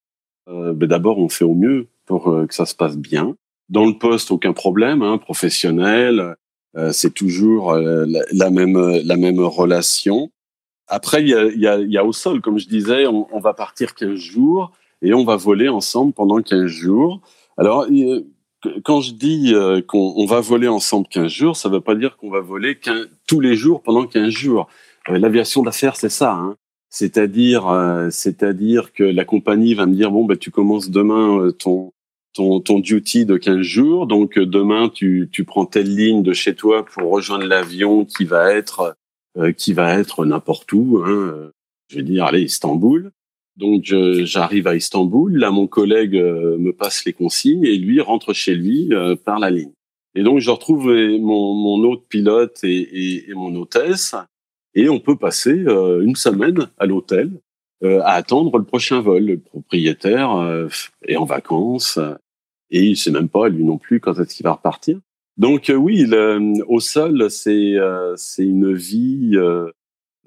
Ben 0.49 0.89
D'abord, 0.89 1.18
on 1.18 1.28
fait 1.28 1.45
au 1.45 1.55
mieux 1.55 1.86
pour 2.07 2.24
que 2.49 2.55
ça 2.55 2.66
se 2.66 2.74
passe 2.74 2.97
bien. 2.97 3.36
Dans 3.68 3.84
le 3.84 3.99
poste, 3.99 4.30
aucun 4.30 4.53
problème, 4.53 5.03
hein, 5.03 5.18
professionnel, 5.18 6.20
euh, 6.20 6.34
c'est 6.92 7.14
toujours 7.14 7.72
euh, 7.72 8.06
la, 8.32 8.50
même 8.50 8.78
la 9.04 9.16
même 9.16 9.40
relation. 9.40 10.30
Après, 10.86 11.22
il 11.22 11.28
y 11.28 11.98
a, 11.98 12.04
au 12.04 12.12
sol, 12.12 12.40
comme 12.40 12.58
je 12.58 12.66
disais, 12.66 13.06
on, 13.06 13.40
va 13.40 13.52
partir 13.52 13.94
15 13.94 14.14
jours 14.14 14.72
et 15.02 15.12
on 15.12 15.24
va 15.24 15.36
voler 15.36 15.68
ensemble 15.68 16.14
pendant 16.14 16.40
15 16.40 16.66
jours. 16.66 17.20
Alors, 17.58 17.86
quand 18.84 19.00
je 19.00 19.12
dis 19.12 19.52
euh, 19.54 19.82
qu'on 19.82 20.24
va 20.24 20.40
voler 20.40 20.68
ensemble 20.68 21.06
15 21.08 21.30
jours, 21.30 21.56
ça 21.56 21.68
ne 21.68 21.74
veut 21.74 21.80
pas 21.82 21.94
dire 21.94 22.16
qu'on 22.16 22.30
va 22.30 22.40
voler 22.40 22.78
tous 23.26 23.40
les 23.40 23.54
jours 23.54 23.82
pendant 23.82 24.06
15 24.06 24.30
jours. 24.30 24.68
L'aviation 25.08 25.62
d'affaires, 25.62 25.96
c'est 25.96 26.08
ça. 26.08 26.32
Hein. 26.32 26.56
C'est-à-dire, 26.90 27.66
c'est-à-dire 28.10 28.92
que 28.94 29.04
la 29.04 29.26
compagnie 29.26 29.74
va 29.74 29.84
me 29.84 29.94
dire 29.94 30.10
bon, 30.10 30.24
bah, 30.24 30.36
tu 30.36 30.50
commences 30.50 30.90
demain 30.90 31.50
ton 31.58 31.92
ton, 32.39 32.61
ton 32.61 32.78
duty 32.78 33.26
de 33.26 33.36
15 33.36 33.61
jours. 33.61 34.07
Donc 34.07 34.39
euh, 34.39 34.47
demain, 34.47 34.89
tu, 34.89 35.28
tu 35.32 35.45
prends 35.45 35.66
telle 35.66 35.95
ligne 35.95 36.22
de 36.22 36.32
chez 36.32 36.55
toi 36.55 36.84
pour 36.84 37.11
rejoindre 37.11 37.45
l'avion 37.45 38.05
qui 38.05 38.24
va 38.24 38.53
être 38.53 38.97
euh, 39.36 39.53
qui 39.53 39.72
va 39.72 39.99
être 39.99 40.24
n'importe 40.24 40.72
où. 40.72 41.03
Hein. 41.05 41.51
Je 41.89 41.97
vais 41.97 42.03
dire, 42.03 42.24
allez, 42.24 42.43
Istanbul. 42.43 43.11
Donc 43.57 43.82
j'arrive 43.82 44.68
à 44.68 44.76
Istanbul. 44.76 45.36
Là, 45.36 45.51
mon 45.51 45.66
collègue 45.66 46.16
euh, 46.16 46.57
me 46.59 46.72
passe 46.72 47.05
les 47.05 47.12
consignes 47.12 47.64
et 47.64 47.76
lui 47.76 48.01
rentre 48.01 48.32
chez 48.32 48.55
lui 48.55 48.91
par 49.24 49.41
la 49.41 49.51
ligne. 49.51 49.72
Et 50.14 50.22
donc 50.22 50.39
je 50.39 50.51
retrouve 50.51 50.86
mon, 50.86 51.55
mon 51.55 51.82
autre 51.89 52.05
pilote 52.09 52.59
et, 52.62 52.68
et, 52.68 53.30
et 53.30 53.34
mon 53.34 53.55
hôtesse 53.57 54.14
et 54.74 54.89
on 54.89 55.01
peut 55.01 55.16
passer 55.16 55.53
une 55.53 56.14
semaine 56.14 56.68
à 56.78 56.86
l'hôtel 56.86 57.30
à 57.82 58.12
attendre 58.12 58.59
le 58.59 58.64
prochain 58.64 59.01
vol. 59.01 59.24
Le 59.24 59.39
propriétaire 59.39 60.30
est 61.07 61.16
en 61.16 61.24
vacances 61.24 61.99
et 62.70 62.84
il 62.84 62.96
sait 62.96 63.10
même 63.10 63.28
pas 63.28 63.48
lui 63.48 63.64
non 63.64 63.78
plus 63.78 64.00
quand 64.00 64.18
est-ce 64.18 64.34
qu'il 64.34 64.44
va 64.44 64.52
repartir. 64.52 65.00
Donc 65.36 65.70
euh, 65.70 65.74
oui, 65.74 66.04
le, 66.06 66.64
au 66.66 66.80
sol, 66.80 67.30
c'est 67.30 67.76
euh, 67.76 68.14
c'est 68.16 68.44
une 68.44 68.74
vie, 68.74 69.32
euh, 69.34 69.70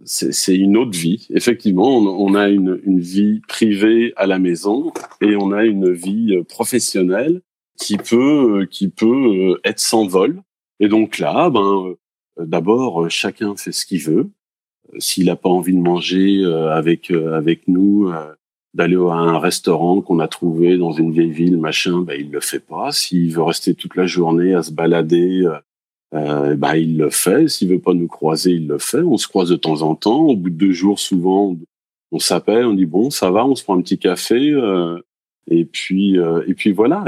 c'est 0.05 0.55
une 0.55 0.77
autre 0.77 0.97
vie. 0.97 1.27
Effectivement, 1.31 1.97
on, 1.97 2.07
on 2.07 2.33
a 2.33 2.49
une, 2.49 2.79
une, 2.85 3.01
vie 3.01 3.41
privée 3.47 4.13
à 4.15 4.25
la 4.25 4.39
maison 4.39 4.93
et 5.19 5.35
on 5.35 5.51
a 5.51 5.65
une 5.65 5.91
vie 5.91 6.41
professionnelle 6.47 7.41
qui 7.77 7.97
peut 7.97 8.65
qui 8.71 8.87
peut 8.87 9.59
être 9.65 9.79
sans 9.79 10.07
vol. 10.07 10.41
Et 10.79 10.87
donc 10.87 11.19
là, 11.19 11.49
ben 11.49 11.93
d'abord 12.39 13.09
chacun 13.09 13.55
fait 13.57 13.73
ce 13.73 13.85
qu'il 13.85 14.01
veut. 14.01 14.29
S'il 14.97 15.25
n'a 15.25 15.35
pas 15.35 15.49
envie 15.49 15.75
de 15.75 15.81
manger 15.81 16.43
avec 16.45 17.11
avec 17.11 17.67
nous, 17.67 18.11
d'aller 18.74 18.95
à 18.95 19.13
un 19.13 19.39
restaurant 19.39 20.01
qu'on 20.01 20.19
a 20.19 20.28
trouvé 20.28 20.78
dans 20.78 20.91
une 20.91 21.11
vieille 21.11 21.32
ville, 21.32 21.57
machin, 21.57 22.01
bah, 22.01 22.15
il 22.15 22.32
le 22.32 22.39
fait 22.39 22.59
pas. 22.59 22.91
S'il 22.91 23.34
veut 23.34 23.43
rester 23.43 23.76
toute 23.76 23.95
la 23.95 24.07
journée 24.07 24.53
à 24.53 24.63
se 24.63 24.72
balader, 24.72 25.45
euh, 26.13 26.55
bah, 26.55 26.78
il 26.78 26.97
le 26.97 27.09
fait. 27.09 27.47
S'il 27.49 27.69
veut 27.69 27.80
pas 27.80 27.93
nous 27.93 28.07
croiser, 28.07 28.51
il 28.51 28.67
le 28.67 28.78
fait. 28.78 29.01
On 29.01 29.17
se 29.17 29.28
croise 29.28 29.49
de 29.49 29.55
temps 29.55 29.82
en 29.82 29.95
temps. 29.95 30.22
Au 30.22 30.36
bout 30.36 30.49
de 30.49 30.55
deux 30.55 30.72
jours, 30.72 30.99
souvent, 30.99 31.55
on 32.11 32.19
s'appelle, 32.19 32.65
on 32.65 32.74
dit 32.74 32.86
bon, 32.86 33.09
ça 33.09 33.32
va, 33.32 33.45
on 33.45 33.55
se 33.55 33.63
prend 33.63 33.78
un 33.78 33.82
petit 33.82 33.97
café, 33.97 34.51
euh, 34.51 34.99
et 35.47 35.65
puis 35.65 36.17
euh, 36.19 36.43
et 36.47 36.53
puis 36.53 36.72
voilà. 36.72 37.05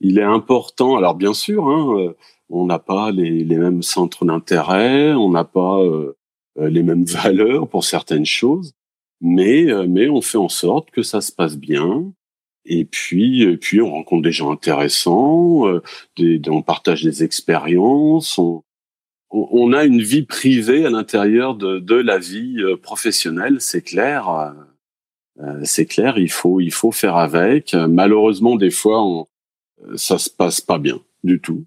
il 0.00 0.18
est 0.18 0.22
important. 0.22 0.96
Alors 0.96 1.14
bien 1.14 1.34
sûr, 1.34 1.66
hein, 1.66 1.98
euh, 1.98 2.12
on 2.48 2.66
n'a 2.66 2.78
pas 2.78 3.10
les, 3.10 3.44
les, 3.44 3.56
mêmes 3.56 3.82
centres 3.82 4.24
d'intérêt, 4.24 5.12
on 5.14 5.30
n'a 5.30 5.44
pas 5.44 5.80
euh, 5.80 6.16
les 6.56 6.82
mêmes 6.82 7.04
valeurs 7.06 7.68
pour 7.68 7.84
certaines 7.84 8.26
choses 8.26 8.72
mais 9.20 9.70
euh, 9.70 9.86
mais 9.88 10.08
on 10.08 10.20
fait 10.20 10.38
en 10.38 10.48
sorte 10.48 10.90
que 10.90 11.02
ça 11.02 11.20
se 11.20 11.32
passe 11.32 11.56
bien. 11.56 12.12
Et 12.64 12.84
puis, 12.84 13.42
et 13.42 13.56
puis 13.56 13.80
on 13.80 13.92
rencontre 13.92 14.22
des 14.22 14.32
gens 14.32 14.50
intéressants, 14.50 15.68
euh, 15.68 15.82
des, 16.16 16.40
on 16.48 16.62
partage 16.62 17.04
des 17.04 17.22
expériences, 17.22 18.38
on, 18.38 18.64
on, 19.30 19.72
a 19.72 19.84
une 19.84 20.02
vie 20.02 20.24
privée 20.24 20.84
à 20.84 20.90
l'intérieur 20.90 21.54
de, 21.54 21.78
de 21.78 21.94
la 21.94 22.18
vie 22.18 22.56
euh, 22.60 22.76
professionnelle, 22.76 23.60
c'est 23.60 23.82
clair. 23.82 24.54
c'est 25.64 25.86
clair, 25.86 26.18
il 26.18 26.30
faut 26.30 26.60
il 26.60 26.72
faut 26.72 26.92
faire 26.92 27.16
avec. 27.16 27.74
Malheureusement, 27.74 28.56
des 28.56 28.70
fois, 28.70 29.04
on, 29.04 29.26
ça 29.94 30.18
se 30.18 30.30
passe 30.30 30.60
pas 30.60 30.78
bien 30.78 31.00
du 31.24 31.40
tout. 31.40 31.64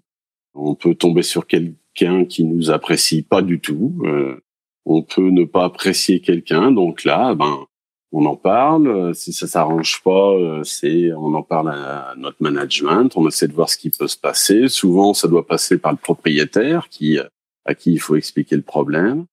On 0.54 0.74
peut 0.74 0.94
tomber 0.94 1.22
sur 1.22 1.46
quelqu'un 1.46 2.24
qui 2.24 2.44
nous 2.44 2.70
apprécie 2.70 3.22
pas 3.22 3.42
du 3.42 3.60
tout. 3.60 4.00
Euh, 4.04 4.42
on 4.86 5.02
peut 5.02 5.30
ne 5.30 5.44
pas 5.44 5.64
apprécier 5.64 6.20
quelqu'un, 6.20 6.72
donc 6.72 7.04
là, 7.04 7.34
ben, 7.34 7.66
on 8.12 8.26
en 8.26 8.36
parle. 8.36 9.14
Si 9.14 9.32
ça 9.32 9.46
s'arrange 9.46 10.02
pas, 10.02 10.32
euh, 10.32 10.64
c'est 10.64 11.12
on 11.12 11.32
en 11.34 11.42
parle 11.42 11.70
à 11.70 12.14
notre 12.16 12.38
management. 12.40 13.16
On 13.16 13.28
essaie 13.28 13.48
de 13.48 13.52
voir 13.52 13.70
ce 13.70 13.76
qui 13.76 13.90
peut 13.90 14.08
se 14.08 14.16
passer. 14.16 14.68
Souvent, 14.68 15.14
ça 15.14 15.28
doit 15.28 15.46
passer 15.46 15.78
par 15.78 15.92
le 15.92 15.98
propriétaire 15.98 16.88
qui 16.88 17.18
à 17.64 17.74
qui 17.74 17.92
il 17.92 18.00
faut 18.00 18.16
expliquer 18.16 18.56
le 18.56 18.62
problème. 18.62 19.26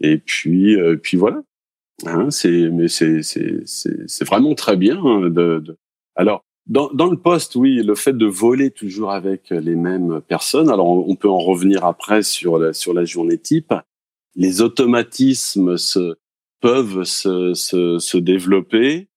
Et 0.00 0.18
puis, 0.18 0.74
euh, 0.74 0.96
puis 0.96 1.16
voilà. 1.16 1.42
Hein, 2.06 2.30
c'est 2.30 2.70
mais 2.70 2.88
c'est 2.88 3.22
c'est 3.22 3.62
c'est 3.64 4.24
vraiment 4.24 4.54
très 4.54 4.76
bien 4.76 4.98
hein, 4.98 5.20
de, 5.30 5.60
de... 5.60 5.76
alors 6.16 6.42
dans, 6.66 6.88
dans 6.92 7.10
le 7.10 7.18
poste, 7.18 7.56
oui, 7.56 7.82
le 7.82 7.94
fait 7.94 8.16
de 8.16 8.26
voler 8.26 8.70
toujours 8.70 9.12
avec 9.12 9.50
les 9.50 9.76
mêmes 9.76 10.22
personnes. 10.26 10.70
Alors, 10.70 10.86
on 10.86 11.14
peut 11.14 11.28
en 11.28 11.38
revenir 11.38 11.84
après 11.84 12.22
sur 12.22 12.58
la, 12.58 12.72
sur 12.72 12.94
la 12.94 13.04
journée 13.04 13.36
type 13.36 13.74
les 14.36 14.60
automatismes 14.60 15.76
se, 15.76 16.16
peuvent 16.60 17.04
se, 17.04 17.54
se, 17.54 17.98
se, 17.98 18.18
développer, 18.18 19.08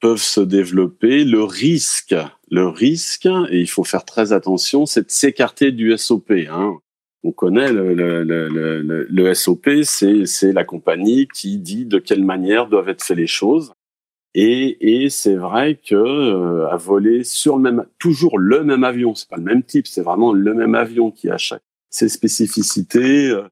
peuvent 0.00 0.22
se 0.22 0.40
développer. 0.40 1.24
Le 1.24 1.42
risque, 1.42 2.14
le 2.50 2.68
risque, 2.68 3.26
et 3.26 3.60
il 3.60 3.68
faut 3.68 3.84
faire 3.84 4.04
très 4.04 4.32
attention, 4.32 4.86
c'est 4.86 5.06
de 5.06 5.10
s'écarter 5.10 5.72
du 5.72 5.96
SOP. 5.96 6.32
Hein. 6.50 6.78
On 7.22 7.32
connaît 7.32 7.72
le, 7.72 7.94
le, 7.94 8.22
le, 8.22 9.06
le 9.08 9.34
SOP, 9.34 9.68
c'est 9.84 10.52
la 10.52 10.64
compagnie 10.64 11.28
qui 11.28 11.58
dit 11.58 11.84
de 11.84 11.98
quelle 11.98 12.24
manière 12.24 12.66
doivent 12.68 12.88
être 12.88 13.02
faites 13.02 13.16
les 13.16 13.26
choses. 13.26 13.72
Et, 14.34 15.02
et 15.02 15.10
c'est 15.10 15.34
vrai 15.34 15.74
que 15.84 15.96
euh, 15.96 16.68
à 16.68 16.76
voler 16.76 17.24
sur 17.24 17.56
le 17.56 17.62
même, 17.62 17.86
toujours 17.98 18.38
le 18.38 18.62
même 18.62 18.84
avion, 18.84 19.14
c'est 19.14 19.28
pas 19.28 19.36
le 19.36 19.42
même 19.42 19.64
type, 19.64 19.88
c'est 19.88 20.02
vraiment 20.02 20.32
le 20.32 20.54
même 20.54 20.76
avion 20.76 21.10
qui 21.10 21.28
a 21.28 21.36
chaque 21.36 21.62
ses 21.90 22.08
spécificités, 22.08 23.28
euh, 23.30 23.42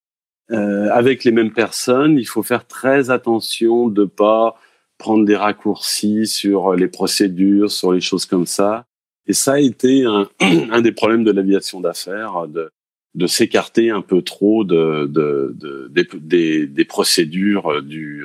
euh, 0.51 0.88
avec 0.92 1.24
les 1.24 1.32
mêmes 1.32 1.53
personnes, 1.53 2.18
il 2.18 2.26
faut 2.26 2.42
faire 2.42 2.66
très 2.66 3.11
attention 3.11 3.88
de 3.88 4.05
pas 4.05 4.57
prendre 4.96 5.24
des 5.24 5.36
raccourcis 5.36 6.26
sur 6.26 6.74
les 6.74 6.88
procédures, 6.88 7.70
sur 7.70 7.92
les 7.92 8.01
choses 8.01 8.26
comme 8.26 8.46
ça. 8.46 8.86
Et 9.26 9.32
ça 9.32 9.55
a 9.55 9.61
été 9.61 10.05
un, 10.05 10.28
un 10.40 10.80
des 10.80 10.92
problèmes 10.92 11.24
de 11.24 11.30
l'aviation 11.30 11.80
d'affaires, 11.80 12.49
de, 12.49 12.70
de 13.14 13.26
s'écarter 13.26 13.90
un 13.90 14.01
peu 14.01 14.22
trop 14.22 14.64
de, 14.64 15.07
de, 15.07 15.55
de 15.55 15.88
des, 15.90 16.09
des, 16.14 16.66
des, 16.66 16.84
procédures 16.84 17.82
du, 17.82 18.24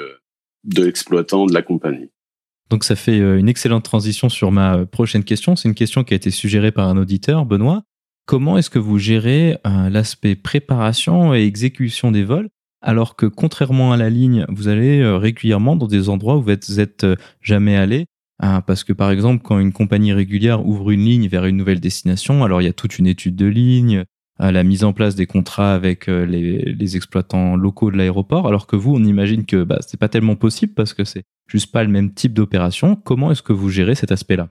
de 0.63 0.83
l'exploitant 0.83 1.45
de 1.45 1.53
la 1.53 1.61
compagnie. 1.61 2.09
Donc 2.69 2.83
ça 2.83 2.95
fait 2.95 3.19
euh, 3.19 3.37
une 3.37 3.49
excellente 3.49 3.83
transition 3.83 4.29
sur 4.29 4.51
ma 4.51 4.85
prochaine 4.85 5.23
question. 5.23 5.55
C'est 5.55 5.67
une 5.67 5.75
question 5.75 6.03
qui 6.03 6.13
a 6.13 6.17
été 6.17 6.31
suggérée 6.31 6.71
par 6.71 6.87
un 6.87 6.97
auditeur, 6.97 7.45
Benoît. 7.45 7.83
Comment 8.25 8.57
est-ce 8.57 8.69
que 8.69 8.79
vous 8.79 8.97
gérez 8.97 9.57
euh, 9.67 9.89
l'aspect 9.89 10.35
préparation 10.35 11.35
et 11.35 11.45
exécution 11.45 12.11
des 12.11 12.23
vols 12.23 12.49
alors 12.85 13.15
que 13.15 13.25
contrairement 13.25 13.93
à 13.93 13.97
la 13.97 14.09
ligne, 14.09 14.45
vous 14.49 14.67
allez 14.67 14.99
euh, 14.99 15.15
régulièrement 15.15 15.77
dans 15.77 15.87
des 15.87 16.09
endroits 16.09 16.35
où 16.35 16.41
vous 16.41 16.79
êtes, 16.79 17.05
euh, 17.05 17.15
jamais 17.41 17.77
allé 17.77 18.05
parce 18.67 18.83
que 18.83 18.91
par 18.91 19.09
exemple, 19.09 19.41
quand 19.41 19.57
une 19.57 19.71
compagnie 19.71 20.11
régulière 20.11 20.65
ouvre 20.65 20.91
une 20.91 21.05
ligne 21.05 21.29
vers 21.29 21.45
une 21.45 21.55
nouvelle 21.55 21.79
destination, 21.79 22.43
alors 22.43 22.61
il 22.61 22.65
y 22.65 22.67
a 22.67 22.73
toute 22.73 22.99
une 22.99 23.07
étude 23.07 23.37
de 23.37 23.45
ligne, 23.45 24.03
la 24.37 24.63
mise 24.63 24.83
en 24.83 24.91
place 24.91 25.15
des 25.15 25.27
contrats 25.27 25.73
avec 25.73 26.07
les, 26.07 26.95
exploitants 26.97 27.55
locaux 27.55 27.89
de 27.89 27.95
l'aéroport, 27.95 28.45
alors 28.45 28.67
que 28.67 28.75
vous, 28.75 28.93
on 28.93 29.05
imagine 29.05 29.45
que 29.45 29.63
bah, 29.63 29.77
c'est 29.87 29.97
pas 29.97 30.09
tellement 30.09 30.35
possible 30.35 30.73
parce 30.73 30.93
que 30.93 31.05
c'est 31.05 31.23
juste 31.47 31.71
pas 31.71 31.85
le 31.85 31.89
même 31.89 32.13
type 32.13 32.33
d'opération. 32.33 32.97
Comment 32.97 33.31
est-ce 33.31 33.43
que 33.43 33.53
vous 33.53 33.69
gérez 33.69 33.95
cet 33.95 34.11
aspect-là? 34.11 34.49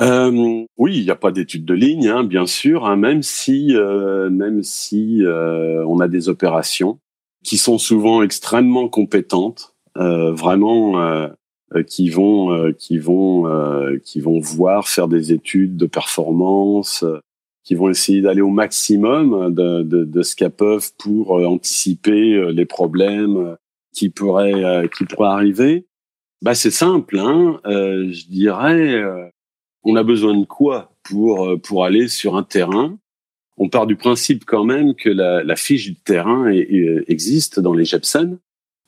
Euh, 0.00 0.64
oui, 0.78 0.96
il 0.96 1.04
n'y 1.04 1.10
a 1.10 1.16
pas 1.16 1.32
d'études 1.32 1.66
de 1.66 1.74
ligne, 1.74 2.08
hein, 2.08 2.24
bien 2.24 2.46
sûr, 2.46 2.86
hein, 2.86 2.96
même 2.96 3.22
si, 3.22 3.76
euh, 3.76 4.30
même 4.30 4.62
si 4.62 5.22
euh, 5.22 5.84
on 5.86 6.00
a 6.00 6.08
des 6.08 6.28
opérations 6.28 6.98
qui 7.44 7.58
sont 7.58 7.76
souvent 7.76 8.22
extrêmement 8.22 8.88
compétentes, 8.88 9.74
euh, 9.98 10.32
vraiment 10.32 11.28
qui 11.86 12.10
vont 12.10 12.72
qui 12.78 12.98
vont 12.98 13.46
qui 14.04 14.20
vont 14.20 14.38
voir 14.38 14.88
faire 14.88 15.08
des 15.08 15.32
études 15.32 15.76
de 15.76 15.86
performance, 15.86 17.04
qui 17.64 17.74
vont 17.74 17.88
essayer 17.88 18.20
d'aller 18.20 18.42
au 18.42 18.50
maximum 18.50 19.52
de, 19.52 19.82
de, 19.82 20.04
de 20.04 20.22
ce 20.22 20.36
qu'elles 20.36 20.50
peuvent 20.50 20.92
pour 20.98 21.32
anticiper 21.32 22.52
les 22.52 22.64
problèmes 22.66 23.56
qui 23.92 24.08
pourraient 24.08 24.88
qui 24.96 25.04
pourraient 25.04 25.30
arriver. 25.30 25.86
Bah 26.42 26.54
c'est 26.54 26.70
simple, 26.70 27.18
hein. 27.18 27.60
je 27.64 28.26
dirais, 28.28 29.31
on 29.84 29.96
a 29.96 30.02
besoin 30.02 30.36
de 30.36 30.44
quoi 30.46 30.92
pour 31.02 31.60
pour 31.62 31.84
aller 31.84 32.08
sur 32.08 32.36
un 32.36 32.42
terrain? 32.42 32.98
On 33.58 33.68
part 33.68 33.86
du 33.86 33.96
principe 33.96 34.44
quand 34.44 34.64
même 34.64 34.94
que 34.94 35.10
la, 35.10 35.44
la 35.44 35.56
fiche 35.56 35.84
du 35.84 35.94
terrain 35.94 36.50
existe 37.06 37.60
dans 37.60 37.74
les 37.74 37.84
Jepsen, 37.84 38.38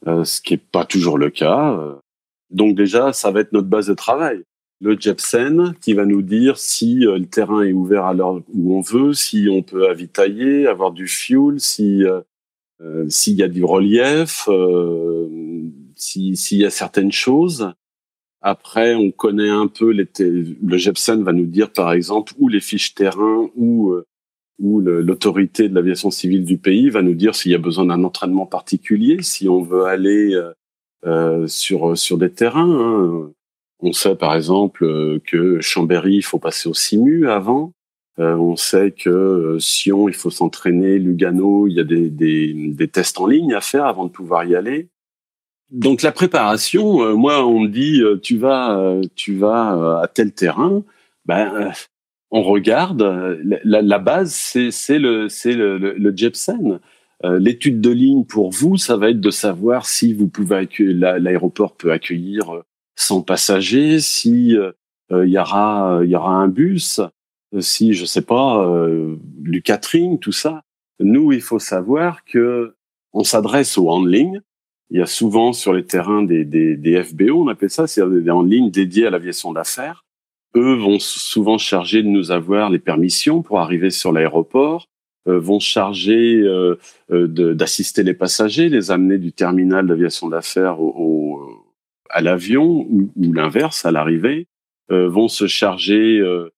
euh, 0.06 0.24
ce 0.24 0.40
qui 0.40 0.54
est 0.54 0.64
pas 0.72 0.84
toujours 0.84 1.18
le 1.18 1.30
cas. 1.30 1.78
Donc 2.50 2.74
déjà, 2.74 3.12
ça 3.12 3.30
va 3.30 3.40
être 3.40 3.52
notre 3.52 3.68
base 3.68 3.88
de 3.88 3.94
travail. 3.94 4.42
Le 4.80 4.98
Jepsen 4.98 5.74
qui 5.80 5.92
va 5.92 6.04
nous 6.06 6.22
dire 6.22 6.58
si 6.58 7.06
euh, 7.06 7.18
le 7.18 7.26
terrain 7.26 7.62
est 7.62 7.72
ouvert 7.72 8.04
à 8.04 8.14
l'heure 8.14 8.40
où 8.52 8.76
on 8.76 8.80
veut, 8.80 9.12
si 9.12 9.48
on 9.50 9.62
peut 9.62 9.88
avitailler, 9.88 10.66
avoir 10.66 10.92
du 10.92 11.08
fuel, 11.08 11.60
si 11.60 12.04
euh, 12.04 12.22
s'il 13.08 13.36
y 13.36 13.42
a 13.42 13.48
du 13.48 13.64
relief, 13.64 14.48
s'il 15.94 16.58
y 16.58 16.64
a 16.64 16.70
certaines 16.70 17.12
choses. 17.12 17.72
Après, 18.46 18.94
on 18.94 19.10
connaît 19.10 19.48
un 19.48 19.68
peu 19.68 19.90
les 19.90 20.06
le 20.18 20.76
Jepsen 20.76 21.22
va 21.22 21.32
nous 21.32 21.46
dire 21.46 21.72
par 21.72 21.92
exemple 21.92 22.34
où 22.38 22.48
les 22.48 22.60
fiches 22.60 22.94
terrain, 22.94 23.48
où 23.56 23.94
où 24.60 24.80
l'autorité 24.80 25.68
de 25.68 25.74
l'aviation 25.74 26.10
civile 26.10 26.44
du 26.44 26.58
pays 26.58 26.90
va 26.90 27.02
nous 27.02 27.14
dire 27.14 27.34
s'il 27.34 27.52
y 27.52 27.54
a 27.54 27.58
besoin 27.58 27.86
d'un 27.86 28.04
entraînement 28.04 28.46
particulier, 28.46 29.22
si 29.22 29.48
on 29.48 29.62
veut 29.62 29.84
aller 29.84 30.34
euh, 30.34 30.52
euh 31.06 31.46
sur 31.48 31.96
sur 31.96 32.18
des 32.18 32.30
terrains. 32.30 32.70
Hein. 32.70 33.32
On 33.80 33.92
sait 33.92 34.16
par 34.16 34.34
exemple 34.34 34.84
euh, 34.84 35.20
que 35.26 35.60
Chambéry, 35.60 36.16
il 36.16 36.22
faut 36.22 36.38
passer 36.38 36.68
au 36.68 36.74
Simu 36.74 37.28
avant. 37.28 37.72
Euh, 38.18 38.34
on 38.36 38.56
sait 38.56 38.92
que 38.92 39.10
euh, 39.10 39.58
Sion, 39.58 40.08
il 40.08 40.14
faut 40.14 40.30
s'entraîner. 40.30 40.98
Lugano, 40.98 41.66
il 41.66 41.74
y 41.74 41.80
a 41.80 41.84
des, 41.84 42.08
des, 42.08 42.54
des, 42.54 42.88
tests 42.88 43.20
en 43.20 43.26
ligne 43.26 43.52
à 43.52 43.60
faire 43.60 43.86
avant 43.86 44.04
de 44.04 44.10
pouvoir 44.10 44.44
y 44.44 44.54
aller. 44.54 44.88
Donc 45.70 46.02
la 46.02 46.12
préparation, 46.12 47.16
moi 47.16 47.44
on 47.46 47.60
me 47.60 47.68
dit 47.68 48.02
tu 48.22 48.36
vas 48.36 49.00
tu 49.14 49.36
vas 49.36 50.00
à 50.02 50.08
tel 50.08 50.32
terrain, 50.32 50.84
ben 51.24 51.72
on 52.30 52.42
regarde, 52.42 53.02
la, 53.64 53.80
la 53.80 53.98
base, 53.98 54.34
c'est 54.34 54.98
le, 54.98 55.28
le, 55.44 55.78
le, 55.78 55.94
le 55.94 56.16
Jepsen. 56.16 56.80
Euh, 57.24 57.38
l'étude 57.38 57.80
de 57.80 57.90
ligne 57.90 58.24
pour 58.24 58.50
vous, 58.50 58.76
ça 58.76 58.96
va 58.96 59.10
être 59.10 59.20
de 59.20 59.30
savoir 59.30 59.86
si 59.86 60.12
vous 60.12 60.28
pouvez 60.28 60.68
l'aéroport 60.80 61.76
peut 61.76 61.92
accueillir 61.92 62.62
100 62.96 63.22
passagers, 63.22 64.00
si 64.00 64.56
euh, 64.56 64.72
il 65.10 65.30
y 65.30 65.38
aura 65.38 66.00
il 66.02 66.10
y 66.10 66.16
aura 66.16 66.32
un 66.34 66.48
bus, 66.48 67.00
si 67.60 67.94
je 67.94 68.04
sais 68.04 68.22
pas 68.22 68.66
euh, 68.66 69.16
du 69.38 69.62
catering, 69.62 70.18
tout 70.18 70.32
ça. 70.32 70.62
Nous, 71.00 71.32
il 71.32 71.40
faut 71.40 71.60
savoir 71.60 72.24
que 72.24 72.74
on 73.12 73.22
s'adresse 73.22 73.78
au 73.78 73.88
handling. 73.90 74.40
Il 74.90 74.98
y 74.98 75.02
a 75.02 75.06
souvent 75.06 75.52
sur 75.52 75.72
les 75.72 75.84
terrains 75.84 76.22
des, 76.22 76.44
des, 76.44 76.76
des 76.76 77.02
FBO, 77.02 77.42
on 77.42 77.48
appelle 77.48 77.70
ça, 77.70 77.86
c'est 77.86 78.02
des 78.08 78.30
handling 78.30 78.70
dédiés 78.70 79.06
à 79.06 79.10
l'aviation 79.10 79.52
d'affaires 79.52 80.04
eux 80.56 80.74
vont 80.74 80.98
souvent 80.98 81.58
charger 81.58 82.02
de 82.02 82.08
nous 82.08 82.30
avoir 82.30 82.70
les 82.70 82.78
permissions 82.78 83.42
pour 83.42 83.60
arriver 83.60 83.90
sur 83.90 84.12
l'aéroport, 84.12 84.88
euh, 85.26 85.38
vont 85.38 85.58
charger 85.58 86.40
euh, 86.40 86.78
euh 87.10 87.26
d'assister 87.26 88.02
les 88.02 88.14
passagers, 88.14 88.68
les 88.68 88.90
amener 88.90 89.18
du 89.18 89.32
terminal 89.32 89.86
d'aviation 89.86 90.28
d'affaires 90.28 90.80
au, 90.80 91.40
à 92.10 92.20
l'avion 92.20 92.86
ou, 92.88 93.10
l'inverse 93.32 93.84
à 93.84 93.90
l'arrivée, 93.90 94.46
euh, 94.90 95.08
vont 95.08 95.28
se 95.28 95.46
charger 95.46 96.20
euh, 96.20 96.50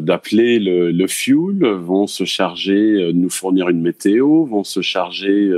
d'appeler 0.00 0.58
le, 0.58 0.90
le, 0.90 1.06
fuel, 1.06 1.64
vont 1.64 2.06
se 2.06 2.24
charger 2.24 2.96
de 2.96 3.12
nous 3.12 3.30
fournir 3.30 3.68
une 3.68 3.80
météo, 3.80 4.44
vont 4.44 4.64
se 4.64 4.80
charger 4.80 5.52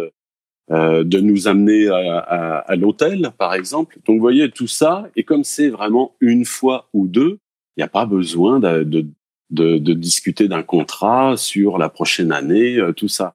de 0.70 1.20
nous 1.20 1.48
amener 1.48 1.88
à, 1.88 2.18
à, 2.18 2.58
à 2.58 2.76
l'hôtel, 2.76 3.30
par 3.36 3.54
exemple. 3.54 3.98
Donc, 4.06 4.16
vous 4.16 4.22
voyez, 4.22 4.50
tout 4.50 4.68
ça, 4.68 5.08
et 5.16 5.24
comme 5.24 5.42
c'est 5.42 5.68
vraiment 5.68 6.14
une 6.20 6.44
fois 6.44 6.88
ou 6.92 7.08
deux, 7.08 7.38
il 7.76 7.80
n'y 7.80 7.84
a 7.84 7.88
pas 7.88 8.06
besoin 8.06 8.60
de, 8.60 8.84
de, 8.84 9.06
de, 9.50 9.78
de 9.78 9.92
discuter 9.94 10.48
d'un 10.48 10.62
contrat 10.62 11.36
sur 11.36 11.78
la 11.78 11.88
prochaine 11.88 12.32
année, 12.32 12.76
euh, 12.76 12.92
tout 12.92 13.08
ça. 13.08 13.34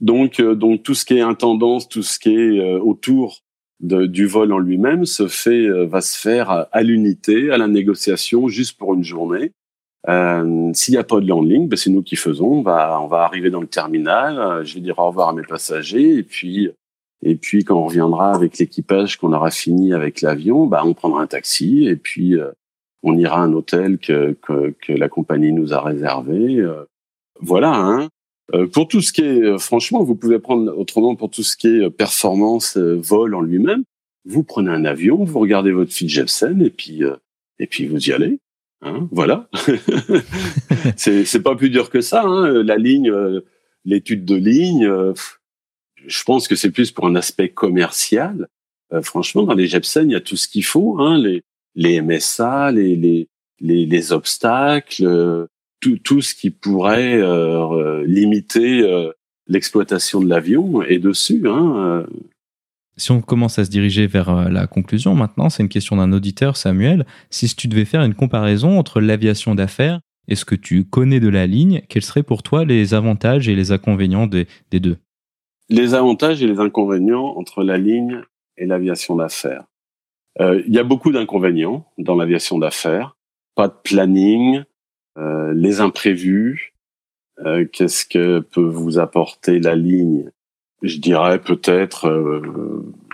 Donc, 0.00 0.40
euh, 0.40 0.54
donc 0.54 0.82
tout 0.82 0.94
ce 0.94 1.04
qui 1.04 1.14
est 1.14 1.22
intendance, 1.22 1.88
tout 1.88 2.02
ce 2.02 2.18
qui 2.18 2.34
est 2.34 2.58
euh, 2.58 2.78
autour 2.78 3.42
de, 3.80 4.06
du 4.06 4.26
vol 4.26 4.52
en 4.52 4.58
lui-même 4.58 5.04
se 5.04 5.28
fait, 5.28 5.68
va 5.86 6.00
se 6.00 6.18
faire 6.18 6.66
à, 6.72 6.82
l'unité, 6.82 7.50
à 7.50 7.58
la 7.58 7.68
négociation, 7.68 8.48
juste 8.48 8.78
pour 8.78 8.94
une 8.94 9.04
journée. 9.04 9.52
Euh, 10.08 10.70
S'il 10.74 10.92
n'y 10.92 10.98
a 10.98 11.04
pas 11.04 11.20
de 11.20 11.26
landing, 11.26 11.68
ben 11.68 11.76
c'est 11.76 11.90
nous 11.90 12.02
qui 12.02 12.16
faisons. 12.16 12.58
On 12.58 12.62
va, 12.62 13.08
arriver 13.12 13.50
dans 13.50 13.60
le 13.60 13.66
terminal. 13.66 14.64
je 14.64 14.74
vais 14.74 14.80
dire 14.80 14.98
au 14.98 15.06
revoir 15.06 15.30
à 15.30 15.32
mes 15.32 15.42
passagers 15.42 16.16
et 16.18 16.22
puis, 16.22 16.70
et 17.22 17.34
puis 17.36 17.64
quand 17.64 17.76
on 17.76 17.86
reviendra 17.86 18.32
avec 18.32 18.58
l'équipage, 18.58 19.16
qu'on 19.16 19.32
aura 19.32 19.50
fini 19.50 19.92
avec 19.92 20.20
l'avion, 20.20 20.66
bah 20.66 20.82
on 20.84 20.94
prendra 20.94 21.22
un 21.22 21.26
taxi 21.26 21.86
et 21.86 21.96
puis 21.96 22.36
on 23.06 23.16
ira 23.16 23.36
à 23.36 23.44
un 23.44 23.52
hôtel 23.52 23.98
que, 23.98 24.36
que, 24.42 24.74
que 24.82 24.92
la 24.92 25.08
compagnie 25.08 25.52
nous 25.52 25.72
a 25.72 25.80
réservé. 25.80 26.56
Euh, 26.56 26.84
voilà. 27.40 27.74
Hein. 27.74 28.08
Euh, 28.54 28.66
pour 28.66 28.88
tout 28.88 29.00
ce 29.00 29.12
qui 29.12 29.22
est, 29.22 29.42
euh, 29.42 29.58
franchement, 29.58 30.02
vous 30.02 30.16
pouvez 30.16 30.40
prendre 30.40 30.76
autrement 30.76 31.14
pour 31.14 31.30
tout 31.30 31.44
ce 31.44 31.56
qui 31.56 31.68
est 31.68 31.90
performance, 31.90 32.76
vol 32.76 33.34
en 33.34 33.40
lui-même. 33.40 33.84
Vous 34.24 34.42
prenez 34.42 34.70
un 34.70 34.84
avion, 34.84 35.24
vous 35.24 35.38
regardez 35.38 35.70
votre 35.70 35.92
fil 35.92 36.08
Jepsen 36.08 36.60
et 36.60 36.70
puis 36.70 37.02
et 37.60 37.66
puis 37.68 37.86
vous 37.86 38.08
y 38.08 38.12
allez. 38.12 38.40
Hein, 38.82 39.08
voilà. 39.10 39.48
c'est 40.96 41.42
pas 41.42 41.56
plus 41.56 41.70
dur 41.70 41.90
que 41.90 42.00
ça. 42.00 42.22
Hein. 42.22 42.62
La 42.62 42.76
ligne, 42.76 43.12
l'étude 43.84 44.24
de 44.24 44.36
ligne. 44.36 44.88
je 46.06 46.24
pense 46.24 46.48
que 46.48 46.56
c'est 46.56 46.70
plus 46.70 46.92
pour 46.92 47.06
un 47.06 47.14
aspect 47.14 47.48
commercial. 47.48 48.48
franchement, 49.02 49.44
dans 49.44 49.54
les 49.54 49.66
Jepsen, 49.66 50.10
il 50.10 50.12
y 50.12 50.16
a 50.16 50.20
tout 50.20 50.36
ce 50.36 50.48
qu'il 50.48 50.64
faut. 50.64 50.98
Hein, 51.00 51.18
les 51.18 51.42
les 51.76 52.00
MSA, 52.00 52.72
les, 52.72 52.96
les, 52.96 53.28
les, 53.60 53.86
les 53.86 54.12
obstacles, 54.12 55.06
euh, 55.06 55.46
tout, 56.02 56.20
ce 56.20 56.34
qui 56.34 56.50
pourrait 56.50 57.20
euh, 57.20 58.04
limiter 58.06 58.80
euh, 58.80 59.12
l'exploitation 59.46 60.20
de 60.20 60.28
l'avion 60.28 60.82
est 60.82 60.98
dessus. 60.98 61.46
Hein, 61.46 62.06
si 62.96 63.10
on 63.12 63.20
commence 63.20 63.58
à 63.58 63.64
se 63.64 63.70
diriger 63.70 64.06
vers 64.06 64.48
la 64.48 64.66
conclusion 64.66 65.14
maintenant, 65.14 65.50
c'est 65.50 65.62
une 65.62 65.68
question 65.68 65.96
d'un 65.96 66.12
auditeur, 66.12 66.56
Samuel. 66.56 67.06
Si 67.30 67.54
tu 67.54 67.68
devais 67.68 67.84
faire 67.84 68.02
une 68.02 68.14
comparaison 68.14 68.78
entre 68.78 69.00
l'aviation 69.00 69.54
d'affaires 69.54 70.00
et 70.28 70.34
ce 70.34 70.44
que 70.44 70.54
tu 70.54 70.84
connais 70.84 71.20
de 71.20 71.28
la 71.28 71.46
ligne, 71.46 71.82
quels 71.88 72.02
seraient 72.02 72.22
pour 72.22 72.42
toi 72.42 72.64
les 72.64 72.94
avantages 72.94 73.48
et 73.48 73.54
les 73.54 73.72
inconvénients 73.72 74.26
des, 74.26 74.46
deux? 74.72 74.96
Les 75.68 75.94
avantages 75.94 76.42
et 76.42 76.46
les 76.46 76.58
inconvénients 76.58 77.36
entre 77.36 77.62
la 77.62 77.78
ligne 77.78 78.22
et 78.56 78.66
l'aviation 78.66 79.16
d'affaires. 79.16 79.64
Euh, 80.40 80.62
il 80.66 80.74
y 80.74 80.78
a 80.78 80.84
beaucoup 80.84 81.12
d'inconvénients 81.12 81.86
dans 81.98 82.16
l'aviation 82.16 82.58
d'affaires. 82.58 83.16
Pas 83.54 83.68
de 83.68 83.74
planning, 83.82 84.62
euh, 85.18 85.52
les 85.54 85.80
imprévus. 85.80 86.74
Euh, 87.44 87.66
qu'est-ce 87.70 88.06
que 88.06 88.40
peut 88.40 88.68
vous 88.68 88.98
apporter 88.98 89.60
la 89.60 89.74
ligne? 89.74 90.30
Je 90.82 90.98
dirais 90.98 91.40
peut-être 91.40 92.06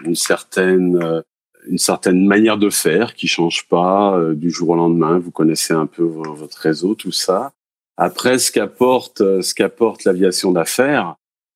une 0.04 0.14
certaine 0.14 1.22
une 1.68 1.78
certaine 1.78 2.26
manière 2.26 2.58
de 2.58 2.70
faire 2.70 3.14
qui 3.14 3.28
change 3.28 3.68
pas 3.68 4.18
du 4.34 4.50
jour 4.50 4.70
au 4.70 4.74
lendemain. 4.74 5.18
Vous 5.18 5.30
connaissez 5.30 5.72
un 5.72 5.86
peu 5.86 6.02
votre 6.02 6.58
réseau, 6.58 6.94
tout 6.96 7.12
ça. 7.12 7.52
Après, 7.96 8.38
ce 8.38 8.50
qu'apporte 8.50 9.18
ce 9.18 9.54
qu'apporte 9.54 10.04
l'aviation 10.04 10.50
d'affaires, 10.50 11.14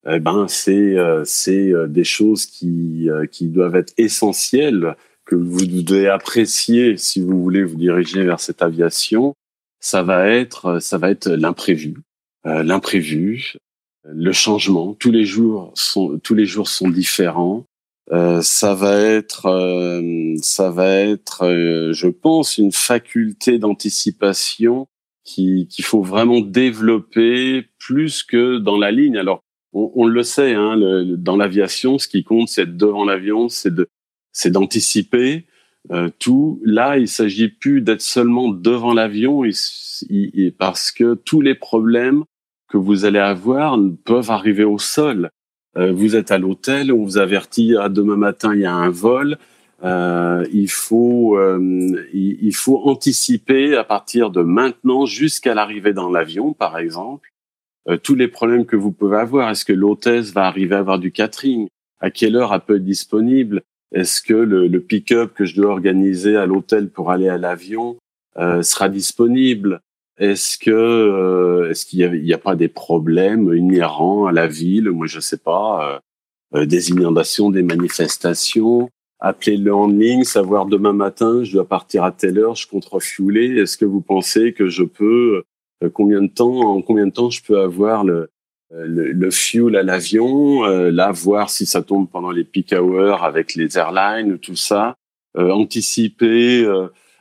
eh 0.09 0.20
ben 0.20 0.46
c'est 0.48 0.96
c'est 1.24 1.72
des 1.88 2.04
choses 2.04 2.46
qui 2.46 3.09
qui 3.32 3.48
doivent 3.48 3.74
être 3.74 3.92
essentielles 3.98 4.94
que 5.26 5.34
vous 5.34 5.66
devez 5.66 6.09
apprécier 6.09 6.96
si 6.96 7.20
vous 7.20 7.42
voulez 7.42 7.64
vous 7.64 7.76
diriger 7.76 8.22
vers 8.22 8.40
cette 8.40 8.62
aviation, 8.62 9.34
ça 9.80 10.02
va 10.02 10.28
être 10.28 10.78
ça 10.80 10.96
va 10.98 11.11
être 11.11 11.28
l'imprévu, 11.28 11.96
euh, 12.46 12.62
l'imprévu, 12.62 13.54
le 14.12 14.32
changement. 14.32 14.94
Tous 14.94 15.11
les 15.11 15.24
jours 15.24 15.72
sont 15.74 16.18
tous 16.18 16.34
les 16.34 16.46
jours 16.46 16.68
sont 16.68 16.88
différents. 16.88 17.64
Euh, 18.12 18.40
ça 18.40 18.74
va 18.74 18.98
être 19.00 19.46
euh, 19.46 20.34
ça 20.40 20.70
va 20.70 20.94
être, 20.94 21.44
euh, 21.44 21.92
je 21.92 22.07
pense, 22.09 22.59
une 22.59 22.72
faculté 22.72 23.59
d'anticipation 23.59 24.86
qui 25.24 25.66
qu'il 25.68 25.84
faut 25.84 26.02
vraiment 26.02 26.40
développer 26.40 27.66
plus 27.78 28.22
que 28.22 28.59
dans 28.59 28.78
la 28.78 28.92
ligne. 28.92 29.16
Alors 29.16 29.40
on, 29.72 29.90
on 29.94 30.07
le 30.07 30.22
sait, 30.22 30.54
hein, 30.54 30.76
le, 30.76 31.16
dans 31.16 31.36
l'aviation, 31.36 31.98
ce 31.98 32.07
qui 32.07 32.22
compte, 32.22 32.48
c'est 32.48 32.76
devant 32.76 33.04
l'avion, 33.04 33.48
c'est 33.48 33.74
de 33.74 33.88
c'est 34.32 34.50
d'anticiper 34.50 35.46
euh, 35.90 36.11
tout. 36.18 36.61
Là, 36.64 36.98
il 36.98 37.09
s'agit 37.09 37.48
plus 37.48 37.80
d'être 37.80 38.02
seulement 38.02 38.48
devant 38.48 38.94
l'avion, 38.94 39.42
parce 40.59 40.92
que 40.92 41.14
tous 41.14 41.40
les 41.40 41.54
problèmes 41.54 42.24
que 42.69 42.77
vous 42.77 43.05
allez 43.05 43.19
avoir 43.19 43.79
peuvent 44.05 44.31
arriver 44.31 44.64
au 44.64 44.79
sol. 44.79 45.31
Euh, 45.77 45.93
vous 45.93 46.17
êtes 46.17 46.31
à 46.31 46.39
l'hôtel, 46.39 46.93
on 46.93 47.05
vous 47.05 47.19
avertit 47.19 47.75
ah, 47.79 47.89
demain 47.89 48.17
matin 48.17 48.55
il 48.55 48.61
y 48.61 48.64
a 48.64 48.75
un 48.75 48.91
vol. 48.91 49.39
il 49.83 50.69
faut 50.69 51.39
il, 52.12 52.55
faut 52.55 52.81
anticiper 52.89 53.77
à 53.77 53.85
partir 53.85 54.31
de 54.31 54.43
maintenant 54.43 55.07
jusqu'à 55.07 55.55
l'arrivée 55.55 55.93
dans 55.93 56.11
l'avion, 56.11 56.55
par 56.55 56.79
exemple, 56.79 57.31
tous 58.03 58.14
les 58.17 58.29
problèmes 58.29 58.67
que 58.67 58.77
vous 58.77 58.91
pouvez 58.91 59.19
avoir. 59.19 59.51
Est-ce 59.51 59.64
que 59.64 59.73
l'hôtesse 59.73 60.33
va 60.33 60.47
arriver 60.47 60.75
à 60.75 60.79
avoir 60.79 60.99
du 60.99 61.12
catering? 61.12 61.69
À 62.01 62.11
quelle 62.11 62.37
heure 62.37 62.53
elle 62.53 62.61
peut 62.61 62.77
être 62.77 62.85
disponible? 62.85 63.62
Est-ce 63.93 64.21
que 64.23 64.35
le, 64.35 64.67
le 64.67 64.81
pick-up 64.81 65.35
que 65.35 65.45
je 65.45 65.55
dois 65.55 65.71
organiser 65.71 66.37
à 66.37 66.47
l'hôtel 66.47 66.89
pour 66.89 67.11
aller 67.11 67.29
à 67.29 67.39
l'avion 67.39 67.97
sera 68.37 68.89
disponible? 68.89 69.81
Est-ce 70.19 70.57
que 70.57 70.71
euh, 70.71 71.71
est-ce 71.71 71.85
qu'il 71.85 72.11
n'y 72.23 72.33
a, 72.33 72.39
pas 72.39 72.57
des 72.57 72.69
problèmes 72.69 73.53
inhérents 73.55 74.27
à 74.27 74.33
la 74.33 74.47
ville? 74.47 74.91
Moi, 74.91 75.07
je 75.07 75.21
sais 75.21 75.37
pas. 75.37 76.01
Euh, 76.55 76.61
euh, 76.61 76.67
des 76.67 76.91
inondations, 76.91 77.51
des 77.51 77.62
manifestations. 77.62 78.89
Appelez-le 79.19 79.75
en 79.75 79.89
ligne, 79.89 80.25
savoir 80.25 80.67
demain 80.67 80.93
matin, 80.93 81.43
je 81.43 81.53
dois 81.53 81.67
partir 81.67 82.05
à 82.05 82.12
telle 82.12 82.39
heure, 82.39 82.55
je 82.55 82.69
compte 82.69 82.85
refueler. 82.85 83.59
Est-ce 83.61 83.77
que 83.77 83.85
vous 83.85 84.01
pensez 84.01 84.53
que 84.53 84.69
je 84.69 84.85
peux 84.85 85.43
combien 85.93 86.23
de 86.23 86.29
temps 86.29 86.61
en 86.61 86.83
combien 86.83 87.07
de 87.07 87.12
temps 87.12 87.31
je 87.31 87.43
peux 87.43 87.59
avoir 87.59 88.05
le 88.05 88.31
le, 88.71 89.12
le 89.12 89.31
fuel 89.31 89.77
à 89.77 89.83
l'avion, 89.83 90.64
là 90.64 91.12
voir 91.12 91.51
si 91.51 91.67
ça 91.67 91.83
tombe 91.83 92.09
pendant 92.11 92.31
les 92.31 92.45
peak 92.45 92.73
hours 92.73 93.25
avec 93.25 93.55
les 93.55 93.79
airlines, 93.79 94.39
tout 94.39 94.57
ça, 94.57 94.97
anticiper 95.37 96.67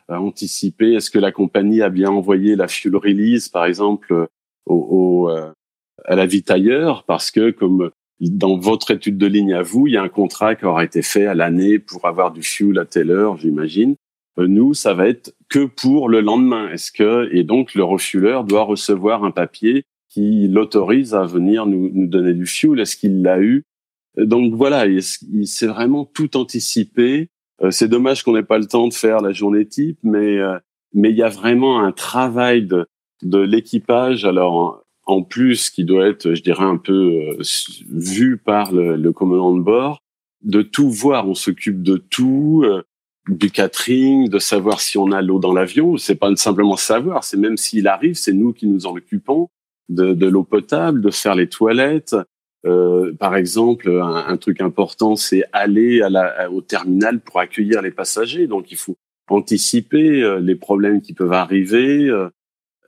anticiper 0.10 0.94
Est-ce 0.94 1.10
que 1.10 1.20
la 1.20 1.32
compagnie 1.32 1.82
a 1.82 1.90
bien 1.90 2.10
envoyé 2.10 2.56
la 2.56 2.68
fuel 2.68 2.96
release, 2.96 3.50
par 3.50 3.66
exemple, 3.66 4.14
euh, 4.14 4.26
au, 4.66 5.30
euh, 5.30 5.52
à 6.06 6.16
la 6.16 6.28
tailleur? 6.28 7.04
Parce 7.04 7.32
que, 7.32 7.52
comme 7.52 7.92
dans 8.20 8.58
votre 8.58 8.92
étude 8.92 9.18
de 9.18 9.28
ligne 9.28 9.54
à 9.54 9.62
vous, 9.62 9.88
il 9.88 9.94
y 9.94 9.98
a 9.98 10.04
un 10.04 10.10
contrat 10.10 10.56
qui 10.56 10.66
aura 10.66 10.84
été 10.84 11.02
fait 11.02 11.26
à 11.26 11.34
l'année 11.34 11.80
pour 11.80 12.06
avoir 12.06 12.32
du 12.32 12.44
fuel 12.44 12.78
à 12.80 12.86
telle 12.86 13.12
heure, 13.12 13.38
j'imagine. 13.38 13.96
Euh, 14.38 14.48
nous, 14.48 14.74
ça 14.74 14.94
va 14.94 15.08
être 15.08 15.34
que 15.50 15.66
pour 15.66 16.10
le 16.10 16.22
lendemain. 16.22 16.70
Est-ce 16.70 16.92
que 16.92 17.30
et 17.34 17.44
donc 17.44 17.74
le 17.74 17.84
refueleur 17.84 18.44
doit 18.44 18.64
recevoir 18.64 19.24
un 19.24 19.32
papier 19.32 19.84
qui 20.10 20.48
l'autorise 20.48 21.14
à 21.14 21.26
venir 21.26 21.66
nous, 21.66 21.90
nous 21.94 22.08
donner 22.08 22.34
du 22.34 22.46
fuel? 22.46 22.80
Est-ce 22.80 22.96
qu'il 22.96 23.22
l'a 23.22 23.40
eu? 23.40 23.64
Donc 24.18 24.54
voilà, 24.54 24.86
c'est 25.02 25.68
vraiment 25.68 26.06
tout 26.06 26.38
anticipé 26.38 27.22
euh, 27.22 27.26
c'est 27.70 27.88
dommage 27.88 28.24
qu'on 28.24 28.34
n'ait 28.34 28.44
pas 28.44 28.58
le 28.58 28.66
temps 28.66 28.88
de 28.88 28.94
faire 28.94 29.22
la 29.22 29.32
journée 29.32 29.66
type, 29.66 30.00
mais 30.04 30.38
euh, 30.38 30.58
mais 30.94 31.12
il 31.12 31.18
y 31.18 31.24
a 31.24 31.30
vraiment 31.30 31.80
un 31.80 31.92
travail 31.92 32.66
de 32.66 32.86
de 33.22 33.40
l'équipage. 33.40 34.26
Alors 34.26 34.84
en 35.06 35.22
plus, 35.22 35.70
qui 35.70 35.86
doit 35.86 36.08
être, 36.08 36.34
je 36.34 36.42
dirais, 36.42 36.64
un 36.64 36.78
peu 36.78 37.38
euh, 37.38 37.44
vu 37.90 38.38
par 38.38 38.72
le, 38.72 38.96
le, 38.96 39.12
commandant 39.12 39.56
de 39.56 39.62
bord, 39.62 40.02
de 40.42 40.62
tout 40.62 40.90
voir. 40.90 41.28
On 41.28 41.36
s'occupe 41.36 41.84
de 41.84 41.98
tout, 41.98 42.66
du 43.28 43.50
catering, 43.50 44.30
de 44.30 44.40
savoir 44.40 44.82
si 44.82 44.98
on 44.98 45.12
a 45.12 45.22
l'eau 45.22 45.40
dans 45.40 45.54
l'avion. 45.54 45.98
C'est 45.98 46.16
pas 46.16 46.34
simplement 46.36 46.78
savoir, 46.78 47.24
c'est 47.24 47.38
même 47.38 47.58
s'il 47.58 47.88
arrive, 47.88 48.16
c'est 48.16 48.34
nous 48.34 48.54
qui 48.54 48.68
nous 48.68 48.86
en 48.86 48.96
occupons 48.96 49.50
de, 49.90 50.14
de 50.14 50.28
l'eau 50.28 50.44
potable, 50.44 51.02
de 51.02 51.12
faire 51.12 51.36
les 51.36 51.48
toilettes, 51.48 52.16
euh, 52.66 53.14
par 53.14 53.36
exemple, 53.36 53.90
un, 54.02 54.38
truc 54.38 54.62
important, 54.62 55.16
c'est 55.16 55.44
aller 55.54 56.02
à 56.02 56.10
la, 56.10 56.52
au 56.52 56.62
terminal 56.62 57.20
pour 57.20 57.40
accueillir 57.40 57.82
les 57.82 57.92
passagers. 57.92 58.48
Donc, 58.48 58.72
il 58.72 58.78
faut 58.78 58.98
anticiper 59.30 60.24
euh, 60.24 60.40
les 60.40 60.56
problèmes 60.56 61.02
qui 61.02 61.14
peuvent 61.14 61.34
arriver. 61.34 62.08
Euh, 62.08 62.30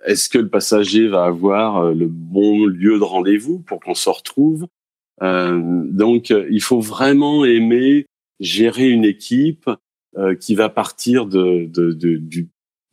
est-ce 0.05 0.30
que 0.30 0.39
le 0.39 0.49
passager 0.49 1.07
va 1.07 1.25
avoir 1.25 1.91
le 1.93 2.07
bon 2.07 2.65
lieu 2.65 2.97
de 2.97 3.03
rendez-vous 3.03 3.59
pour 3.59 3.80
qu'on 3.80 3.95
se 3.95 4.09
retrouve? 4.09 4.67
Donc, 5.19 6.30
il 6.30 6.61
faut 6.61 6.80
vraiment 6.80 7.43
aimer 7.43 8.05
gérer 8.39 8.88
une 8.89 9.03
équipe 9.03 9.67
qui 10.39 10.53
va 10.53 10.69
partir 10.69 11.25
de, 11.25 11.65
de, 11.65 11.91
de, 11.93 12.21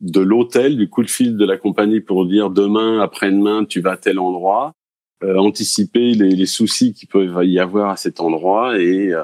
de 0.01 0.19
l'hôtel, 0.19 0.77
du 0.77 0.89
coup 0.89 1.03
de 1.03 1.09
fil 1.09 1.37
de 1.37 1.45
la 1.45 1.57
compagnie 1.57 2.01
pour 2.01 2.25
dire 2.25 2.49
demain, 2.49 2.99
après-demain, 2.99 3.65
tu 3.65 3.81
vas 3.81 3.91
à 3.91 3.97
tel 3.97 4.17
endroit 4.17 4.73
euh, 4.73 4.84
anticiper 5.23 6.13
les, 6.13 6.31
les 6.31 6.45
soucis 6.45 6.93
qu'il 6.93 7.07
peut 7.07 7.45
y 7.45 7.59
avoir 7.59 7.89
à 7.89 7.97
cet 7.97 8.19
endroit 8.19 8.79
et 8.79 9.13
euh, 9.13 9.23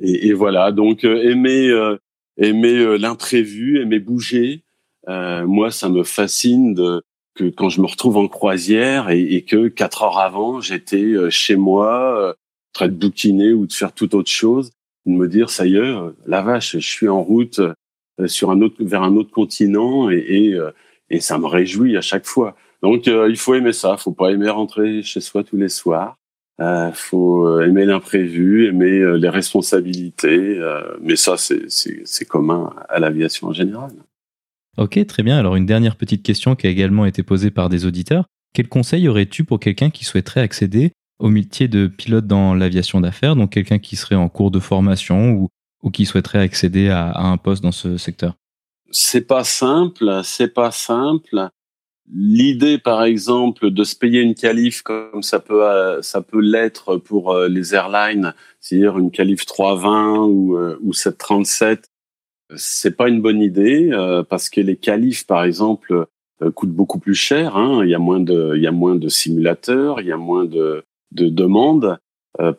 et, 0.00 0.28
et 0.28 0.32
voilà 0.32 0.72
donc 0.72 1.04
euh, 1.04 1.22
aimer 1.22 1.70
aimer 2.38 2.98
l'imprévu, 2.98 3.80
aimer 3.80 3.98
bouger. 3.98 4.62
moi, 5.06 5.70
ça 5.70 5.88
me 5.88 6.02
fascine 6.02 6.74
de 6.74 7.02
que 7.34 7.44
quand 7.44 7.68
je 7.68 7.80
me 7.80 7.86
retrouve 7.86 8.16
en 8.16 8.28
croisière 8.28 9.10
et, 9.10 9.22
et 9.22 9.42
que 9.42 9.68
quatre 9.68 10.02
heures 10.02 10.18
avant, 10.18 10.60
j'étais 10.60 11.14
chez 11.30 11.56
moi, 11.56 12.30
en 12.30 12.72
train 12.72 12.88
de 12.88 12.94
bouquiner 12.94 13.52
ou 13.52 13.66
de 13.66 13.72
faire 13.72 13.92
toute 13.92 14.14
autre 14.14 14.30
chose, 14.30 14.72
de 15.06 15.12
me 15.12 15.28
dire 15.28 15.50
ça 15.50 15.66
y 15.66 15.76
est, 15.76 15.94
la 16.26 16.42
vache, 16.42 16.72
je 16.72 16.86
suis 16.86 17.08
en 17.08 17.22
route 17.22 17.60
sur 18.26 18.50
un 18.50 18.60
autre 18.62 18.76
vers 18.80 19.02
un 19.02 19.16
autre 19.16 19.30
continent 19.30 20.10
et, 20.10 20.16
et, 20.16 20.58
et 21.10 21.20
ça 21.20 21.38
me 21.38 21.46
réjouit 21.46 21.96
à 21.96 22.00
chaque 22.00 22.26
fois. 22.26 22.56
Donc 22.82 23.08
euh, 23.08 23.28
il 23.30 23.36
faut 23.36 23.54
aimer 23.54 23.72
ça, 23.72 23.96
faut 23.96 24.12
pas 24.12 24.30
aimer 24.30 24.50
rentrer 24.50 25.02
chez 25.02 25.20
soi 25.20 25.44
tous 25.44 25.56
les 25.56 25.68
soirs. 25.68 26.16
Euh, 26.60 26.92
faut 26.92 27.46
euh, 27.46 27.66
aimer 27.66 27.86
l'imprévu, 27.86 28.66
aimer 28.68 28.98
euh, 28.98 29.16
les 29.16 29.30
responsabilités, 29.30 30.60
mais 31.00 31.16
ça 31.16 31.36
c'est 31.36 32.24
commun 32.26 32.74
à 32.88 33.00
l'aviation 33.00 33.48
en 33.48 33.52
général. 33.52 33.92
Ok, 34.76 35.04
très 35.06 35.22
bien. 35.22 35.38
Alors 35.38 35.56
une 35.56 35.66
dernière 35.66 35.96
petite 35.96 36.22
question 36.22 36.54
qui 36.54 36.66
a 36.66 36.70
également 36.70 37.06
été 37.06 37.22
posée 37.22 37.50
par 37.50 37.68
des 37.68 37.84
auditeurs. 37.84 38.26
Quel 38.54 38.68
conseil 38.68 39.08
aurais-tu 39.08 39.44
pour 39.44 39.60
quelqu'un 39.60 39.90
qui 39.90 40.04
souhaiterait 40.04 40.40
accéder 40.40 40.92
au 41.18 41.28
métier 41.28 41.68
de 41.68 41.86
pilote 41.86 42.26
dans 42.26 42.54
l'aviation 42.54 43.00
d'affaires, 43.00 43.36
donc 43.36 43.52
quelqu'un 43.52 43.78
qui 43.78 43.96
serait 43.96 44.14
en 44.14 44.28
cours 44.28 44.50
de 44.50 44.60
formation 44.60 45.30
ou, 45.30 45.48
ou 45.82 45.90
qui 45.90 46.04
souhaiterait 46.04 46.40
accéder 46.40 46.88
à, 46.90 47.08
à 47.10 47.24
un 47.24 47.38
poste 47.38 47.62
dans 47.62 47.72
ce 47.72 47.96
secteur? 47.96 48.34
C'est 48.90 49.26
pas 49.26 49.44
simple, 49.44 50.20
c'est 50.22 50.52
pas 50.52 50.70
simple 50.70 51.48
l'idée, 52.10 52.78
par 52.78 53.04
exemple, 53.04 53.70
de 53.70 53.84
se 53.84 53.96
payer 53.96 54.20
une 54.20 54.34
qualif 54.34 54.82
comme 54.82 55.22
ça 55.22 55.40
peut 55.40 55.64
euh, 55.64 56.02
ça 56.02 56.22
peut 56.22 56.40
l'être 56.40 56.96
pour 56.96 57.32
euh, 57.32 57.48
les 57.48 57.74
airlines, 57.74 58.34
c'est-à-dire 58.60 58.98
une 58.98 59.10
qualif 59.10 59.46
320 59.46 60.18
ou, 60.24 60.56
euh, 60.56 60.78
ou 60.82 60.92
737, 60.92 61.88
c'est 62.56 62.96
pas 62.96 63.08
une 63.08 63.22
bonne 63.22 63.40
idée 63.40 63.90
parce 64.28 64.50
que 64.50 64.60
les 64.60 64.76
qualifs, 64.76 65.26
par 65.26 65.42
exemple, 65.42 66.06
coûtent 66.54 66.74
beaucoup 66.74 66.98
plus 66.98 67.14
cher. 67.14 67.56
Hein. 67.56 67.82
Il 67.82 67.88
y 67.88 67.94
a 67.94 67.98
moins 67.98 68.20
de 68.20 68.52
il 68.56 68.62
y 68.62 68.66
a 68.66 68.72
moins 68.72 68.94
de 68.94 69.08
simulateurs, 69.08 70.02
il 70.02 70.08
y 70.08 70.12
a 70.12 70.18
moins 70.18 70.44
de 70.44 70.84
de 71.12 71.30
demandes. 71.30 71.98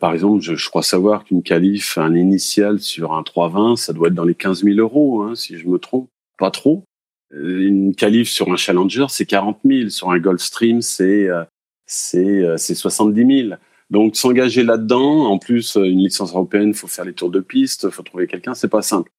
par 0.00 0.12
exemple, 0.12 0.42
je, 0.42 0.56
je 0.56 0.68
crois 0.68 0.82
savoir 0.82 1.24
qu'une 1.24 1.44
qualif, 1.44 1.96
un 1.96 2.16
initial 2.16 2.80
sur 2.80 3.12
un 3.12 3.22
320, 3.22 3.76
ça 3.76 3.92
doit 3.92 4.08
être 4.08 4.14
dans 4.14 4.24
les 4.24 4.34
15 4.34 4.64
000 4.64 4.78
euros, 4.78 5.22
hein, 5.22 5.36
si 5.36 5.58
je 5.58 5.68
me 5.68 5.78
trompe, 5.78 6.08
pas 6.38 6.50
trop. 6.50 6.84
Euh, 7.32 7.66
une 7.66 7.94
qualif 7.94 8.28
sur 8.28 8.50
un 8.52 8.56
Challenger, 8.56 9.06
c'est 9.08 9.26
40 9.26 9.58
000. 9.64 9.88
Sur 9.88 10.10
un 10.10 10.18
Gulfstream, 10.18 10.82
c'est 10.82 11.28
euh, 11.28 11.44
c'est 11.86 12.42
euh, 12.44 12.56
c'est 12.56 12.74
70 12.74 13.46
000. 13.48 13.56
Donc 13.90 14.16
s'engager 14.16 14.62
là-dedans, 14.62 15.26
en 15.26 15.38
plus 15.38 15.76
une 15.76 15.98
licence 16.00 16.32
européenne, 16.32 16.74
faut 16.74 16.86
faire 16.86 17.04
les 17.04 17.12
tours 17.12 17.30
de 17.30 17.40
piste, 17.40 17.90
faut 17.90 18.02
trouver 18.02 18.26
quelqu'un, 18.26 18.54
c'est 18.54 18.68
pas 18.68 18.82
simple. 18.82 19.10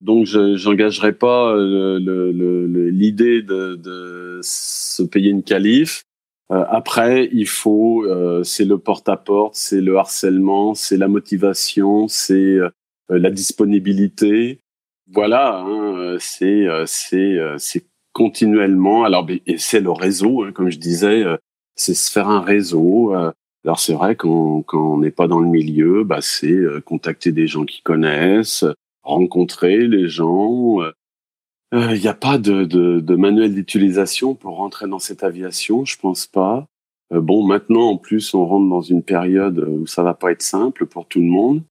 Donc 0.00 0.26
je 0.26 0.56
j'engagerai 0.56 1.12
pas 1.12 1.54
l'idée 1.56 3.42
de, 3.42 3.76
de 3.76 4.40
se 4.42 5.02
payer 5.02 5.30
une 5.30 5.42
qualif. 5.42 6.04
après, 6.48 7.28
il 7.32 7.46
faut, 7.46 8.06
c'est 8.44 8.64
le 8.64 8.78
porte-à-porte, 8.78 9.54
c'est 9.54 9.80
le 9.80 9.96
harcèlement, 9.96 10.74
c'est 10.74 10.96
la 10.96 11.08
motivation, 11.08 12.08
c'est 12.08 12.58
la 13.08 13.30
disponibilité, 13.30 14.63
voilà, 15.12 15.58
hein, 15.58 15.96
euh, 15.98 16.16
c'est 16.18 16.66
euh, 16.66 16.84
c'est 16.86 17.38
euh, 17.38 17.56
c'est 17.58 17.86
continuellement. 18.12 19.04
Alors 19.04 19.26
et 19.46 19.58
c'est 19.58 19.80
le 19.80 19.90
réseau, 19.90 20.44
hein, 20.44 20.52
comme 20.52 20.70
je 20.70 20.78
disais, 20.78 21.24
c'est 21.76 21.94
se 21.94 22.10
faire 22.10 22.28
un 22.28 22.40
réseau. 22.40 23.12
Alors 23.64 23.78
c'est 23.80 23.94
vrai 23.94 24.16
quand 24.16 24.62
quand 24.62 24.94
on 24.94 24.98
n'est 24.98 25.10
pas 25.10 25.28
dans 25.28 25.40
le 25.40 25.48
milieu, 25.48 26.04
bah 26.04 26.20
c'est 26.20 26.56
contacter 26.84 27.32
des 27.32 27.46
gens 27.46 27.64
qui 27.64 27.82
connaissent, 27.82 28.64
rencontrer 29.02 29.86
les 29.88 30.08
gens. 30.08 30.78
Il 31.72 32.00
n'y 32.00 32.08
a 32.08 32.14
pas 32.14 32.38
de, 32.38 32.64
de, 32.64 33.00
de 33.00 33.16
manuel 33.16 33.52
d'utilisation 33.54 34.34
pour 34.34 34.56
rentrer 34.56 34.86
dans 34.86 35.00
cette 35.00 35.24
aviation, 35.24 35.84
je 35.84 35.98
pense 35.98 36.26
pas. 36.26 36.66
bon, 37.10 37.44
maintenant 37.44 37.90
en 37.90 37.96
plus, 37.98 38.32
on 38.34 38.46
rentre 38.46 38.68
dans 38.68 38.82
une 38.82 39.02
période 39.02 39.58
où 39.58 39.86
ça 39.86 40.02
va 40.04 40.14
pas 40.14 40.30
être 40.32 40.42
simple 40.42 40.86
pour 40.86 41.06
tout 41.06 41.20
le 41.20 41.26
monde. 41.26 41.62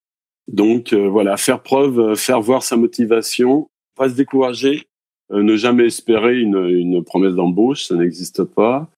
Donc 0.51 0.93
euh, 0.93 1.07
voilà, 1.07 1.37
faire 1.37 1.61
preuve, 1.61 1.99
euh, 1.99 2.15
faire 2.15 2.41
voir 2.41 2.63
sa 2.63 2.75
motivation, 2.75 3.67
pas 3.95 4.09
se 4.09 4.15
décourager, 4.15 4.87
euh, 5.31 5.41
ne 5.41 5.55
jamais 5.55 5.85
espérer 5.85 6.39
une, 6.39 6.65
une 6.67 7.03
promesse 7.03 7.35
d'embauche, 7.35 7.85
ça 7.85 7.95
n'existe 7.95 8.43
pas. 8.43 8.89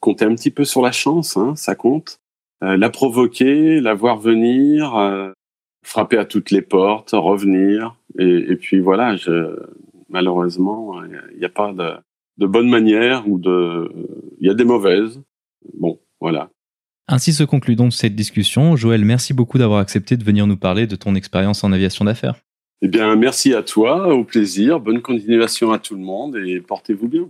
Compter 0.00 0.24
un 0.24 0.34
petit 0.34 0.50
peu 0.50 0.64
sur 0.64 0.82
la 0.82 0.92
chance, 0.92 1.36
hein, 1.36 1.54
ça 1.56 1.74
compte. 1.74 2.20
la 2.62 2.88
provoquer, 2.90 3.80
la 3.80 3.92
voir 3.94 4.16
venir, 4.18 4.94
frapper 5.84 6.16
à 6.16 6.24
toutes 6.24 6.50
les 6.50 6.62
portes, 6.62 7.10
revenir. 7.12 7.96
Et, 8.18 8.24
et 8.24 8.56
puis 8.56 8.80
voilà, 8.80 9.16
je, 9.16 9.58
malheureusement, 10.08 11.02
il 11.04 11.38
n'y 11.38 11.44
a 11.44 11.50
pas 11.50 11.74
de, 11.74 11.90
de 12.38 12.46
bonne 12.46 12.70
manière 12.70 13.28
ou 13.28 13.38
de... 13.38 13.92
Il 14.38 14.46
y 14.46 14.50
a 14.50 14.54
des 14.54 14.64
mauvaises. 14.64 15.20
Bon, 15.74 15.98
voilà. 16.18 16.48
Ainsi 17.12 17.32
se 17.32 17.42
conclut 17.42 17.74
donc 17.74 17.92
cette 17.92 18.14
discussion. 18.14 18.76
Joël, 18.76 19.04
merci 19.04 19.34
beaucoup 19.34 19.58
d'avoir 19.58 19.80
accepté 19.80 20.16
de 20.16 20.22
venir 20.22 20.46
nous 20.46 20.56
parler 20.56 20.86
de 20.86 20.94
ton 20.94 21.16
expérience 21.16 21.64
en 21.64 21.72
aviation 21.72 22.04
d'affaires. 22.04 22.36
Eh 22.82 22.88
bien, 22.88 23.16
merci 23.16 23.52
à 23.52 23.64
toi, 23.64 24.14
au 24.14 24.22
plaisir, 24.22 24.78
bonne 24.78 25.02
continuation 25.02 25.72
à 25.72 25.80
tout 25.80 25.96
le 25.96 26.02
monde 26.02 26.36
et 26.36 26.60
portez-vous 26.60 27.08
bien. 27.08 27.28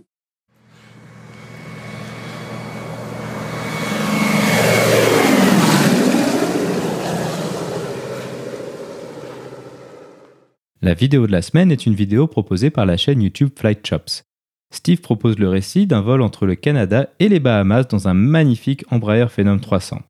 La 10.83 10.93
vidéo 10.93 11.25
de 11.25 11.31
la 11.31 11.41
semaine 11.41 11.71
est 11.71 11.87
une 11.87 11.95
vidéo 11.95 12.27
proposée 12.27 12.69
par 12.69 12.85
la 12.85 12.97
chaîne 12.97 13.23
YouTube 13.23 13.49
Flight 13.57 13.85
Chops. 13.85 14.30
Steve 14.71 15.01
propose 15.01 15.37
le 15.37 15.49
récit 15.49 15.85
d'un 15.85 16.01
vol 16.01 16.21
entre 16.21 16.45
le 16.45 16.55
Canada 16.55 17.09
et 17.19 17.29
les 17.29 17.39
Bahamas 17.39 17.87
dans 17.87 18.07
un 18.07 18.13
magnifique 18.13 18.85
Embraer 18.89 19.27
Phenom 19.29 19.59
300. 19.59 20.01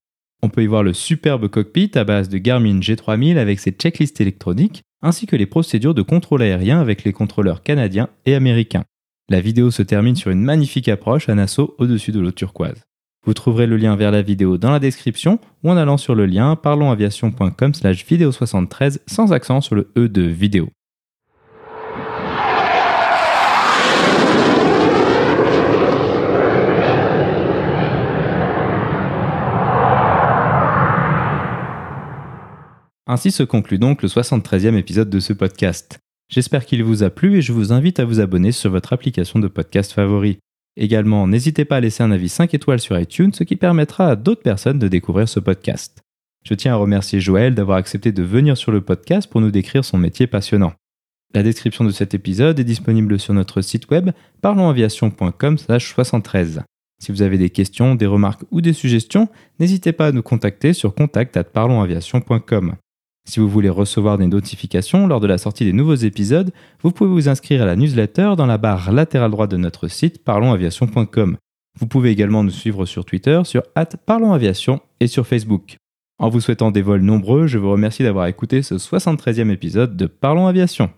On 0.43 0.49
peut 0.49 0.64
y 0.64 0.68
voir 0.68 0.84
le 0.84 0.93
superbe 0.93 1.47
cockpit 1.47 1.91
à 1.95 2.03
base 2.03 2.30
de 2.30 2.38
Garmin 2.38 2.80
G3000 2.80 3.38
avec 3.38 3.59
ses 3.59 3.72
checklists 3.72 4.22
électroniques, 4.22 4.84
ainsi 5.01 5.26
que 5.26 5.36
les 5.36 5.45
procédures 5.45 5.93
de 5.93 6.01
contrôle 6.01 6.41
aérien 6.41 6.80
avec 6.80 7.03
les 7.03 7.14
contrôleurs 7.14 7.64
canadiens 7.64 8.09
et 8.26 8.36
américains. 8.36 8.84
La 9.30 9.41
vidéo 9.41 9.72
se 9.72 9.84
termine 9.84 10.16
sur 10.16 10.32
une 10.32 10.41
magnifique 10.41 10.89
approche 10.89 11.30
à 11.30 11.36
Nassau 11.36 11.76
au-dessus 11.78 12.12
de 12.12 12.20
l'eau 12.20 12.32
turquoise. 12.32 12.84
Vous 13.26 13.36
trouverez 13.36 13.68
le 13.68 13.78
lien 13.78 13.95
vers 13.95 14.12
la 14.12 14.24
vidéo 14.24 14.57
dans 14.57 14.72
la 14.72 14.80
description 14.80 15.39
ou 15.64 15.70
en 15.70 15.78
allant 15.78 15.97
sur 15.97 16.16
le 16.16 16.26
lien 16.26 16.55
parlonsaviation.com 16.55 17.74
slash 17.74 18.05
vidéo 18.05 18.32
73 18.32 19.01
sans 19.05 19.32
accent 19.32 19.62
sur 19.62 19.76
le 19.76 19.91
E 19.95 20.07
de 20.07 20.24
vidéo. 20.24 20.70
Ainsi 33.12 33.32
se 33.32 33.43
conclut 33.43 33.78
donc 33.78 34.01
le 34.03 34.07
73e 34.07 34.78
épisode 34.78 35.09
de 35.09 35.20
ce 35.20 35.34
podcast. 35.34 35.99
J'espère 36.30 36.66
qu'il 36.66 36.82
vous 36.82 37.03
a 37.03 37.09
plu 37.09 37.36
et 37.36 37.41
je 37.41 37.51
vous 37.51 37.74
invite 37.74 37.99
à 37.99 38.05
vous 38.05 38.22
abonner 38.22 38.53
sur 38.53 38.72
votre 38.72 38.93
application 38.93 39.39
de 39.39 39.49
podcast 39.49 39.91
favori. 39.91 40.38
Également, 40.78 41.28
n'hésitez 41.28 41.66
pas 41.66 41.76
à 41.76 41.82
laisser 41.82 42.03
un 42.03 42.12
avis 42.12 42.30
5 42.30 42.53
étoiles 42.53 42.80
sur 42.80 42.97
iTunes, 42.97 43.34
ce 43.34 43.43
qui 43.43 43.57
permettra 43.57 44.07
à 44.07 44.16
d'autres 44.16 44.43
personnes 44.43 44.80
de 44.80 44.88
découvrir 44.88 45.28
ce 45.28 45.41
podcast. 45.41 45.99
Je 46.45 46.53
tiens 46.53 46.72
à 46.72 46.78
remercier 46.78 47.20
Joël 47.20 47.53
d'avoir 47.53 47.80
accepté 47.80 48.14
de 48.14 48.24
venir 48.24 48.55
sur 48.55 48.72
le 48.72 48.80
podcast 48.80 49.30
pour 49.30 49.41
nous 49.41 49.51
décrire 49.51 49.84
son 49.84 49.97
métier 49.97 50.26
passionnant. 50.26 50.72
La 51.34 51.43
description 51.43 51.84
de 51.84 51.91
cet 51.91 52.14
épisode 52.14 52.62
est 52.62 52.64
disponible 52.64 53.20
sur 53.20 53.34
notre 53.34 53.59
site 53.59 53.91
web 53.91 54.12
parlonsaviation.com/73. 54.41 56.62
Si 57.03 57.12
vous 57.12 57.24
avez 57.24 57.38
des 57.38 57.49
questions, 57.49 57.93
des 57.93 58.05
remarques 58.05 58.45
ou 58.51 58.62
des 58.62 58.72
suggestions, 58.72 59.28
n'hésitez 59.59 59.91
pas 59.91 60.07
à 60.07 60.14
nous 60.14 60.24
contacter 60.24 60.72
sur 60.72 60.95
contact@parlonsaviation.com. 60.95 62.78
Si 63.28 63.40
vous 63.40 63.48
voulez 63.48 63.70
recevoir 63.70 64.18
des 64.18 64.28
notifications 64.28 65.08
lors 65.08 65.20
de 65.20 65.28
la 65.28 65.38
sortie 65.38 65.66
des 65.66 65.74
nouveaux 65.74 65.96
épisodes, 65.96 66.52
vous 66.82 66.92
pouvez 66.92 67.10
vous 67.10 67.30
inscrire 67.30 67.62
à 67.62 67.66
la 67.66 67.76
newsletter 67.76 68.34
dans 68.36 68.46
la 68.46 68.58
barre 68.58 68.92
latérale 68.92 69.32
droite 69.32 69.52
de 69.52 69.58
notre 69.58 69.88
site 69.88 70.24
parlonsaviation.com. 70.24 71.38
Vous 71.80 71.88
pouvez 71.88 72.10
également 72.10 72.44
nous 72.44 72.52
suivre 72.52 72.86
sur 72.86 73.06
Twitter, 73.06 73.42
sur 73.46 73.64
parlonsaviation 74.06 74.82
et 75.00 75.08
sur 75.08 75.26
Facebook. 75.26 75.78
En 76.20 76.30
vous 76.30 76.42
souhaitant 76.42 76.72
des 76.72 76.82
vols 76.82 77.02
nombreux, 77.02 77.48
je 77.48 77.58
vous 77.58 77.72
remercie 77.72 78.04
d'avoir 78.04 78.28
écouté 78.28 78.62
ce 78.62 78.76
73e 78.76 79.50
épisode 79.50 79.96
de 79.96 80.06
Parlons 80.06 80.48
Aviation. 80.48 80.90